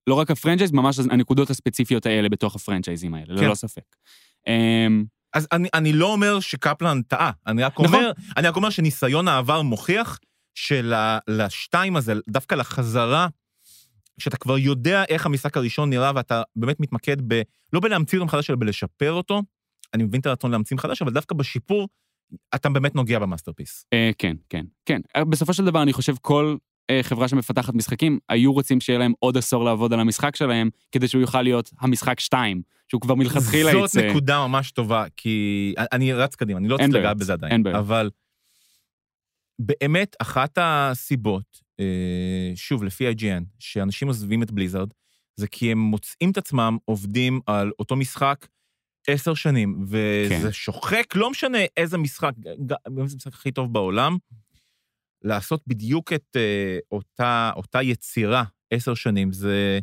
לא 0.08 0.13
רק 0.13 0.32
ה-franchise, 0.32 0.71
ממש 0.71 0.99
הנקודות 0.99 1.49
הספציפיות 1.49 2.06
האלה 2.06 2.30
בתוך 2.30 2.56
ה-franchise־ים 2.55 3.13
האלה, 3.13 3.39
כן. 3.39 3.45
ללא 3.45 3.56
ספק. 3.56 3.95
אמ, 4.47 5.04
אז 5.34 5.47
אני, 5.52 5.69
אני 5.73 5.93
לא 5.93 6.13
אומר 6.13 6.39
שקפלן 6.39 7.02
טעה, 7.02 7.32
אני 7.47 7.63
רק 7.63 7.73
נכון. 7.73 7.86
אומר, 7.86 8.12
אני 8.38 8.47
רק 8.47 8.56
אומר 8.56 8.69
שניסיון 8.69 9.28
העבר 9.28 9.62
מוכיח 9.62 10.19
שלשתיים 10.56 11.95
הזה, 11.95 12.13
דווקא 12.30 12.56
לחזרה, 12.56 13.28
שאתה 14.17 14.38
כבר 14.38 14.58
יודע 14.58 15.04
איך 15.10 15.25
המשחק 15.25 15.58
הראשון 15.58 15.89
נראה 15.89 16.12
ואתה 16.15 16.41
באמת 16.56 16.80
מתמקד 16.80 17.17
ב... 17.28 17.41
לא 17.73 17.80
בלהמציא 17.80 18.17
אותו 18.17 18.25
מחדש, 18.25 18.49
אלא 18.49 18.58
בלשפר 18.60 19.12
אותו. 19.12 19.41
אני 19.93 20.04
מבין 20.04 20.21
את 20.21 20.25
הרצון 20.25 20.52
להמציא 20.52 20.75
מחדש, 20.75 21.02
אבל 21.02 21.13
דווקא 21.13 21.36
בשיפור, 21.36 21.88
אתה 22.56 22.69
באמת 22.69 22.95
נוגע 22.95 23.19
ב-masterpiece. 23.19 23.86
אה, 23.93 24.12
כן, 24.17 24.36
כן, 24.49 24.65
כן. 24.86 25.02
אה, 25.15 25.25
בסופו 25.25 25.54
של 25.54 25.65
דבר, 25.65 25.84
אני 25.84 25.93
חושב 25.93 26.15
כל 26.21 26.58
אה, 26.89 26.99
חברה 27.04 27.28
שמפתחת 27.28 27.73
משחקים, 27.73 28.19
היו 28.30 28.54
רוצים 28.54 28.82
שיהיה 28.82 28.99
להם 28.99 29.13
עוד 29.19 29.38
עשור 29.38 29.63
לעבוד 29.63 29.93
על 29.93 29.99
המשחק 29.99 30.36
שלהם, 30.36 30.69
כדי 30.91 31.08
שהוא 31.08 31.21
יוכל 31.21 31.41
להיות 31.41 31.71
המשחק 31.80 32.19
2, 32.19 32.62
שהוא 32.88 33.02
כבר 33.02 33.15
מלכתחילה 33.15 33.71
זאת 33.71 33.86
יצא. 33.86 34.10
נקודה 34.10 34.47
ממש 34.47 34.71
טובה, 34.71 35.06
כי 35.17 35.73
אני 35.78 36.13
רץ 36.13 36.36
קדימה, 36.36 36.60
אני 36.60 36.67
לא 36.67 36.75
רוצה 36.75 36.99
לגעת 36.99 37.17
בזה 37.17 37.34
עדיין. 37.34 37.54
אין 37.54 37.63
בעיות. 37.63 37.80
אבל 37.80 38.10
באמת, 39.60 40.15
אחת 40.19 40.58
הסיבות, 40.62 41.69
שוב, 42.56 42.84
לפי 42.84 43.12
IGN, 43.12 43.43
שאנשים 43.60 44.08
עוזבים 44.08 44.43
את 44.43 44.52
בליזארד, 44.52 44.89
זה 45.36 45.47
כי 45.47 45.71
הם 45.71 45.78
מוצאים 45.78 46.32
את 46.32 46.38
עצמם 46.38 46.78
עובדים 46.86 47.39
על 47.45 47.71
אותו 47.80 47.95
משחק 47.95 48.47
עשר 49.12 49.34
שנים, 49.34 49.86
וזה 49.88 50.30
כן. 50.30 50.52
שוחק, 50.52 51.15
לא 51.15 51.30
משנה 51.30 51.58
איזה 51.78 51.98
משחק, 51.98 52.32
גם 52.67 52.78
אם 52.88 53.08
זה 53.08 53.13
המשחק 53.13 53.34
הכי 53.34 53.52
טוב 53.52 53.74
בעולם, 53.74 54.17
לעשות 55.22 55.62
בדיוק 55.67 56.13
את 56.13 56.36
אה, 56.36 56.78
אותה, 56.91 57.52
אותה 57.56 57.82
יצירה 57.82 58.43
עשר 58.72 58.93
שנים, 58.93 59.32
זה 59.32 59.80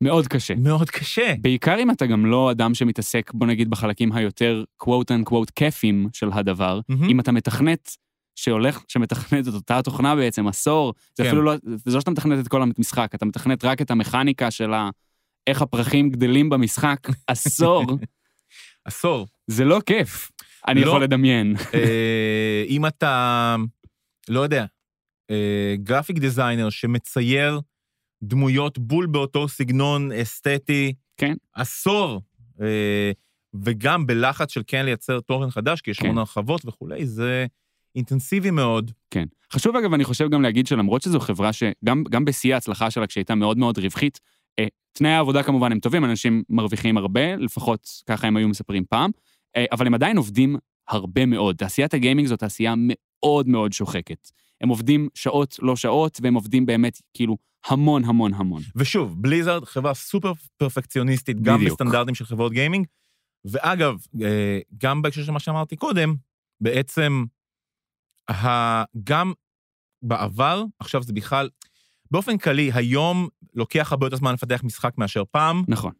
מאוד 0.00 0.26
קשה. 0.26 0.54
מאוד 0.54 0.90
קשה. 0.90 1.34
בעיקר 1.40 1.78
אם 1.78 1.90
אתה 1.90 2.06
גם 2.06 2.26
לא 2.26 2.50
אדם 2.50 2.74
שמתעסק, 2.74 3.30
בוא 3.34 3.46
נגיד, 3.46 3.70
בחלקים 3.70 4.12
היותר 4.12 4.64
quote 4.82 5.10
unquote 5.10 5.50
כיפים 5.54 6.08
של 6.12 6.28
הדבר, 6.32 6.80
מהמם. 6.88 7.08
אם 7.08 7.20
אתה 7.20 7.32
מתכנת 7.32 7.96
שהולך, 8.36 8.80
שמתכנת 8.88 9.48
את 9.48 9.54
אותה 9.54 9.82
תוכנה 9.82 10.16
בעצם 10.16 10.46
עשור, 10.46 10.94
זה 11.14 11.22
כן. 11.22 11.28
אפילו 11.28 11.42
לא, 11.42 11.54
זה 11.62 11.94
לא 11.94 12.00
שאתה 12.00 12.10
מתכנת 12.10 12.46
את 12.46 12.48
כל 12.48 12.62
המשחק, 12.62 13.14
אתה 13.14 13.24
מתכנת 13.24 13.64
רק 13.64 13.82
את 13.82 13.90
המכניקה 13.90 14.50
של 14.50 14.74
ה... 14.74 14.90
איך 15.50 15.62
הפרחים 15.62 16.10
גדלים 16.10 16.48
במשחק 16.48 16.98
עשור, 17.26 17.84
עשור. 18.84 19.26
זה 19.46 19.64
לא 19.64 19.80
כיף. 19.86 20.30
אני 20.68 20.80
לא. 20.80 20.86
יכול 20.86 21.02
לדמיין. 21.02 21.54
אה, 21.74 22.64
אם 22.68 22.86
אתה, 22.86 23.56
לא 24.28 24.40
יודע, 24.40 24.64
אה, 25.30 25.74
גרפיק 25.76 26.18
דיזיינר 26.18 26.70
שמצייר 26.70 27.60
דמויות 28.22 28.78
בול 28.78 29.06
באותו 29.06 29.48
סגנון 29.48 30.12
אסתטי, 30.12 30.92
כן. 31.16 31.34
עשור, 31.54 32.20
אה, 32.60 33.12
וגם 33.64 34.06
בלחץ 34.06 34.52
של 34.52 34.62
כן 34.66 34.84
לייצר 34.84 35.20
תוכן 35.20 35.50
חדש, 35.50 35.80
כי 35.80 35.90
יש 35.90 35.98
כן. 35.98 36.06
המון 36.06 36.18
הרחבות 36.18 36.60
וכולי, 36.66 37.06
זה 37.06 37.46
אינטנסיבי 37.96 38.50
מאוד. 38.50 38.90
כן. 39.10 39.24
חשוב 39.52 39.76
אגב, 39.76 39.94
אני 39.94 40.04
חושב 40.04 40.28
גם 40.30 40.42
להגיד 40.42 40.66
שלמרות 40.66 41.02
שזו 41.02 41.20
חברה 41.20 41.52
שגם 41.52 42.04
גם 42.10 42.24
בשיא 42.24 42.54
ההצלחה 42.54 42.90
שלה, 42.90 43.06
כשהייתה 43.06 43.34
מאוד 43.34 43.58
מאוד 43.58 43.78
רווחית, 43.78 44.20
תנאי 44.92 45.10
העבודה 45.10 45.42
כמובן 45.42 45.72
הם 45.72 45.80
טובים, 45.80 46.04
אנשים 46.04 46.42
מרוויחים 46.48 46.96
הרבה, 46.96 47.36
לפחות 47.36 47.88
ככה 48.06 48.26
הם 48.26 48.36
היו 48.36 48.48
מספרים 48.48 48.84
פעם, 48.84 49.10
אה, 49.56 49.64
אבל 49.72 49.86
הם 49.86 49.94
עדיין 49.94 50.16
עובדים 50.16 50.56
הרבה 50.88 51.26
מאוד. 51.26 51.56
תעשיית 51.56 51.94
הגיימינג 51.94 52.28
זו 52.28 52.36
תעשייה 52.36 52.74
מאוד 52.76 53.48
מאוד 53.48 53.72
שוחקת. 53.72 54.30
הם 54.60 54.68
עובדים 54.68 55.08
שעות 55.14 55.56
לא 55.62 55.76
שעות, 55.76 56.18
והם 56.22 56.34
עובדים 56.34 56.66
באמת 56.66 56.98
כאילו 57.14 57.36
המון 57.66 58.04
המון 58.04 58.34
המון. 58.34 58.62
ושוב, 58.76 59.22
בליזארד 59.22 59.64
חברה 59.64 59.94
סופר 59.94 60.32
פרפקציוניסטית, 60.56 61.40
גם 61.40 61.56
בדיוק. 61.56 61.72
בסטנדרטים 61.72 62.14
של 62.14 62.24
חברות 62.24 62.52
גיימינג, 62.52 62.86
ואגב, 63.44 63.94
אה, 64.22 64.58
גם 64.78 65.02
בהקשר 65.02 65.24
של 65.24 65.32
מה 65.32 65.38
שאמרתי 65.38 65.76
קודם, 65.76 66.14
בעצם, 66.60 67.24
גם 69.04 69.32
בעבר, 70.02 70.64
עכשיו 70.78 71.02
זה 71.02 71.12
בכלל, 71.12 71.48
באופן 72.10 72.38
כללי, 72.38 72.70
היום 72.74 73.28
לוקח 73.54 73.92
הרבה 73.92 74.06
יותר 74.06 74.16
זמן 74.16 74.34
לפתח 74.34 74.60
משחק 74.64 74.98
מאשר 74.98 75.22
פעם, 75.30 75.64
נכון. 75.68 75.92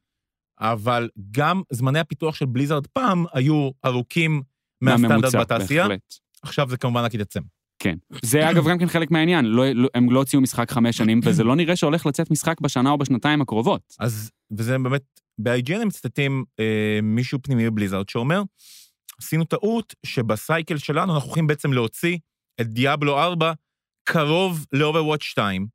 אבל 0.60 1.08
גם 1.30 1.62
זמני 1.72 1.98
הפיתוח 1.98 2.34
של 2.34 2.46
בליזארד 2.46 2.86
פעם 2.86 3.24
היו 3.32 3.70
ארוכים 3.84 4.42
מהסטנדרט 4.80 5.34
בתעשייה, 5.34 5.82
בהחלט. 5.88 6.14
עכשיו 6.42 6.68
זה 6.70 6.76
כמובן 6.76 7.04
רק 7.04 7.14
יתעצם. 7.14 7.40
כן. 7.78 7.96
זה 8.22 8.50
אגב 8.50 8.68
גם 8.68 8.78
כן 8.78 8.86
חלק 8.86 9.10
מהעניין, 9.10 9.44
לא, 9.44 9.72
לא, 9.72 9.88
הם 9.94 10.10
לא 10.10 10.18
הוציאו 10.18 10.42
משחק 10.42 10.70
חמש 10.70 10.96
שנים, 10.96 11.20
וזה 11.24 11.44
לא 11.44 11.56
נראה 11.56 11.76
שהולך 11.76 12.06
לצאת 12.06 12.30
משחק 12.30 12.60
בשנה 12.60 12.90
או 12.90 12.98
בשנתיים 12.98 13.40
הקרובות. 13.40 13.94
אז, 13.98 14.30
וזה 14.50 14.78
באמת, 14.78 15.20
ב-IGN 15.38 15.76
הם 15.80 15.88
מצטטים 15.88 16.44
אה, 16.60 16.98
מישהו 17.02 17.38
פנימי 17.42 17.70
בבליזארד 17.70 18.08
שאומר, 18.08 18.42
עשינו 19.18 19.44
טעות 19.44 19.94
שבסייקל 20.06 20.78
שלנו 20.78 21.14
אנחנו 21.14 21.26
הולכים 21.28 21.46
בעצם 21.46 21.72
להוציא 21.72 22.18
את 22.60 22.66
דיאבלו 22.66 23.18
4 23.18 23.52
קרוב 24.04 24.66
ל-Overwatch 24.72 25.24
2, 25.24 25.66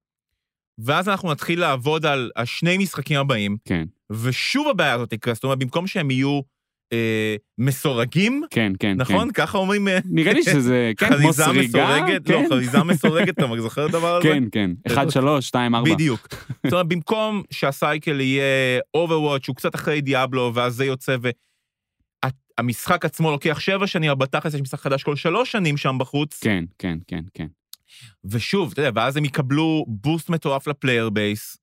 ואז 0.78 1.10
אנחנו 1.10 1.32
נתחיל 1.32 1.60
לעבוד 1.60 2.06
על 2.06 2.32
השני 2.36 2.78
משחקים 2.78 3.20
הבאים, 3.20 3.58
כן, 3.66 3.86
ושוב 4.10 4.68
הבעיה 4.68 4.94
הזאת 4.94 5.10
תקרה, 5.10 5.34
זאת 5.34 5.44
אומרת, 5.44 5.60
במקום 5.60 5.88
שהם 5.88 6.12
יהיו 6.12 6.42
אה, 6.94 7.36
מסורגים, 7.58 8.44
כן, 8.50 8.74
כן. 8.80 8.94
נכון? 8.98 9.28
כן. 9.28 9.32
ככה 9.34 9.58
אומרים, 9.58 9.88
אה, 9.88 10.00
נראה 10.06 10.34
לי 10.34 10.44
שזה, 10.44 10.92
כן, 10.98 11.18
כמו 11.18 11.34
סריגה. 11.34 11.62
מסורגת? 11.62 12.28
כן, 12.28 12.44
לא, 12.44 12.50
חריזה 12.50 12.84
מסורגת, 12.84 13.30
אתה 13.40 13.62
זוכר 13.62 13.86
את 13.86 13.90
הדבר 13.90 14.16
הזה? 14.16 14.28
כן, 14.28 14.44
כן. 14.52 14.72
אחד, 14.88 15.10
שלוש, 15.10 15.48
שתיים, 15.48 15.76
ארבע. 15.76 15.94
בדיוק. 15.94 16.28
זאת 16.64 16.74
אומרת, 16.74 16.88
במקום 16.88 17.44
שהסייקל 17.52 18.22
יהיה 18.22 18.80
Overwatch, 18.98 19.44
שהוא 19.44 19.56
קצת 19.56 19.76
אחרי 19.76 20.02
דיאבלו, 20.02 20.52
ואז 20.56 20.76
זה 20.76 20.86
יוצא, 20.86 21.16
והמשחק 22.60 23.06
עצמו 23.06 23.32
לוקח 23.32 23.60
שבע 23.60 23.88
שנים, 23.88 24.12
אבל 24.12 24.20
בתכלס 24.20 24.54
יש 24.54 24.62
משחק 24.62 24.80
חדש 24.80 25.04
כל 25.04 25.16
שלוש 25.16 25.52
שנים 25.52 25.78
שם 25.78 25.96
בחוץ. 26.00 26.40
כן, 26.44 26.64
כן, 26.80 26.98
כן, 27.08 27.22
כן. 27.34 27.48
ושוב, 28.26 28.72
אתה 28.72 28.82
יודע, 28.82 28.92
ואז 28.96 29.18
הם 29.18 29.26
יקבלו 29.26 29.86
boost 29.88 30.30
מטורף 30.30 30.68
ל-player 30.68 31.10
base, 31.10 31.58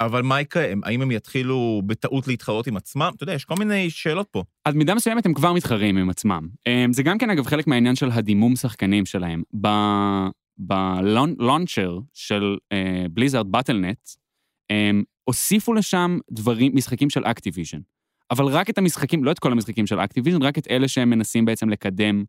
אבל 0.00 0.22
מה 0.22 0.40
יקרה? 0.40 0.66
האם 0.82 1.02
הם 1.02 1.10
יתחילו 1.10 1.82
בטעות 1.86 2.28
להתחרות 2.28 2.66
עם 2.66 2.76
עצמם? 2.76 3.12
אתה 3.16 3.22
יודע, 3.22 3.34
יש 3.34 3.44
כל 3.44 3.54
מיני 3.58 3.90
שאלות 3.90 4.28
פה. 4.30 4.44
עד 4.64 4.74
מידה 4.74 4.94
מסוימת 4.94 5.26
הם 5.26 5.34
כבר 5.34 5.52
מתחרים 5.52 5.96
עם 5.96 6.10
עצמם. 6.10 6.48
אמ, 6.66 6.92
זה 6.92 7.02
גם 7.02 7.18
כן, 7.18 7.30
אגב, 7.30 7.46
חלק 7.46 7.66
מהעניין 7.66 7.96
של 7.96 8.10
הדימום 8.10 8.56
שחקנים 8.56 9.06
שלהם. 9.06 9.42
ב-launcher 10.58 11.98
של 12.12 12.56
בליזארד, 13.10 13.52
Battle.net, 13.52 13.98
הם 14.70 15.04
הוסיפו 15.24 15.74
לשם 15.74 16.18
דברים, 16.30 16.72
משחקים 16.74 17.10
של 17.10 17.24
אקטיביז'ן. 17.24 17.78
אבל 18.30 18.44
רק 18.44 18.70
את 18.70 18.78
המשחקים, 18.78 19.24
לא 19.24 19.30
את 19.30 19.38
כל 19.38 19.52
המשחקים 19.52 19.86
של 19.86 20.00
אקטיביז'ן, 20.00 20.42
רק 20.42 20.58
את 20.58 20.66
אלה 20.70 20.88
שהם 20.88 21.10
מנסים 21.10 21.44
בעצם 21.44 21.68
לקדם 21.68 22.18
אה, 22.18 22.24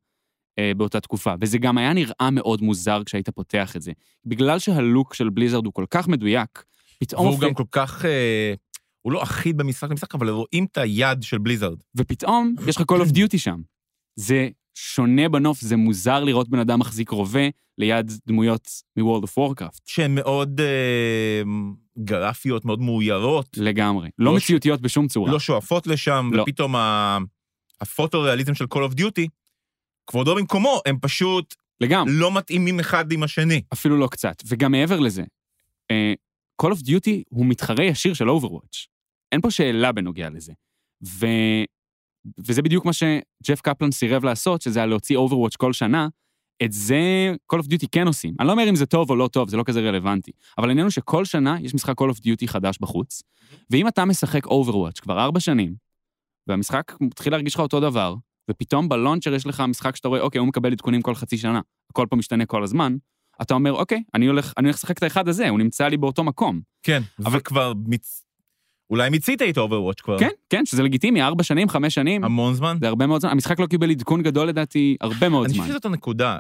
באותה 0.78 1.00
תקופה. 1.00 1.34
וזה 1.41 1.58
גם 1.58 1.78
היה 1.78 1.94
נראה 1.94 2.30
מאוד 2.32 2.62
מוזר 2.62 3.02
כשהיית 3.06 3.30
פותח 3.30 3.76
את 3.76 3.82
זה. 3.82 3.91
בגלל 4.26 4.60
שה-look 4.60 5.13
של 5.13 5.30
בליזארד 5.30 5.65
הוא 5.65 5.74
כל 5.74 5.86
כך 5.89 6.08
מדויק, 6.08 6.63
פתאום... 7.00 7.28
והוא 7.28 7.39
גם 7.39 7.54
כל 7.54 7.63
כך... 7.72 8.06
אה, 8.06 8.54
הוא 9.02 9.12
לא 9.13 9.24
אחיד 9.24 9.58
במשחק 9.58 9.89
למשחק, 9.89 10.15
אבל 10.15 10.30
רואים 10.30 10.65
את 10.71 10.77
היד 10.77 11.23
של 11.23 11.38
בליזארד. 11.38 11.77
ופתאום 11.96 12.56
יש 12.67 12.75
לך 12.75 12.84
Call 12.92 13.06
of 13.08 13.10
Duty 13.12 13.38
שם. 13.38 13.62
זה 14.15 14.50
שונה 14.75 15.29
בנוף, 15.29 15.62
זה 15.62 15.75
מוזר 15.75 16.23
לראות 16.23 16.50
בן 16.50 16.60
אדם 16.60 16.79
מחזיק 16.79 17.10
רובה 17.10 17.42
ליד 17.77 18.12
דמויות 18.27 18.67
מ-World 18.98 19.23
of 19.23 19.40
Warcraft. 19.40 19.79
שהן 19.86 20.15
מאוד 20.15 20.62
אה, 20.62 21.42
גרפיות, 22.04 22.65
מאוד 22.65 22.82
מאוירות, 22.82 23.58
לגמרי. 23.58 24.10
לא 24.19 24.25
לא 24.32 24.38
מציאותיות 24.38 24.82
בשום 24.82 25.08
צורה. 25.08 25.32
לא 25.32 25.40
שואפות 25.40 25.88
לשם, 25.88 26.29
לא. 26.34 26.42
ופתאום 26.42 26.75
ה- 26.75 27.17
הפוטו-ריאליזם 27.82 28.54
של 28.56 28.65
Call 28.73 28.92
of 28.92 29.00
Duty, 29.00 29.27
כבודו 30.08 30.35
במקומו, 30.35 30.81
הם 30.85 30.97
פשוט 31.01 31.56
לגמרי. 31.81 32.13
לא 32.13 32.31
מתאימים 32.31 32.79
אחד 32.79 33.12
עם 33.12 33.23
השני. 33.23 33.62
אפילו 33.73 33.97
לא 33.97 34.08
קצת. 34.08 34.35
וגם 34.47 34.71
מעבר 34.71 34.99
לזה, 34.99 35.23
אה, 35.91 36.13
Call 36.62 36.71
of 36.71 36.77
Duty 36.77 37.21
הוא 37.29 37.45
מתחרה 37.45 37.83
ישיר 37.83 38.13
של 38.13 38.29
Overwatch. 38.29 38.87
אין 39.31 39.41
פה 39.41 39.51
שאלה 39.51 39.91
בנוגע 39.91 40.29
לזה. 40.29 40.53
ו... 41.06 41.25
וזה 42.47 42.62
בדיוק 42.62 42.85
מה 42.85 42.93
שג'ף 42.93 43.62
קפלן 43.62 43.91
סירב 43.91 44.23
לעשות, 44.23 44.62
שזה 44.62 44.79
היה 44.79 44.85
להוציא 44.85 45.17
Overwatch 45.17 45.58
כל 45.58 45.73
שנה. 45.73 46.08
את 46.63 46.71
זה 46.71 47.33
Call 47.53 47.58
of 47.58 47.65
Duty 47.65 47.87
כן 47.91 48.08
עושים. 48.08 48.35
אני 48.39 48.47
לא 48.47 48.51
אומר 48.51 48.69
אם 48.69 48.75
זה 48.75 48.85
טוב 48.85 49.10
או 49.10 49.15
לא 49.15 49.27
טוב, 49.27 49.49
זה 49.49 49.58
לא 49.58 49.63
כזה 49.63 49.79
רלוונטי. 49.81 50.31
אבל 50.58 50.67
העניין 50.67 50.85
הוא 50.85 50.91
שכל 50.91 51.25
שנה 51.25 51.58
יש 51.62 51.75
משחק 51.75 52.01
Call 52.01 52.15
of 52.15 52.17
Duty 52.17 52.47
חדש 52.47 52.77
בחוץ, 52.81 53.23
ואם 53.69 53.87
אתה 53.87 54.06
משחק 54.06 54.45
Overwatch 54.45 55.01
כבר 55.01 55.19
ארבע 55.19 55.39
שנים, 55.39 55.75
והמשחק 56.47 56.93
מתחיל 57.01 57.33
להרגיש 57.33 57.53
לך 57.53 57.60
אותו 57.60 57.79
דבר, 57.79 58.15
ופתאום 58.52 58.89
ב-launcher 58.90 59.33
יש 59.33 59.48
לך 59.48 59.63
משחק 59.67 59.96
שאתה 59.96 60.08
רואה, 60.08 60.21
אוקיי, 60.21 60.39
הוא 60.39 60.48
מקבל 60.48 60.71
עדכונים 60.71 61.02
כל 61.02 61.15
חצי 61.15 61.37
שנה, 61.37 61.62
הכל 61.91 62.06
פה 62.10 62.15
משתנה 62.15 62.46
כל 62.46 62.63
הזמן, 62.63 62.96
אתה 63.41 63.54
אומר, 63.54 63.73
אוקיי, 63.73 64.04
אני 64.13 64.25
הולך, 64.25 64.54
אני 64.58 64.67
הולך 64.67 64.75
לשחק 64.75 64.98
את 64.98 65.04
האחד 65.04 65.27
הזה, 65.27 65.50
הוא 65.50 65.60
נמצא 65.60 65.87
לי 65.87 65.98
באותו 65.98 66.23
מקום. 66.23 66.62
כן, 66.83 67.02
אבל- 67.25 67.39
כבר 67.39 67.73
מיצ... 67.87 68.21
אולי 68.89 69.10
מיצית 69.10 69.41
את 69.41 69.58
Overwatch 69.58 70.02
כבר. 70.02 70.19
כן, 70.19 70.29
כן, 70.50 70.65
שזה 70.65 70.83
לגיטימי, 70.83 71.21
ארבע 71.21 71.43
שנים, 71.43 71.69
חמש 71.69 71.93
שנים, 71.96 72.23
המון 72.23 72.54
זמן. 72.54 72.77
זה 72.81 72.87
הרבה 72.87 73.08
מאוד 73.08 73.21
זמן. 73.21 73.29
המשחק 73.31 73.60
לא 73.60 73.67
קיבל 73.67 73.91
עדכון 73.91 74.23
גדול 74.23 74.48
לדעתי 74.48 74.98
הרבה 75.02 75.29
מאוד 75.29 75.46
אני 75.46 75.54
זמן. 75.54 75.62
חושב 75.63 75.73
שזאת 75.73 75.85
הנקודה, 75.85 76.37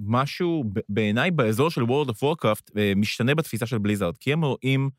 שמשהו 0.00 0.64
בעיניי 0.88 1.30
באזור 1.30 1.70
של 1.70 1.82
World 1.82 2.08
of 2.08 2.14
Warcraft 2.22 2.78
אה, 2.78 2.92
משתנה 2.96 3.34
בתפיסה 3.34 3.66
של 3.66 3.78
בליזארד, 3.78 4.16
כי 4.18 4.32
הם 4.32 4.44
רואים, 4.44 4.90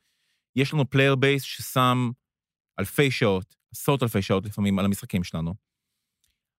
יש 0.55 0.73
לנו 0.73 0.89
player 0.89 1.15
base 1.15 1.43
ששם 1.43 2.11
אלפי 2.79 3.11
שעות, 3.11 3.55
עשרות 3.73 4.03
אלפי 4.03 4.21
שעות 4.21 4.45
לפעמים 4.45 4.79
על 4.79 4.85
המשחקים 4.85 5.23
שלנו, 5.23 5.53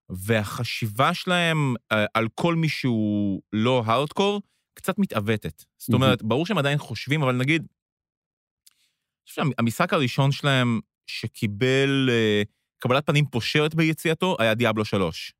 והחשיבה 0.08 1.14
שלהם 1.14 1.74
אה, 1.92 2.04
על 2.14 2.28
כל 2.34 2.54
מי 2.54 2.68
שהוא 2.68 3.42
לא 3.52 3.82
הארדקור, 3.86 4.42
קצת 4.74 4.98
מתעוותת. 4.98 5.64
זאת 5.78 5.94
אומרת, 5.94 6.22
ברור 6.22 6.46
שהם 6.46 6.58
עדיין 6.58 6.78
חושבים, 6.78 7.22
אבל 7.22 7.36
נגיד, 7.36 7.62
אני 7.62 9.28
חושב 9.28 9.42
שהמשחק 9.42 9.92
הראשון 9.92 10.32
שלהם 10.32 10.80
שקיבל 11.06 12.08
אה, 12.10 12.42
קבלת 12.78 13.06
פנים 13.06 13.26
פושרת 13.26 13.74
ביציאתו 13.74 14.36
היה 14.38 14.54
דיאבלו 14.54 14.84
3. 14.84 15.32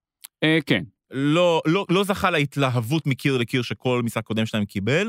אה, 0.43 0.59
כן, 0.66 0.85
לא, 1.11 1.62
לא, 1.66 1.87
לא 1.89 2.05
זכה 2.05 2.31
להתלהבות 2.31 3.07
מקיר 3.07 3.39
לקיר 3.39 3.62
שכל 3.62 4.03
משחק 4.05 4.25
קודם 4.25 4.47
שלהם 4.47 4.64
קיבל. 4.64 5.09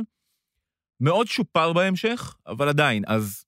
מאוד 0.99 1.27
שופר 1.27 1.73
בהמשך, 1.73 2.35
אבל 2.47 2.69
עדיין, 2.69 3.03
אז... 3.07 3.45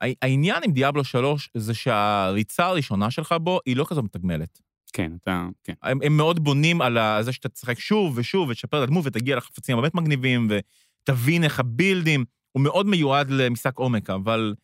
הע- 0.00 0.12
העניין 0.22 0.62
עם 0.64 0.72
דיאבלו 0.72 1.04
3 1.04 1.50
זה 1.56 1.74
שהריצה 1.74 2.66
הראשונה 2.66 3.10
שלך 3.10 3.34
בו 3.40 3.60
היא 3.66 3.76
לא 3.76 3.84
כזו 3.88 4.02
מתגמלת. 4.02 4.60
כן, 4.92 5.12
אתה, 5.22 5.48
כן. 5.64 5.72
הם, 5.82 5.98
הם 6.02 6.16
מאוד 6.16 6.44
בונים 6.44 6.82
על 6.82 6.98
זה 7.20 7.32
שאתה 7.32 7.48
תשחק 7.48 7.78
שוב 7.78 8.18
ושוב 8.18 8.48
ותשפר 8.48 8.78
את 8.78 8.88
הדמות 8.88 9.06
ותגיע 9.06 9.36
לחפצים 9.36 9.78
הבאמת 9.78 9.94
מגניבים 9.94 10.48
ותבין 10.50 11.44
איך 11.44 11.60
הבילדים, 11.60 12.24
הוא 12.52 12.62
מאוד 12.62 12.86
מיועד 12.86 13.30
למשחק 13.30 13.78
עומק, 13.78 14.10
אבל 14.10 14.54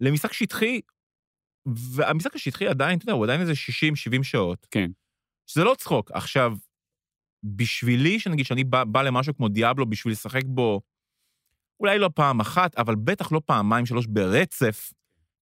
למשחק 0.00 0.32
שטחי, 0.32 0.80
והמשחק 1.94 2.34
השטחי 2.34 2.68
עדיין, 2.68 2.98
אתה 2.98 3.04
יודע, 3.04 3.12
הוא 3.12 3.24
עדיין 3.24 3.40
איזה 3.40 3.52
60-70 3.52 4.22
שעות. 4.22 4.66
כן. 4.70 4.90
שזה 5.46 5.64
לא 5.64 5.74
צחוק. 5.78 6.10
עכשיו, 6.10 6.56
בשבילי, 7.44 8.20
שנגיד 8.20 8.46
שאני 8.46 8.64
בא, 8.64 8.84
בא 8.84 9.02
למשהו 9.02 9.36
כמו 9.36 9.48
דיאבלו 9.48 9.86
בשביל 9.90 10.12
לשחק 10.12 10.44
בו, 10.44 10.80
אולי 11.84 11.98
לא 11.98 12.10
פעם 12.14 12.40
אחת, 12.40 12.74
אבל 12.78 12.94
בטח 12.94 13.32
לא 13.32 13.40
פעמיים, 13.46 13.86
שלוש 13.86 14.06
ברצף, 14.06 14.92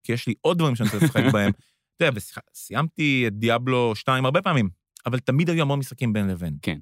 כי 0.03 0.13
יש 0.13 0.27
לי 0.27 0.35
עוד 0.41 0.59
דברים 0.59 0.77
שאני 0.77 0.89
רוצה 0.93 1.07
לשחק 1.07 1.33
בהם. 1.33 1.51
אתה 1.97 2.05
יודע, 2.05 2.21
סיימתי 2.55 3.25
את 3.27 3.33
דיאבלו 3.33 3.95
2 3.95 4.25
הרבה 4.25 4.43
פעמים, 4.43 4.71
אבל 5.07 5.19
תמיד 5.19 5.51
היו 5.51 5.63
המון 5.63 5.79
משחקים 5.79 6.13
בין 6.13 6.29
לבין. 6.29 6.57
כן. 6.63 6.79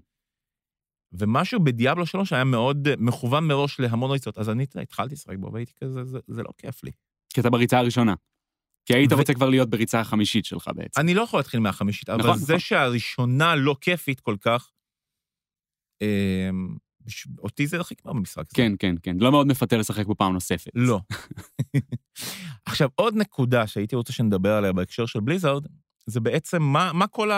ומשהו 1.12 1.64
בדיאבלו 1.64 2.06
3 2.06 2.32
היה 2.32 2.44
מאוד 2.44 2.88
מכוון 2.98 3.46
מראש 3.46 3.80
להמון 3.80 4.10
ריצות, 4.10 4.38
אז 4.38 4.50
אני, 4.50 4.66
התחלתי 4.82 5.14
לשחק 5.14 5.36
בו, 5.36 5.52
והייתי 5.52 5.72
כזה, 5.80 6.04
זה, 6.04 6.18
זה 6.28 6.42
לא 6.42 6.50
כיף 6.58 6.84
לי. 6.84 6.90
כי 7.34 7.40
אתה 7.40 7.50
בריצה 7.50 7.78
הראשונה. 7.78 8.14
כי 8.86 8.94
היית 8.94 9.12
ו- 9.12 9.16
רוצה 9.16 9.34
כבר 9.34 9.48
להיות 9.48 9.70
בריצה 9.70 10.00
החמישית 10.00 10.44
שלך 10.44 10.70
בעצם. 10.74 11.00
אני 11.00 11.14
לא 11.14 11.22
יכול 11.22 11.38
להתחיל 11.38 11.60
מהחמישית, 11.60 12.08
אבל 12.08 12.20
נכון, 12.20 12.38
זה 12.38 12.44
נכון. 12.44 12.58
שהראשונה 12.58 13.54
לא 13.54 13.76
כיפית 13.80 14.20
כל 14.20 14.36
כך, 14.40 14.70
אמ, 16.02 16.76
אותי 17.38 17.66
זה 17.66 17.76
הרחיק 17.76 18.04
מהמשחק 18.04 18.38
הזה. 18.38 18.54
כן, 18.54 18.72
כן, 18.78 18.94
כן. 19.02 19.16
לא 19.20 19.30
מאוד 19.30 19.46
מפתה 19.46 19.76
לשחק 19.76 20.06
בו 20.06 20.14
פעם 20.14 20.32
נוספת. 20.32 20.70
לא. 20.74 21.00
עכשיו, 22.66 22.88
עוד 22.94 23.16
נקודה 23.16 23.66
שהייתי 23.66 23.96
רוצה 23.96 24.12
שנדבר 24.12 24.52
עליה 24.52 24.72
בהקשר 24.72 25.06
של 25.06 25.20
בליזארד, 25.20 25.66
זה 26.06 26.20
בעצם 26.20 26.62
מה, 26.62 26.92
מה 26.92 27.06
כל 27.06 27.30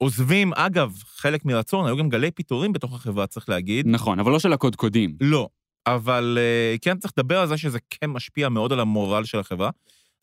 העוזבים, 0.00 0.52
אגב, 0.54 0.94
חלק 1.06 1.44
מרצון, 1.44 1.86
היו 1.86 1.96
גם 1.96 2.08
גלי 2.08 2.30
פיטורים 2.30 2.72
בתוך 2.72 2.94
החברה, 2.94 3.26
צריך 3.26 3.48
להגיד. 3.48 3.86
נכון, 3.88 4.18
אבל 4.18 4.32
לא 4.32 4.38
של 4.38 4.52
הקודקודים. 4.52 5.16
לא, 5.20 5.48
אבל 5.86 6.38
אה, 6.40 6.76
כן 6.82 6.98
צריך 6.98 7.12
לדבר 7.18 7.38
על 7.38 7.48
זה 7.48 7.56
שזה 7.56 7.78
כן 7.90 8.10
משפיע 8.10 8.48
מאוד 8.48 8.72
על 8.72 8.80
המורל 8.80 9.24
של 9.24 9.38
החברה. 9.38 9.70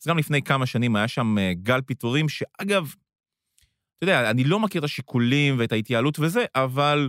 אז 0.02 0.08
גם 0.08 0.18
לפני 0.18 0.42
כמה 0.42 0.66
שנים 0.66 0.96
היה 0.96 1.08
שם 1.08 1.38
אה, 1.38 1.52
גל 1.54 1.80
פיטורים, 1.80 2.28
שאגב, 2.28 2.94
אתה 3.98 4.04
יודע, 4.04 4.30
אני 4.30 4.44
לא 4.44 4.60
מכיר 4.60 4.78
את 4.78 4.84
השיקולים 4.84 5.56
ואת 5.58 5.72
ההתייעלות 5.72 6.18
וזה, 6.18 6.44
אבל 6.54 7.08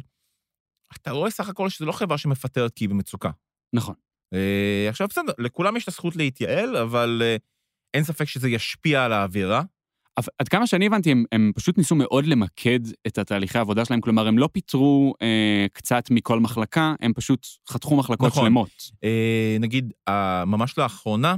אתה 1.01 1.11
רואה 1.11 1.29
סך 1.29 1.49
הכל 1.49 1.69
שזה 1.69 1.85
לא 1.85 1.91
חברה 1.91 2.17
שמפטרת 2.17 2.73
כי 2.75 2.83
היא 2.83 2.89
במצוקה. 2.89 3.29
נכון. 3.73 3.95
אה, 4.33 4.85
עכשיו, 4.89 5.07
בסדר, 5.07 5.33
לכולם 5.37 5.77
יש 5.77 5.83
את 5.83 5.87
הזכות 5.87 6.15
להתייעל, 6.15 6.77
אבל 6.77 7.21
אה, 7.25 7.35
אין 7.93 8.03
ספק 8.03 8.25
שזה 8.25 8.49
ישפיע 8.49 9.05
על 9.05 9.13
האווירה. 9.13 9.61
עד 10.39 10.47
כמה 10.49 10.67
שאני 10.67 10.85
הבנתי, 10.85 11.11
הם, 11.11 11.25
הם 11.31 11.51
פשוט 11.55 11.77
ניסו 11.77 11.95
מאוד 11.95 12.25
למקד 12.25 12.79
את 13.07 13.17
התהליכי 13.17 13.57
העבודה 13.57 13.85
שלהם, 13.85 14.01
כלומר, 14.01 14.27
הם 14.27 14.37
לא 14.37 14.49
פיטרו 14.51 15.13
אה, 15.21 15.65
קצת 15.73 16.03
מכל 16.11 16.39
מחלקה, 16.39 16.93
הם 17.01 17.13
פשוט 17.13 17.47
חתכו 17.69 17.97
מחלקות 17.97 18.27
נכון. 18.27 18.43
שלמות. 18.43 18.69
אה, 19.03 19.57
נגיד, 19.59 19.93
אה, 20.07 20.45
ממש 20.45 20.77
לאחרונה, 20.77 21.35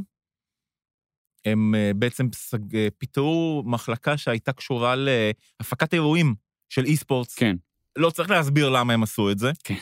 הם 1.46 1.76
אה, 1.76 1.92
בעצם 1.96 2.28
סג- 2.34 2.76
אה, 2.76 2.88
פיטרו 2.98 3.64
מחלקה 3.66 4.18
שהייתה 4.18 4.54
קשורה 4.54 4.96
להפקת 4.98 5.94
אירועים 5.94 6.36
של 6.70 6.86
אי-ספורטס. 6.86 7.36
כן. 7.36 7.56
לא 7.98 8.10
צריך 8.10 8.30
להסביר 8.30 8.70
למה 8.70 8.94
הם 8.94 9.04
עשו 9.04 9.32
את 9.32 9.40
זה. 9.40 9.52
כן. 9.64 9.76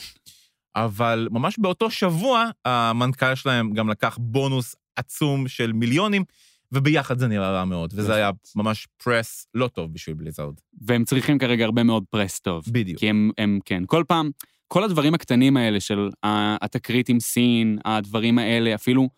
אבל 0.75 1.27
ממש 1.31 1.59
באותו 1.59 1.91
שבוע, 1.91 2.45
המנכ"ל 2.65 3.35
שלהם 3.35 3.73
גם 3.73 3.89
לקח 3.89 4.17
בונוס 4.21 4.75
עצום 4.95 5.47
של 5.47 5.73
מיליונים, 5.73 6.23
וביחד 6.71 7.19
זה 7.19 7.27
נראה 7.27 7.51
רע 7.51 7.65
מאוד, 7.65 7.93
וזה 7.95 8.15
היה 8.15 8.31
ממש 8.55 8.87
פרס 9.03 9.47
לא 9.53 9.67
טוב 9.67 9.93
בשביל 9.93 10.15
בליזארד. 10.15 10.53
והם 10.81 11.03
צריכים 11.03 11.39
כרגע 11.39 11.65
הרבה 11.65 11.83
מאוד 11.83 12.03
פרס 12.09 12.39
טוב. 12.39 12.63
בדיוק. 12.67 12.99
כי 12.99 13.09
הם, 13.09 13.31
הם, 13.37 13.59
כן, 13.65 13.83
כל 13.87 14.03
פעם, 14.07 14.29
כל 14.67 14.83
הדברים 14.83 15.13
הקטנים 15.13 15.57
האלה 15.57 15.79
של 15.79 16.09
ה- 16.23 16.65
התקרית 16.65 17.09
עם 17.09 17.19
סין, 17.19 17.79
הדברים 17.85 18.39
האלה, 18.39 18.75
אפילו 18.75 19.09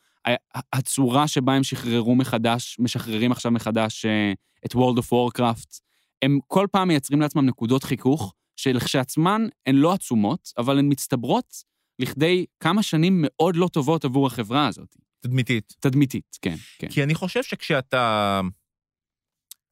הצורה 0.73 1.27
שבה 1.27 1.53
הם 1.53 1.63
שחררו 1.63 2.15
מחדש, 2.15 2.77
משחררים 2.79 3.31
עכשיו 3.31 3.51
מחדש 3.51 4.05
אה, 4.05 4.33
את 4.65 4.73
World 4.75 4.97
of 4.97 5.11
Warcraft, 5.11 5.79
הם 6.21 6.39
כל 6.47 6.67
פעם 6.71 6.87
מייצרים 6.87 7.21
לעצמם 7.21 7.45
נקודות 7.45 7.83
חיכוך, 7.83 8.33
שלכשעצמן 8.57 9.47
הן 9.65 9.75
לא 9.75 9.93
עצומות, 9.93 10.51
אבל 10.57 10.79
הן 10.79 10.91
מצטברות 10.91 11.63
לכדי 11.99 12.45
כמה 12.59 12.83
שנים 12.83 13.13
מאוד 13.25 13.55
לא 13.55 13.67
טובות 13.67 14.05
עבור 14.05 14.27
החברה 14.27 14.67
הזאת. 14.67 14.95
תדמיתית. 15.19 15.73
תדמיתית, 15.79 16.37
כן, 16.41 16.55
כן. 16.79 16.89
כי 16.89 17.03
אני 17.03 17.15
חושב 17.15 17.43
שכשאתה... 17.43 18.41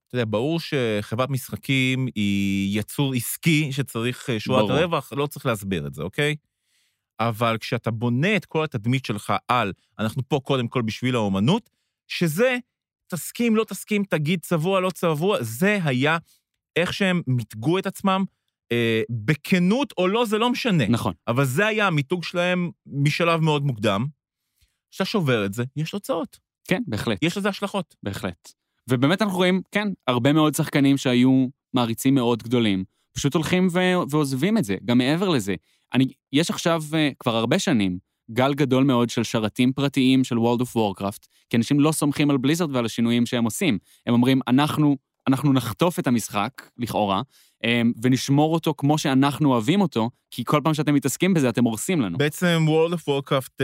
אתה 0.07 0.15
יודע, 0.15 0.25
ברור 0.27 0.59
שחברת 0.59 1.29
משחקים 1.29 2.07
היא 2.15 2.79
יצור 2.79 3.13
עסקי 3.13 3.71
שצריך 3.71 4.29
אה, 4.29 4.39
שורת. 4.39 4.69
רווח, 4.69 5.13
לא 5.13 5.27
צריך 5.27 5.45
להסביר 5.45 5.87
את 5.87 5.93
זה, 5.93 6.01
אוקיי? 6.01 6.35
אבל 7.19 7.57
כשאתה 7.57 7.91
בונה 7.91 8.35
את 8.35 8.45
כל 8.45 8.63
התדמית 8.63 9.05
שלך 9.05 9.33
על, 9.47 9.73
אנחנו 9.99 10.21
פה 10.27 10.39
קודם 10.43 10.67
כל 10.67 10.81
בשביל 10.81 11.15
האומנות, 11.15 11.69
שזה, 12.07 12.57
תסכים, 13.07 13.55
לא 13.55 13.63
תסכים, 13.63 14.03
תגיד 14.03 14.39
צבוע, 14.41 14.79
לא 14.79 14.89
צבוע, 14.89 15.37
זה 15.41 15.79
היה 15.83 16.17
איך 16.75 16.93
שהם 16.93 17.21
מיתגו 17.27 17.79
את 17.79 17.85
עצמם, 17.85 18.25
אה, 18.71 19.01
בכנות 19.09 19.93
או 19.97 20.07
לא, 20.07 20.25
זה 20.25 20.37
לא 20.37 20.49
משנה. 20.49 20.87
נכון. 20.87 21.13
אבל 21.27 21.45
זה 21.45 21.67
היה 21.67 21.87
המיתוג 21.87 22.23
שלהם 22.23 22.71
משלב 22.85 23.39
מאוד 23.39 23.65
מוקדם. 23.65 24.05
כשאתה 24.91 25.05
שובר 25.05 25.45
את 25.45 25.53
זה, 25.53 25.63
יש 25.75 25.91
תוצאות, 25.91 26.39
כן, 26.67 26.81
בהחלט. 26.87 27.17
יש 27.21 27.37
לזה 27.37 27.49
השלכות. 27.49 27.95
בהחלט. 28.03 28.51
ובאמת 28.89 29.21
אנחנו 29.21 29.37
רואים, 29.37 29.61
כן, 29.71 29.87
הרבה 30.07 30.33
מאוד 30.33 30.55
שחקנים 30.55 30.97
שהיו 30.97 31.47
מעריצים 31.73 32.15
מאוד 32.15 32.43
גדולים, 32.43 32.83
פשוט 33.15 33.33
הולכים 33.33 33.67
ו- 33.71 34.09
ועוזבים 34.09 34.57
את 34.57 34.63
זה. 34.63 34.75
גם 34.85 34.97
מעבר 34.97 35.29
לזה, 35.29 35.55
אני, 35.93 36.07
יש 36.33 36.49
עכשיו 36.49 36.83
uh, 36.91 37.15
כבר 37.19 37.35
הרבה 37.35 37.59
שנים 37.59 37.97
גל 38.31 38.53
גדול 38.53 38.83
מאוד 38.83 39.09
של 39.09 39.23
שרתים 39.23 39.73
פרטיים 39.73 40.23
של 40.23 40.35
World 40.35 40.61
of 40.61 40.75
Warcraft, 40.75 41.27
כי 41.49 41.57
אנשים 41.57 41.79
לא 41.79 41.91
סומכים 41.91 42.29
על 42.29 42.37
בליזרד 42.37 42.75
ועל 42.75 42.85
השינויים 42.85 43.25
שהם 43.25 43.43
עושים. 43.43 43.77
הם 44.07 44.13
אומרים, 44.13 44.39
אנחנו, 44.47 44.97
אנחנו 45.27 45.53
נחטוף 45.53 45.99
את 45.99 46.07
המשחק, 46.07 46.51
לכאורה, 46.77 47.21
um, 47.63 47.67
ונשמור 48.01 48.53
אותו 48.53 48.73
כמו 48.77 48.97
שאנחנו 48.97 49.51
אוהבים 49.51 49.81
אותו, 49.81 50.09
כי 50.31 50.43
כל 50.45 50.61
פעם 50.63 50.73
שאתם 50.73 50.93
מתעסקים 50.93 51.33
בזה, 51.33 51.49
אתם 51.49 51.63
הורסים 51.63 52.01
לנו. 52.01 52.17
בעצם 52.17 52.65
World 52.67 52.93
of 52.93 53.01
Warcraft, 53.09 53.63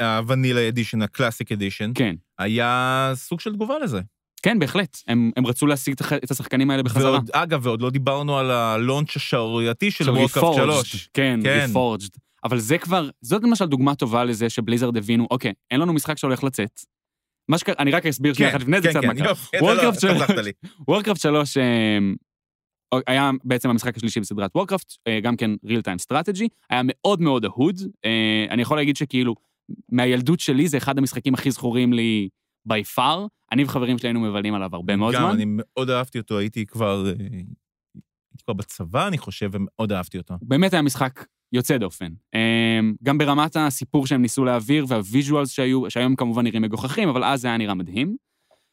הוונילה 0.00 0.68
אדישן, 0.68 1.02
הקלאסיק 1.02 1.52
אדישן, 1.52 1.90
כן, 1.94 2.14
היה 2.38 3.12
סוג 3.14 3.40
של 3.40 3.52
תגובה 3.52 3.78
לזה. 3.78 4.00
כן, 4.42 4.58
בהחלט. 4.58 4.98
הם, 5.08 5.30
הם 5.36 5.46
רצו 5.46 5.66
להשיג 5.66 5.94
את 6.24 6.30
השחקנים 6.30 6.70
האלה 6.70 6.82
בחזרה. 6.82 7.10
ועוד, 7.10 7.30
אגב, 7.32 7.66
ועוד 7.66 7.82
לא 7.82 7.90
דיברנו 7.90 8.38
על 8.38 8.50
הלונץ' 8.50 9.16
השערורייתי 9.16 9.90
של 9.90 10.04
של 10.04 10.10
Warcraft 10.10 10.40
Reforged. 10.40 10.54
3. 10.54 11.08
כן, 11.14 11.40
כן. 11.42 11.70
Reforged. 11.72 12.18
אבל 12.44 12.58
זה 12.58 12.78
כבר, 12.78 13.08
זאת 13.20 13.42
למשל 13.42 13.66
דוגמה 13.66 13.94
טובה 13.94 14.24
לזה 14.24 14.50
שבליזרד 14.50 14.96
הבינו, 14.96 15.26
אוקיי, 15.30 15.52
אין 15.70 15.80
לנו 15.80 15.92
משחק 15.92 16.18
שהולך 16.18 16.44
לצאת. 16.44 16.80
מה 17.48 17.58
שקרה, 17.58 17.74
אני 17.78 17.90
רק 17.90 18.06
אסביר 18.06 18.34
שנייה 18.34 18.50
אחת 18.50 18.60
לפני 18.60 18.80
זה 18.80 18.88
כן, 18.88 18.90
קצת 18.90 19.00
כן, 19.00 19.06
מה 19.06 19.14
קרה. 19.14 19.32
וורקראפט 20.88 21.20
3 21.20 21.58
היה 23.06 23.30
בעצם 23.44 23.70
המשחק 23.70 23.96
השלישי 23.96 24.20
בסדרת 24.20 24.50
וורקראפט, 24.54 24.92
גם 25.22 25.36
כן 25.36 25.50
real 25.66 25.82
time 25.86 26.12
strategy, 26.12 26.48
היה 26.70 26.80
מאוד 26.84 27.20
מאוד 27.20 27.44
אהוד. 27.44 27.80
אה, 28.04 28.46
אני 28.50 28.62
יכול 28.62 28.76
להגיד 28.76 28.96
שכאילו, 28.96 29.34
מהילדות 29.88 30.40
שלי 30.40 30.68
זה 30.68 30.76
אחד 30.76 30.98
המשחקים 30.98 31.34
הכי 31.34 31.50
זכורים 31.50 31.92
לי 31.92 32.28
by 32.68 32.98
far. 32.98 33.28
אני 33.52 33.64
וחברים 33.64 33.98
שלי 33.98 34.08
היינו 34.08 34.20
מבלים 34.20 34.54
עליו 34.54 34.70
הרבה 34.72 34.96
מאוד 34.96 35.14
גם, 35.14 35.20
זמן. 35.20 35.30
אני 35.30 35.44
מאוד 35.46 35.90
אהבתי 35.90 36.18
אותו, 36.18 36.38
הייתי 36.38 36.66
כבר... 36.66 37.06
אה, 37.06 37.12
הייתי 38.32 38.44
כבר 38.44 38.54
בצבא, 38.54 39.08
אני 39.08 39.18
חושב, 39.18 39.50
ומאוד 39.52 39.92
אהבתי 39.92 40.18
אותו. 40.18 40.34
באמת 40.42 40.72
היה 40.72 40.82
משחק 40.82 41.24
יוצא 41.52 41.78
דופן. 41.78 42.08
אמ, 42.34 42.94
גם 43.02 43.18
ברמת 43.18 43.56
הסיפור 43.56 44.06
שהם 44.06 44.22
ניסו 44.22 44.44
להעביר 44.44 44.84
וה 44.88 45.02
visuals 45.02 45.50
שהיו, 45.50 45.90
שהיום 45.90 46.16
כמובן 46.16 46.44
נראים 46.44 46.62
מגוחכים, 46.62 47.08
אבל 47.08 47.24
אז 47.24 47.40
זה 47.40 47.48
היה 47.48 47.56
נראה 47.56 47.74
מדהים. 47.74 48.16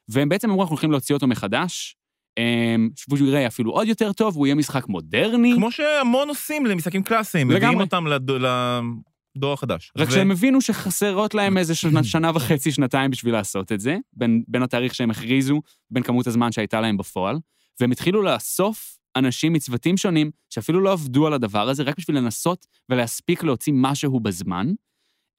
והם 0.10 0.30
בעצם 0.30 0.50
אמרו, 0.50 0.62
אנחנו 0.62 0.74
הולכים 0.74 0.92
להוציא 0.92 1.16
אותו 1.16 1.28
מחדש. 1.28 1.96
אמ, 2.38 2.90
שהוא 2.96 3.18
יראה 3.20 3.48
אפילו 3.48 3.72
עוד 3.72 3.88
יותר 3.88 4.14
טוב, 4.14 4.36
הוא 4.36 4.48
יהיה 4.48 4.56
משחק 4.56 4.88
מודרני. 4.88 5.54
כמו 5.56 5.72
שהמון 5.72 6.30
עושים 6.30 6.66
למשחקים 6.66 7.04
קלאסיים. 7.04 7.48
מביאים 7.48 7.80
אותם 7.82 8.08
לד- 8.08 8.32
לדור 8.32 9.54
החדש. 9.54 9.92
רק 9.98 10.08
ו- 10.08 10.12
שהם 10.12 10.32
הבינו 10.32 10.62
שחסרות 10.62 11.34
להם 11.34 11.58
איזה 11.58 11.76
שנה, 11.76 12.04
שנה 12.14 12.32
וחצי, 12.36 12.72
שנתיים 12.72 13.12
בשביל 13.12 13.34
לעשות 13.34 13.72
את 13.72 13.80
זה, 13.80 13.98
בין, 14.14 14.44
בין 14.48 14.64
התאריך 14.64 14.96
שהם 14.96 15.12
הכריזו, 15.12 15.62
בין 15.92 16.04
כמות 16.04 16.28
הזמן 16.28 16.52
שהייתה 16.52 16.82
להם 16.82 16.98
בפועל, 16.98 17.38
והם 17.80 17.92
התחילו 17.92 18.22
לאסוף 18.22 18.99
אנשים 19.16 19.54
מצוותים 19.54 19.98
שונים, 19.98 20.32
שאפילו 20.50 20.82
לא 20.82 20.92
עבדו 20.92 21.28
על 21.28 21.34
הדבר 21.34 21.70
הזה, 21.70 21.84
רק 21.84 21.98
בשביל 21.98 22.18
לנסות 22.18 22.68
ולהספיק 22.90 23.44
להוציא 23.44 23.74
משהו 23.76 24.20
בזמן, 24.20 24.74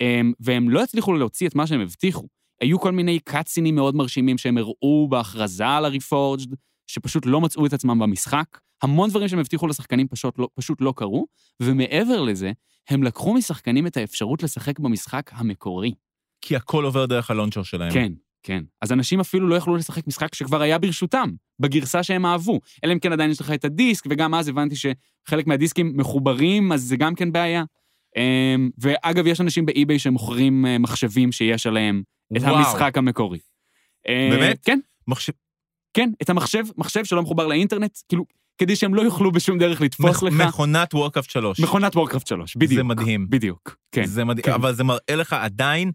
אמ, 0.00 0.32
והם 0.40 0.68
לא 0.68 0.82
הצליחו 0.82 1.12
להוציא 1.12 1.48
את 1.48 1.54
מה 1.54 1.66
שהם 1.66 1.80
הבטיחו. 1.80 2.28
היו 2.60 2.80
כל 2.80 2.92
מיני 2.92 3.18
קאצינים 3.18 3.74
מאוד 3.74 3.94
מרשימים 3.94 4.38
שהם 4.38 4.58
הראו 4.58 5.08
בהכרזה 5.10 5.66
על 5.66 5.84
ה-Reforged, 5.84 6.54
שפשוט 6.86 7.26
לא 7.26 7.40
מצאו 7.40 7.66
את 7.66 7.72
עצמם 7.72 7.98
במשחק. 7.98 8.58
המון 8.82 9.10
דברים 9.10 9.28
שהם 9.28 9.38
הבטיחו 9.38 9.66
לשחקנים 9.66 10.08
פשוט 10.08 10.38
לא, 10.38 10.48
פשוט 10.54 10.80
לא 10.80 10.92
קרו, 10.96 11.26
ומעבר 11.62 12.22
לזה, 12.22 12.52
הם 12.88 13.02
לקחו 13.02 13.34
משחקנים 13.34 13.86
את 13.86 13.96
האפשרות 13.96 14.42
לשחק 14.42 14.78
במשחק 14.78 15.30
המקורי. 15.34 15.94
כי 16.40 16.56
הכל 16.56 16.84
עובר 16.84 17.06
דרך 17.06 17.30
הלונצ'ר 17.30 17.62
שלהם. 17.62 17.92
כן, 17.92 18.12
כן. 18.42 18.62
אז 18.82 18.92
אנשים 18.92 19.20
אפילו 19.20 19.48
לא 19.48 19.54
יכלו 19.54 19.76
לשחק 19.76 20.06
משחק 20.06 20.34
שכבר 20.34 20.62
היה 20.62 20.78
ברשותם, 20.78 21.30
בגרסה 21.58 22.02
שהם 22.02 22.26
אהבו. 22.26 22.60
אלא 22.84 22.92
אם 22.92 22.98
כן 22.98 23.12
עדיין 23.12 23.30
יש 23.30 23.40
לך 23.40 23.50
את 23.50 23.64
הדיסק, 23.64 24.04
וגם 24.10 24.34
אז 24.34 24.48
הבנתי 24.48 24.74
שחלק 24.76 25.46
מהדיסקים 25.46 25.92
מחוברים, 25.96 26.72
אז 26.72 26.82
זה 26.82 26.96
גם 26.96 27.14
כן 27.14 27.32
בעיה. 27.32 27.64
אמ, 28.16 28.70
ואגב, 28.78 29.26
יש 29.26 29.40
אנשים 29.40 29.66
באי-ביי 29.66 29.98
שמוכרים 29.98 30.66
אה, 30.66 30.78
מחשבים 30.78 31.32
שיש 31.32 31.66
עליהם 31.66 32.02
את 32.36 32.42
וואו. 32.42 32.56
המשחק 32.56 32.98
המקורי. 32.98 33.38
אה, 34.08 34.28
באמת? 34.30 34.58
כן, 34.64 34.78
מחשב... 35.08 35.32
כן, 35.94 36.10
את 36.22 36.30
המחשב, 36.30 36.64
מחשב 36.76 37.04
שלא 37.04 37.22
מחובר 37.22 37.46
לאינטרנט, 37.46 37.98
כאילו, 38.08 38.24
כדי 38.58 38.76
שהם 38.76 38.94
לא 38.94 39.02
יוכלו 39.02 39.32
בשום 39.32 39.58
דרך 39.58 39.80
לתפוס 39.80 40.16
מכ- 40.16 40.22
לך. 40.22 40.32
מכונת 40.34 40.94
וורקאפט 40.94 41.30
3. 41.30 41.60
מכונת 41.60 41.96
וורקראפט 41.96 42.26
3, 42.26 42.56
בדיוק. 42.56 42.72
זה 42.74 42.82
מדהים. 42.82 43.26
בדיוק, 43.30 43.76
כן. 43.92 44.04
זה 44.06 44.24
מדהים, 44.24 44.44
כן. 44.44 44.52
אבל 44.52 44.74
זה 44.74 44.84
מראה 44.84 45.14
לך 45.16 45.32
עדיין 45.32 45.92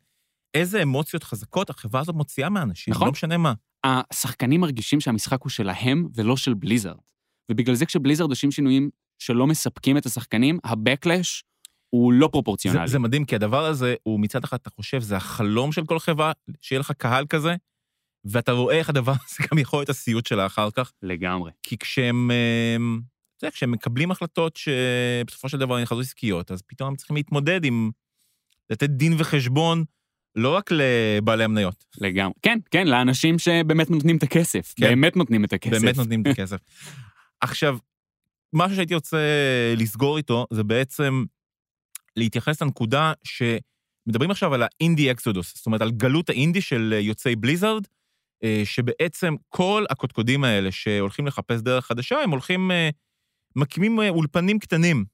איזה 0.56 0.84
אמוציות 0.84 1.24
חזקות 1.24 1.70
החברה 1.70 2.02
הזאת 2.02 2.16
מוציאה 2.16 2.50
מאנשים, 2.50 2.94
נכון. 2.94 3.08
לא 3.08 3.12
משנה 3.12 3.38
מה. 3.38 3.54
השחקנים 3.84 4.62
מרגישים 4.62 5.00
שהמשחק 5.00 5.42
הוא 5.42 5.50
שלהם 5.50 6.08
ולא 6.16 6.38
של 6.38 6.54
בליזארד. 6.54 6.98
ובגלל 7.52 7.76
זה 7.76 7.86
כשבליזארד 7.86 8.30
עושים 8.30 8.52
שינויים 8.52 8.90
שלא 9.20 9.48
מספקים 9.48 9.98
את 9.98 10.06
השחקנים, 10.06 10.60
ה-Backlash 10.64 11.44
הוא 11.90 12.14
לא 12.14 12.28
זה, 12.28 12.32
פרופורציונלי. 12.32 12.88
זה 12.88 13.00
מדהים, 13.00 13.26
כי 13.26 13.36
הדבר 13.36 13.66
הזה, 13.66 13.96
הוא 14.04 14.20
מצד 14.20 14.44
אחד, 14.44 14.58
אתה 14.62 14.70
חושב, 14.70 15.00
זה 15.00 15.18
החלום 15.18 15.72
של 15.72 15.86
כל 15.86 16.00
חברה, 16.00 16.32
שיהיה 16.62 16.80
לך 16.80 16.92
קהל 16.92 17.26
כזה, 17.26 17.56
ואתה 18.26 18.52
רואה 18.52 18.76
איך 18.76 18.90
הדבר 18.90 19.12
הזה 19.12 19.48
גם 19.52 19.58
יכול 19.58 19.80
להיות 19.80 19.90
הסיוט 19.90 20.26
שלה 20.26 20.46
אחר 20.46 20.72
כך, 20.72 20.92
לגמרי. 21.02 21.52
כי 21.64 21.78
כשהם, 21.78 22.32
אתה 23.38 23.46
יודע, 23.46 23.52
כשהם 23.52 23.72
מקבלים 23.72 24.12
החלטות 24.12 24.58
שבסופו 24.58 25.50
של 25.50 25.58
דבר 25.58 25.76
הן 25.76 25.84
החלטות 25.84 26.04
עסקיות, 26.04 26.52
אז 26.52 26.62
פתאום 26.62 26.90
הם 26.90 26.96
צריכים 26.96 27.16
להתמודד 27.16 27.66
עם 27.66 27.92
לתת 28.70 28.90
דין 28.90 29.14
וחשבון, 29.18 29.84
לא 30.36 30.56
רק 30.56 30.70
לבעלי 30.72 31.44
המניות, 31.44 31.86
לגמרי. 32.02 32.34
כן, 32.42 32.60
כן, 32.72 32.88
לאנשים 32.88 33.40
שבאמת 33.40 33.90
נותנים 33.90 34.18
את 34.18 34.24
הכסף. 34.24 34.74
כן. 34.76 34.86
באמת 34.86 35.16
נותנים 35.16 35.46
את 35.46 35.54
הכסף. 35.54 35.82
באמת 35.82 35.98
נותנים 35.98 36.22
את 36.22 36.28
הכסף. 36.32 36.58
עכשיו, 37.42 37.78
משהו 38.54 38.76
שהייתי 38.76 38.96
רוצה 38.96 39.18
לסגור 39.78 40.18
איתו, 40.18 40.46
זה 40.54 40.64
בעצם 40.64 41.24
להתייחס 42.16 42.62
לנקודה 42.62 43.14
שמדברים 43.24 44.32
עכשיו 44.32 44.54
על 44.54 44.64
האינדי 44.64 45.12
אקסודוס, 45.12 45.56
זאת 45.56 45.66
אומרת, 45.66 45.82
על 45.82 45.92
גלות 45.92 46.30
האינדי 46.30 46.62
של 46.62 46.96
יוצאי 47.00 47.36
בליזארד, 47.36 47.88
אה, 48.44 48.62
שבעצם 48.66 49.36
כל 49.50 49.86
הקודקודים 49.90 50.44
האלה 50.44 50.72
שהולכים 50.72 51.28
לחפש 51.28 51.62
דרך 51.62 51.86
חדשה, 51.86 52.22
הם 52.22 52.30
הולכים, 52.30 52.72
אה, 52.72 52.90
מקימים 53.56 54.02
אה, 54.02 54.10
אולפנים 54.10 54.60
קטנים. 54.60 55.06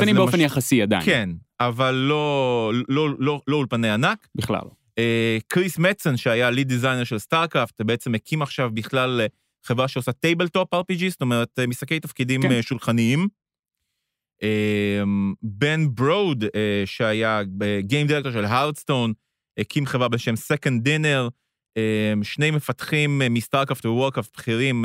קטנים 0.00 0.16
באופן 0.16 0.38
למש- 0.38 0.44
יחסי 0.44 0.82
עדיין. 0.82 1.02
כן, 1.04 1.30
אבל 1.60 1.94
לא, 1.94 2.72
לא, 2.88 3.08
לא, 3.18 3.40
לא 3.46 3.56
אולפני 3.56 3.90
ענק. 3.90 4.28
בכלל 4.34 4.60
לא. 4.64 4.70
אה, 4.98 5.38
קריס 5.48 5.78
מצן, 5.78 6.16
שהיה 6.16 6.50
lead 6.50 6.68
designer 6.68 7.04
של 7.04 7.18
סטארקראפט, 7.18 7.80
בעצם 7.80 8.14
הקים 8.14 8.42
עכשיו 8.42 8.70
בכלל 8.74 9.20
אה, 9.20 9.26
חברה 9.66 9.88
שעושה 9.88 10.12
tabletop 10.12 10.74
RPG, 10.74 11.08
זאת 11.10 11.20
אומרת, 11.20 11.58
אה, 11.58 11.66
משחקי 11.66 12.00
תפקידים 12.00 12.42
כן. 12.42 12.62
שולחניים. 12.62 13.28
אה, 14.42 15.02
בן 15.42 15.94
ברוד, 15.94 16.44
אה, 16.54 16.82
שהיה 16.84 17.40
game 17.80 18.06
director 18.06 18.32
של 18.32 18.44
הארדסטון, 18.44 19.12
הקים 19.58 19.86
חברה 19.86 20.08
בשם 20.08 20.34
Second 20.34 20.86
Dinner, 20.86 21.30
אה, 21.76 22.12
שני 22.22 22.50
מפתחים 22.50 23.22
מסטארקראפט 23.30 23.86
ווורקראפט 23.86 24.36
בכירים, 24.36 24.84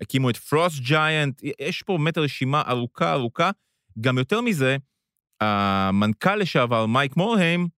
הקימו 0.00 0.30
את 0.30 0.36
פרוסט 0.36 0.78
ג'יינט, 0.80 1.42
יש 1.60 1.82
פה 1.82 1.96
באמת 1.96 2.18
רשימה 2.18 2.62
ארוכה 2.66 3.12
ארוכה. 3.12 3.50
גם 4.00 4.18
יותר 4.18 4.40
מזה, 4.40 4.76
המנכ"ל 5.40 6.36
לשעבר, 6.36 6.86
מייק 6.86 7.16
מורהיים, 7.16 7.68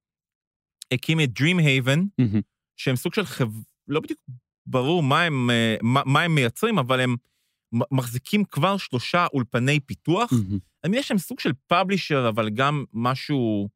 הקים 0.92 1.20
את 1.20 1.28
Dream 1.38 1.60
Haven, 1.60 2.00
מהמם. 2.18 2.40
שהם 2.76 2.96
סוג 2.96 3.14
של 3.14 3.24
חב... 3.24 3.48
לא 3.88 4.00
בדיוק 4.00 4.20
ברור 4.66 5.02
מה 5.02 5.22
הם, 5.22 5.50
אה, 5.50 5.76
מה, 5.82 6.02
מה 6.06 6.22
הם 6.22 6.34
מייצרים, 6.34 6.78
אבל 6.78 7.00
הם 7.00 7.16
מחזיקים 7.90 8.44
כבר 8.44 8.76
שלושה 8.76 9.26
אולפני 9.32 9.80
פיתוח. 9.80 10.32
מהמם. 10.32 10.58
אני 10.84 10.90
מניח 10.90 11.06
שהם 11.06 11.18
סוג 11.18 11.40
של 11.40 11.52
פאבלישר, 11.66 12.26
אבל 12.28 12.50
גם 12.50 12.84
משהו 12.92 13.68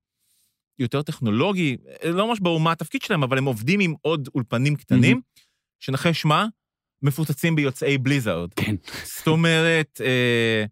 יותר 0.78 1.03
טכנולוגי. 1.03 1.76
אה, 2.05 2.11
לא 2.11 2.28
ממש 2.28 2.41
ברור 2.41 2.61
מה 2.61 2.72
התפקיד 2.72 3.03
שלהם, 3.03 3.22
אבל 3.22 3.39
הם 3.39 3.45
עובדים 3.45 3.80
עם 3.80 3.95
עוד 4.03 4.28
אולפנים 4.34 4.76
קטנים, 4.76 5.20
שנחש 5.80 6.24
מה? 6.24 6.47
מפוצצים 7.03 7.57
ביוצאי 7.57 7.99
בליזארד. 7.99 8.55
כן. 8.55 8.74
זאת 9.05 9.26
אומרת, 9.26 10.01
אה, 10.05 10.64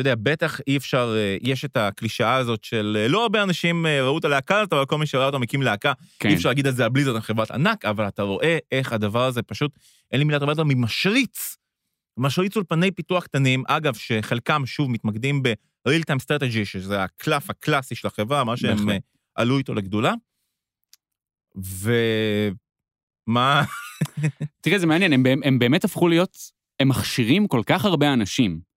אתה 0.00 0.08
יודע, 0.08 0.22
בטח 0.22 0.60
אי 0.66 0.76
אפשר, 0.76 1.14
אה, 1.16 1.36
יש 1.40 1.64
את 1.64 1.76
הקלישאה 1.76 2.34
הזאת 2.34 2.64
של 2.64 2.96
אה, 3.00 3.08
לא 3.08 3.22
הרבה 3.22 3.42
אנשים 3.42 3.86
אה, 3.86 4.02
ראו 4.02 4.18
את 4.18 4.24
הלהקה 4.24 4.60
הזאת, 4.60 4.72
אבל 4.72 4.86
כל 4.86 4.98
מי 4.98 5.06
שראה 5.06 5.26
אותה 5.26 5.38
מקים 5.38 5.62
להקה. 5.62 5.92
כן. 6.18 6.28
אי 6.28 6.34
אפשר 6.34 6.48
להגיד 6.48 6.66
את 6.66 6.76
זה 6.76 6.84
על 6.84 6.90
בליזרד, 6.90 7.20
חברת 7.20 7.50
ענק, 7.50 7.84
אבל 7.84 8.08
אתה 8.08 8.22
רואה 8.22 8.58
איך 8.72 8.92
הדבר 8.92 9.24
הזה 9.24 9.42
פשוט, 9.42 9.78
אין 10.12 10.18
לי 10.18 10.24
מילה 10.24 10.38
טובה 10.38 10.52
יותר 10.52 10.64
ממשריץ. 10.64 11.56
משריץ 12.16 12.56
אולפני 12.56 12.90
פיתוח 12.90 13.24
קטנים, 13.24 13.62
אגב, 13.66 13.94
שחלקם 13.94 14.66
שוב 14.66 14.90
מתמקדים 14.90 15.42
ב-real 15.42 16.02
time 16.10 16.24
strategy, 16.24 16.64
שזה 16.64 17.02
הקלף 17.02 17.50
הקלאסי 17.50 17.94
של 17.94 18.08
החברה, 18.08 18.44
מה 18.44 18.56
שהם. 18.56 18.90
אה, 18.90 18.96
עלו 19.34 19.58
איתו 19.58 19.74
לגדולה. 19.74 20.14
ומה... 21.56 23.64
תראה, 24.62 24.78
זה 24.78 24.86
מעניין, 24.86 25.12
הם, 25.12 25.24
הם 25.44 25.58
באמת 25.58 25.84
הפכו 25.84 26.08
להיות, 26.08 26.36
הם 26.80 26.88
מכשירים 26.88 27.48
כל 27.48 27.62
כך 27.66 27.84
הרבה 27.84 28.12
אנשים, 28.12 28.69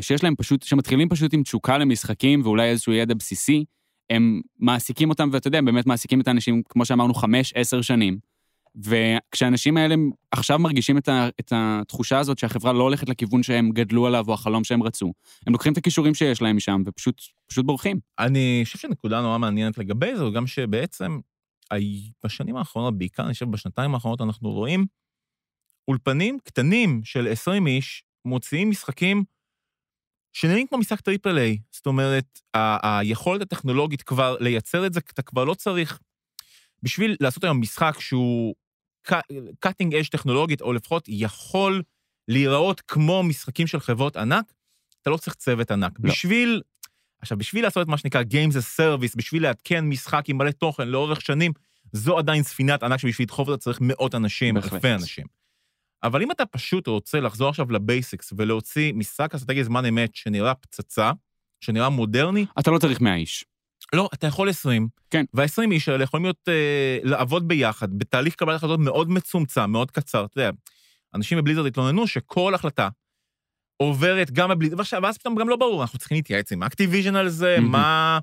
שיש 0.00 0.22
להם 0.24 0.34
פשוט, 0.36 0.62
שמתחילים 0.62 1.08
פשוט 1.08 1.34
עם 1.34 1.42
תשוקה 1.42 1.78
למשחקים 1.78 2.40
ואולי 2.44 2.68
איזשהו 2.68 2.92
ידע 2.92 3.14
בסיסי, 3.14 3.64
הם 4.10 4.40
מעסיקים 4.58 5.10
אותם, 5.10 5.28
ואתה 5.32 5.48
יודע, 5.48 5.58
הם 5.58 5.64
באמת 5.64 5.86
מעסיקים 5.86 6.20
את 6.20 6.28
האנשים, 6.28 6.62
כמו 6.68 6.84
שאמרנו, 6.84 7.14
חמש, 7.14 7.52
עשר 7.56 7.82
שנים. 7.82 8.18
וכשהאנשים 8.76 9.76
האלה 9.76 9.94
עכשיו 10.30 10.58
מרגישים 10.58 10.98
את, 10.98 11.08
ה, 11.08 11.28
את 11.40 11.52
התחושה 11.56 12.18
הזאת 12.18 12.38
שהחברה 12.38 12.72
לא 12.72 12.82
הולכת 12.82 13.08
לכיוון 13.08 13.42
שהם 13.42 13.70
גדלו 13.70 14.06
עליו 14.06 14.24
או 14.28 14.34
החלום 14.34 14.64
שהם 14.64 14.82
רצו, 14.82 15.12
הם 15.46 15.52
לוקחים 15.52 15.72
את 15.72 15.78
הכישורים 15.78 16.14
שיש 16.14 16.42
להם 16.42 16.56
משם 16.56 16.82
ופשוט 16.86 17.22
פשוט 17.46 17.66
בורחים. 17.66 18.00
אני 18.18 18.60
חושב 18.64 18.78
שנקודה 18.78 19.20
נורא 19.20 19.38
מעניינת 19.38 19.78
לגבי 19.78 20.16
זה, 20.16 20.24
גם 20.34 20.46
שבעצם 20.46 21.18
בשנים 22.24 22.56
האחרונות, 22.56 22.98
בעיקר 22.98 23.24
אני 23.24 23.32
חושב 23.32 23.50
בשנתיים 23.50 23.94
האחרונות, 23.94 24.20
אנחנו 24.20 24.50
רואים 24.50 24.86
אולפנים 25.88 26.38
קטנים 26.44 27.00
של 27.04 27.28
20 27.28 27.66
איש 27.66 28.04
מוציאים 28.24 28.70
משחקים 28.70 29.24
שנראים 30.34 30.66
כמו 30.66 30.78
משחק 30.78 31.00
triple 31.00 31.38
A. 31.38 31.58
זאת 31.70 31.86
אומרת, 31.86 32.40
ה- 32.54 32.98
היכולת 32.98 33.42
הטכנולוגית 33.42 34.02
כבר 34.02 34.36
לייצר 34.40 34.86
את 34.86 34.92
זה, 34.92 35.00
אתה 35.14 35.22
כבר 35.22 35.44
לא 35.44 35.54
צריך... 35.54 35.98
בשביל 36.82 37.16
לעשות 37.20 37.44
היום 37.44 37.60
משחק 37.60 37.96
שהוא 38.00 38.54
cutting 39.66 39.90
edge 39.92 40.08
טכנולוגית, 40.10 40.60
או 40.60 40.72
לפחות 40.72 41.04
יכול 41.08 41.82
להיראות 42.28 42.80
כמו 42.80 43.22
משחקים 43.22 43.66
של 43.66 43.80
חברות 43.80 44.16
ענק, 44.16 44.52
אתה 45.02 45.10
לא 45.10 45.16
צריך 45.16 45.36
צוות 45.36 45.70
ענק. 45.70 45.92
לא. 46.02 46.10
בשביל 46.10 46.62
עכשיו, 47.20 47.38
בשביל 47.38 47.64
לעשות 47.64 47.82
את 47.82 47.88
מה 47.88 47.98
שנקרא 47.98 48.22
Games 48.22 48.52
as 48.54 48.80
Service, 48.80 49.16
בשביל 49.16 49.42
לעדכן 49.42 49.84
משחק 49.84 50.24
עם 50.28 50.38
מלא 50.38 50.50
תוכן 50.50 50.88
לאורך 50.88 51.20
שנים, 51.20 51.52
זו 51.92 52.18
עדיין 52.18 52.42
ספינת 52.42 52.82
ענק 52.82 53.00
שבשביל 53.00 53.24
לדחוף 53.24 53.48
אותה 53.48 53.62
צריך 53.62 53.78
מאות 53.80 54.14
אנשים. 54.14 54.56
אלפי 54.56 54.94
אנשים. 54.94 55.26
אבל 56.04 56.22
אם 56.22 56.30
אתה 56.30 56.46
פשוט 56.46 56.86
רוצה 56.86 57.20
לחזור 57.20 57.48
עכשיו 57.48 57.72
לבייסיקס 57.72 58.32
ולהוציא 58.36 58.92
משחק 58.92 59.34
אסטרטגי 59.34 59.64
זמן 59.64 59.84
אמת 59.84 60.14
שנראה 60.14 60.54
פצצה, 60.54 61.12
שנראה 61.60 61.88
מודרני, 61.88 62.46
אתה 62.58 62.70
לא 62.70 62.78
צריך 62.78 63.00
100 63.00 63.14
איש. 63.14 63.44
לא, 63.92 64.08
אתה 64.14 64.26
יכול 64.26 64.48
20. 64.48 64.88
כן. 65.10 65.24
וה-20 65.34 65.72
איש 65.72 65.88
האלה 65.88 66.04
יכולים 66.04 66.24
להיות, 66.24 66.48
אה, 66.48 66.98
לעבוד 67.02 67.48
ביחד, 67.48 67.98
בתהליך 67.98 68.34
קבלת 68.34 68.56
החלטות 68.56 68.80
מאוד 68.80 69.10
מצומצם, 69.10 69.70
מאוד 69.70 69.90
קצר. 69.90 70.24
אתה 70.24 70.40
יודע, 70.40 70.50
אנשים 71.14 71.38
בבליזרד 71.38 71.66
התלוננו 71.66 72.06
שכל 72.06 72.54
החלטה, 72.54 72.88
עוברת 73.76 74.30
גם 74.30 74.50
בבלי... 74.50 74.74
ועכשיו, 74.74 75.02
ואז 75.02 75.18
פתאום 75.18 75.34
גם 75.34 75.48
לא 75.48 75.56
ברור, 75.56 75.82
אנחנו 75.82 75.98
צריכים 75.98 76.16
להתייעץ 76.16 76.52
עם 76.52 76.62
אקטיביז'ן 76.62 77.16
על 77.16 77.28
זה, 77.28 77.56
מהמם. 77.58 77.72
מה... 77.72 78.18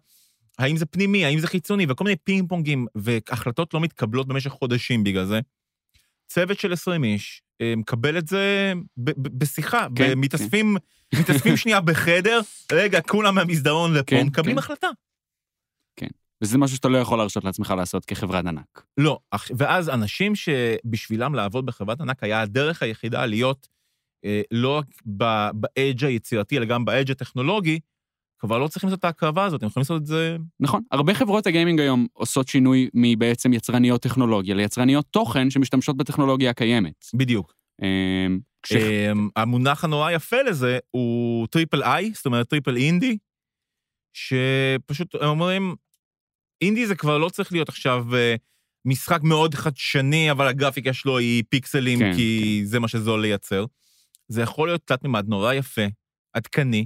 האם 0.59 0.77
זה 0.77 0.85
פנימי, 0.85 1.25
האם 1.25 1.39
זה 1.39 1.47
חיצוני, 1.47 1.85
וכל 1.89 2.03
מיני 2.03 2.15
פינג 2.15 2.49
פונגים, 2.49 2.85
והחלטות 2.95 3.73
לא 3.73 3.79
מתקבלות 3.79 4.27
במשך 4.27 4.49
חודשים 4.49 5.03
בגלל 5.03 5.25
זה. 5.25 5.39
צוות 6.27 6.59
של 6.59 6.73
20 6.73 7.03
איש 7.03 7.41
מקבל 7.77 8.17
את 8.17 8.27
זה 8.27 8.73
ב- 8.97 9.11
ב- 9.11 9.37
בשיחה, 9.37 9.87
כן, 9.95 10.11
ב- 10.11 10.15
מתאספים, 10.15 10.77
מתאספים 11.15 11.57
שנייה 11.57 11.81
בחדר, 11.81 12.39
רגע, 12.71 13.01
כולם 13.01 13.35
מהמסדרון 13.35 13.93
לפה, 13.93 14.05
כן, 14.05 14.27
מקבלים 14.27 14.55
כן. 14.55 14.59
החלטה. 14.59 14.87
וזה 16.41 16.57
משהו 16.57 16.75
שאתה 16.75 16.87
לא 16.87 16.97
יכול 16.97 17.17
להרשות 17.17 17.43
לעצמך 17.43 17.73
לעשות 17.77 18.05
כחברת 18.05 18.45
ענק. 18.45 18.83
לא, 18.97 19.19
ואז 19.57 19.89
אנשים 19.89 20.35
שבשבילם 20.35 21.35
לעבוד 21.35 21.65
בחברת 21.65 22.01
ענק 22.01 22.23
היה 22.23 22.41
הדרך 22.41 22.83
היחידה 22.83 23.25
להיות 23.25 23.67
אה, 24.25 24.41
לא 24.51 24.77
רק 24.77 24.85
ב- 25.17 25.49
באדג' 25.53 26.05
היצירתי, 26.05 26.57
אלא 26.57 26.65
גם 26.65 26.85
באדג' 26.85 27.11
הטכנולוגי, 27.11 27.79
כבר 28.41 28.57
לא 28.57 28.67
צריכים 28.67 28.87
לעשות 28.87 28.99
את 28.99 29.05
ההקרבה 29.05 29.45
הזאת, 29.45 29.63
הם 29.63 29.69
יכולים 29.69 29.81
לעשות 29.81 30.01
את 30.01 30.05
זה... 30.05 30.37
נכון, 30.59 30.81
הרבה 30.91 31.13
חברות 31.13 31.47
הגיימינג 31.47 31.79
היום 31.79 32.07
עושות 32.13 32.47
שינוי 32.47 32.89
מבעצם 32.93 33.53
יצרניות 33.53 34.01
טכנולוגיה 34.01 34.55
ליצרניות 34.55 35.05
תוכן 35.11 35.49
שמשתמשות 35.49 35.97
בטכנולוגיה 35.97 36.49
הקיימת. 36.49 37.05
בדיוק. 37.13 37.53
אמ, 37.81 38.39
כש- 38.63 38.71
אה, 38.71 39.11
המונח 39.35 39.83
הנורא 39.83 40.11
יפה 40.11 40.41
לזה 40.41 40.79
הוא 40.91 41.47
triple 41.47 41.83
I, 41.83 42.11
זאת 42.13 42.25
אומרת 42.25 42.47
triple 42.47 42.77
indie, 42.77 43.17
שפשוט 44.13 45.15
הם 45.15 45.27
אומרים, 45.29 45.75
אינדי 46.61 46.87
זה 46.87 46.95
כבר 46.95 47.17
לא 47.17 47.29
צריך 47.29 47.51
להיות 47.51 47.69
עכשיו 47.69 48.15
אה, 48.15 48.35
משחק 48.85 49.19
מאוד 49.23 49.55
חדשני, 49.55 50.31
אבל 50.31 50.47
הגרפיקה 50.47 50.93
שלו 50.93 51.17
היא 51.17 51.43
פיקסלים, 51.49 51.99
כן, 51.99 52.13
כי 52.15 52.61
זה 52.65 52.79
מה 52.79 52.87
שזול 52.87 53.21
לייצר. 53.21 53.65
זה 54.27 54.41
יכול 54.41 54.67
להיות 54.67 54.81
תלת 54.85 55.03
מימד 55.03 55.27
נורא 55.27 55.53
יפה, 55.53 55.81
עדכני, 56.33 56.85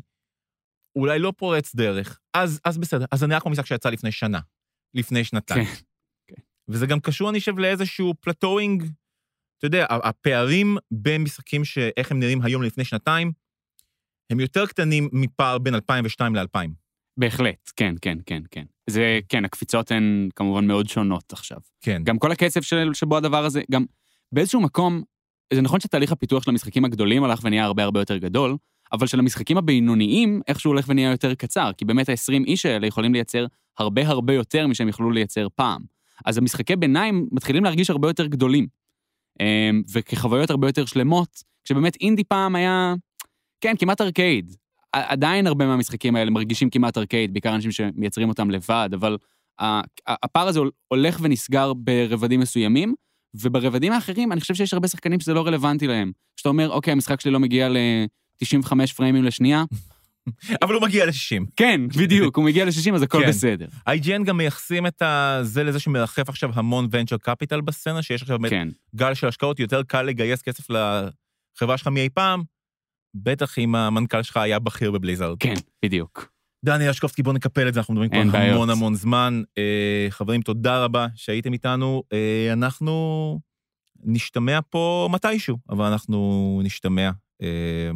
אולי 0.95 1.19
לא 1.19 1.33
פורץ 1.37 1.75
דרך, 1.75 2.19
אז, 2.33 2.59
אז 2.65 2.77
בסדר, 2.77 3.05
אז 3.11 3.19
זה 3.19 3.27
נראה 3.27 3.39
כמו 3.39 3.51
משחק 3.51 3.65
שיצא 3.65 3.89
לפני 3.89 4.11
שנה, 4.11 4.39
לפני 4.93 5.23
שנתיים. 5.23 5.65
כן. 6.27 6.41
וזה 6.67 6.87
גם 6.87 6.99
קשור, 6.99 7.29
אני 7.29 7.39
חושב, 7.39 7.59
לאיזשהו 7.59 8.13
פלטואינג, 8.19 8.83
אתה 9.57 9.65
יודע, 9.65 9.85
הפערים 9.89 10.77
בין 10.91 11.23
משחקים 11.23 11.65
שאיך 11.65 12.11
הם 12.11 12.19
נראים 12.19 12.41
היום 12.41 12.63
לפני 12.63 12.85
שנתיים, 12.85 13.31
הם 14.29 14.39
יותר 14.39 14.65
קטנים 14.65 15.09
מפער 15.11 15.57
בין 15.57 15.75
2002 15.75 16.35
ל-2000. 16.35 16.69
בהחלט, 17.17 17.71
כן, 17.75 17.95
כן, 18.01 18.17
כן, 18.25 18.43
כן. 18.51 18.65
זה, 18.89 19.19
כן, 19.29 19.45
הקפיצות 19.45 19.91
הן 19.91 20.29
כמובן 20.35 20.67
מאוד 20.67 20.89
שונות 20.89 21.33
עכשיו. 21.33 21.57
כן. 21.81 22.03
גם 22.03 22.19
כל 22.19 22.31
הקצב 22.31 22.61
של, 22.61 22.93
שבו 22.93 23.17
הדבר 23.17 23.45
הזה, 23.45 23.61
גם 23.71 23.85
באיזשהו 24.31 24.61
מקום, 24.61 25.03
זה 25.53 25.61
נכון 25.61 25.79
שתהליך 25.79 26.11
הפיתוח 26.11 26.43
של 26.43 26.51
המשחקים 26.51 26.85
הגדולים 26.85 27.23
הלך 27.23 27.39
ונהיה 27.43 27.65
הרבה 27.65 27.83
הרבה 27.83 27.99
יותר 27.99 28.17
גדול, 28.17 28.57
אבל 28.95 29.07
של 29.07 29.19
המשחקים 29.19 29.57
הבינוניים, 29.57 30.41
איכשהו 30.47 30.71
הולך 30.71 30.85
ונהיה 30.87 31.11
יותר 31.11 31.33
קצר, 31.33 31.71
כי 31.77 31.85
באמת 31.85 32.09
ה-20 32.09 32.45
איש 32.45 32.65
האלה 32.65 32.87
יכולים 32.87 33.13
לייצר 33.13 33.45
הרבה 33.79 34.07
הרבה 34.07 34.33
יותר 34.33 34.67
משהם 34.67 34.87
יכלו 34.87 35.11
לייצר 35.11 35.47
פעם. 35.55 35.81
אז 36.25 36.37
המשחקי 36.37 36.75
ביניים 36.75 37.27
מתחילים 37.31 37.63
להרגיש 37.63 37.89
הרבה 37.89 38.09
יותר 38.09 38.25
גדולים, 38.25 38.67
אמ, 39.39 39.81
וכחוויות 39.93 40.49
הרבה 40.49 40.67
יותר 40.67 40.85
שלמות, 40.85 41.43
כשבאמת 41.63 41.97
אינדי 42.01 42.23
פעם 42.23 42.55
היה, 42.55 42.93
כן, 43.61 43.73
כמעט 43.79 44.01
ארקייד. 44.01 44.55
עדיין 44.91 45.47
הרבה 45.47 45.65
מהמשחקים 45.65 46.15
האלה 46.15 46.31
מרגישים 46.31 46.69
כמעט 46.69 46.97
ארקייד, 46.97 47.33
בעיקר 47.33 47.55
אנשים 47.55 47.71
שמייצרים 47.71 48.29
אותם 48.29 48.51
לבד, 48.51 48.89
אבל 48.93 49.17
הפער 50.07 50.47
הזה 50.47 50.59
הולך 50.87 51.19
ונסגר 51.21 51.73
ברבדים 51.73 52.39
מסוימים, 52.39 52.95
וברבדים 53.35 53.91
האחרים, 53.91 54.31
אני 54.31 54.41
חושב 54.41 54.53
שיש 54.53 54.73
הרבה 54.73 54.87
שחקנים 54.87 55.19
שזה 55.19 55.33
לא 55.33 55.47
רלוונטי 55.47 55.87
להם. 55.87 56.11
כשאתה 56.35 56.49
אומר, 56.49 56.69
אוקיי, 56.69 56.91
המשחק 56.91 57.21
שלי 57.21 57.31
לא 57.31 57.39
מגיע 57.39 57.69
ל-95 58.41 58.93
פריימים 58.95 59.23
לשנייה, 59.23 59.63
אבל 60.61 60.73
הוא 60.73 60.81
מגיע 60.81 61.05
ל-60. 61.05 61.45
כן, 61.55 61.81
בדיוק, 61.97 62.38
הוא 62.38 62.45
מגיע 62.45 62.65
ל-60, 62.65 62.95
אז 62.95 63.01
הכל 63.01 63.21
כן. 63.21 63.29
בסדר. 63.29 63.67
IGN 63.89 64.23
גם 64.25 64.38
מייחסים 64.38 64.88
את 64.88 65.01
זה 65.41 65.63
לזה 65.63 65.79
שמרחף 65.79 66.29
עכשיו 66.29 66.49
המון 66.53 66.86
venture 66.86 67.29
capital 67.29 67.61
בסצנה, 67.61 68.01
שיש 68.01 68.21
עכשיו 68.21 68.39
באמת 68.39 68.51
כן, 68.51 68.67
גל 68.95 69.13
של 69.13 69.27
השקעות, 69.27 69.59
יותר 69.59 69.83
קל 69.83 70.01
לגייס 70.01 70.41
כסף 70.41 70.69
לחברה 70.69 71.77
שלך 71.77 71.88
מאי 71.88 72.09
פעם, 72.09 72.43
בטח 73.15 73.57
אם 73.59 73.75
המנכ"ל 73.75 74.23
שלך 74.23 74.38
היה 74.38 74.59
בכיר 74.59 74.91
בבליזארד. 74.91 75.38
כן, 75.39 75.53
בדיוק. 75.86 76.36
דני 76.65 76.89
אשקובסקי, 76.89 77.23
בואו 77.23 77.36
נקפל 77.36 77.67
את 77.67 77.73
זה, 77.73 77.79
אנחנו 77.79 77.93
מדברים 77.93 78.09
כבר 78.09 78.39
בעיות. 78.39 78.55
המון 78.55 78.69
המון 78.69 78.95
זמן. 78.95 79.41
אה, 79.57 80.07
חברים, 80.09 80.41
תודה 80.41 80.83
רבה 80.83 81.07
שהייתם 81.15 81.53
איתנו. 81.53 82.03
אה, 82.13 82.53
אנחנו 82.53 83.39
נשתמע 84.03 84.59
פה 84.69 85.09
מתישהו, 85.11 85.57
אבל 85.69 85.86
אנחנו 85.86 86.61
נשתמע. 86.63 87.11
אה, 87.41 87.91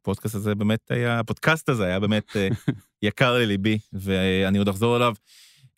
הפודקאסט 0.00 0.34
הזה 0.34 0.54
באמת 0.54 0.80
היה, 0.90 1.18
הפודקאסט 1.18 1.68
הזה 1.68 1.84
היה 1.84 2.00
באמת 2.00 2.36
אה, 2.36 2.48
יקר 3.02 3.38
לליבי, 3.38 3.78
ואני 3.92 4.58
עוד 4.58 4.68
אחזור 4.68 4.96
אליו. 4.96 5.14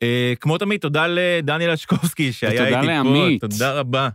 אה, 0.02 0.32
כמו 0.40 0.58
תמיד, 0.58 0.80
תודה 0.80 1.06
לדניאל 1.08 1.70
אשקובסקי 1.70 2.32
שהיה 2.32 2.66
איתי 2.66 2.86
לעמית. 2.86 3.40
פה. 3.40 3.48
תודה 3.48 3.72
רבה. 3.72 4.08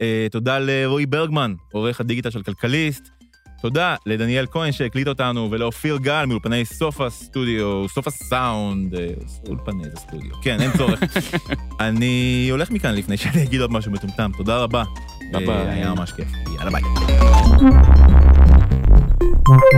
אה, 0.00 0.26
תודה 0.30 0.58
לרועי 0.58 1.06
ברגמן, 1.06 1.54
עורך 1.72 2.00
הדיגיטל 2.00 2.30
של 2.30 2.42
כלכליסט. 2.42 3.08
תודה 3.62 3.96
לדניאל 4.06 4.46
כהן 4.46 4.72
שהקליט 4.72 5.08
אותנו, 5.08 5.48
ולאופיר 5.50 5.96
גל 5.96 6.24
מאולפני 6.24 6.64
סופה 6.64 7.10
סטודיו, 7.10 7.88
סופה 7.88 8.10
סאונד, 8.10 8.94
אולפני 9.48 9.84
זה 9.84 9.96
סטודיו. 9.96 10.30
כן, 10.42 10.60
אין 10.60 10.70
צורך. 10.76 11.00
אני 11.80 12.48
הולך 12.50 12.70
מכאן 12.70 12.94
לפני 12.94 13.16
שאני 13.16 13.42
אגיד 13.42 13.60
עוד 13.60 13.72
משהו 13.72 13.92
מטומטם. 13.92 14.30
תודה 14.36 14.58
רבה. 14.58 14.84
ביי 15.32 15.46
ביי. 15.46 15.70
היה 15.70 15.94
ממש 15.94 16.12
כיף. 16.12 16.28
יאללה 16.58 16.70
ביי. 16.70 16.82
Thank 19.48 19.72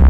you. 0.00 0.05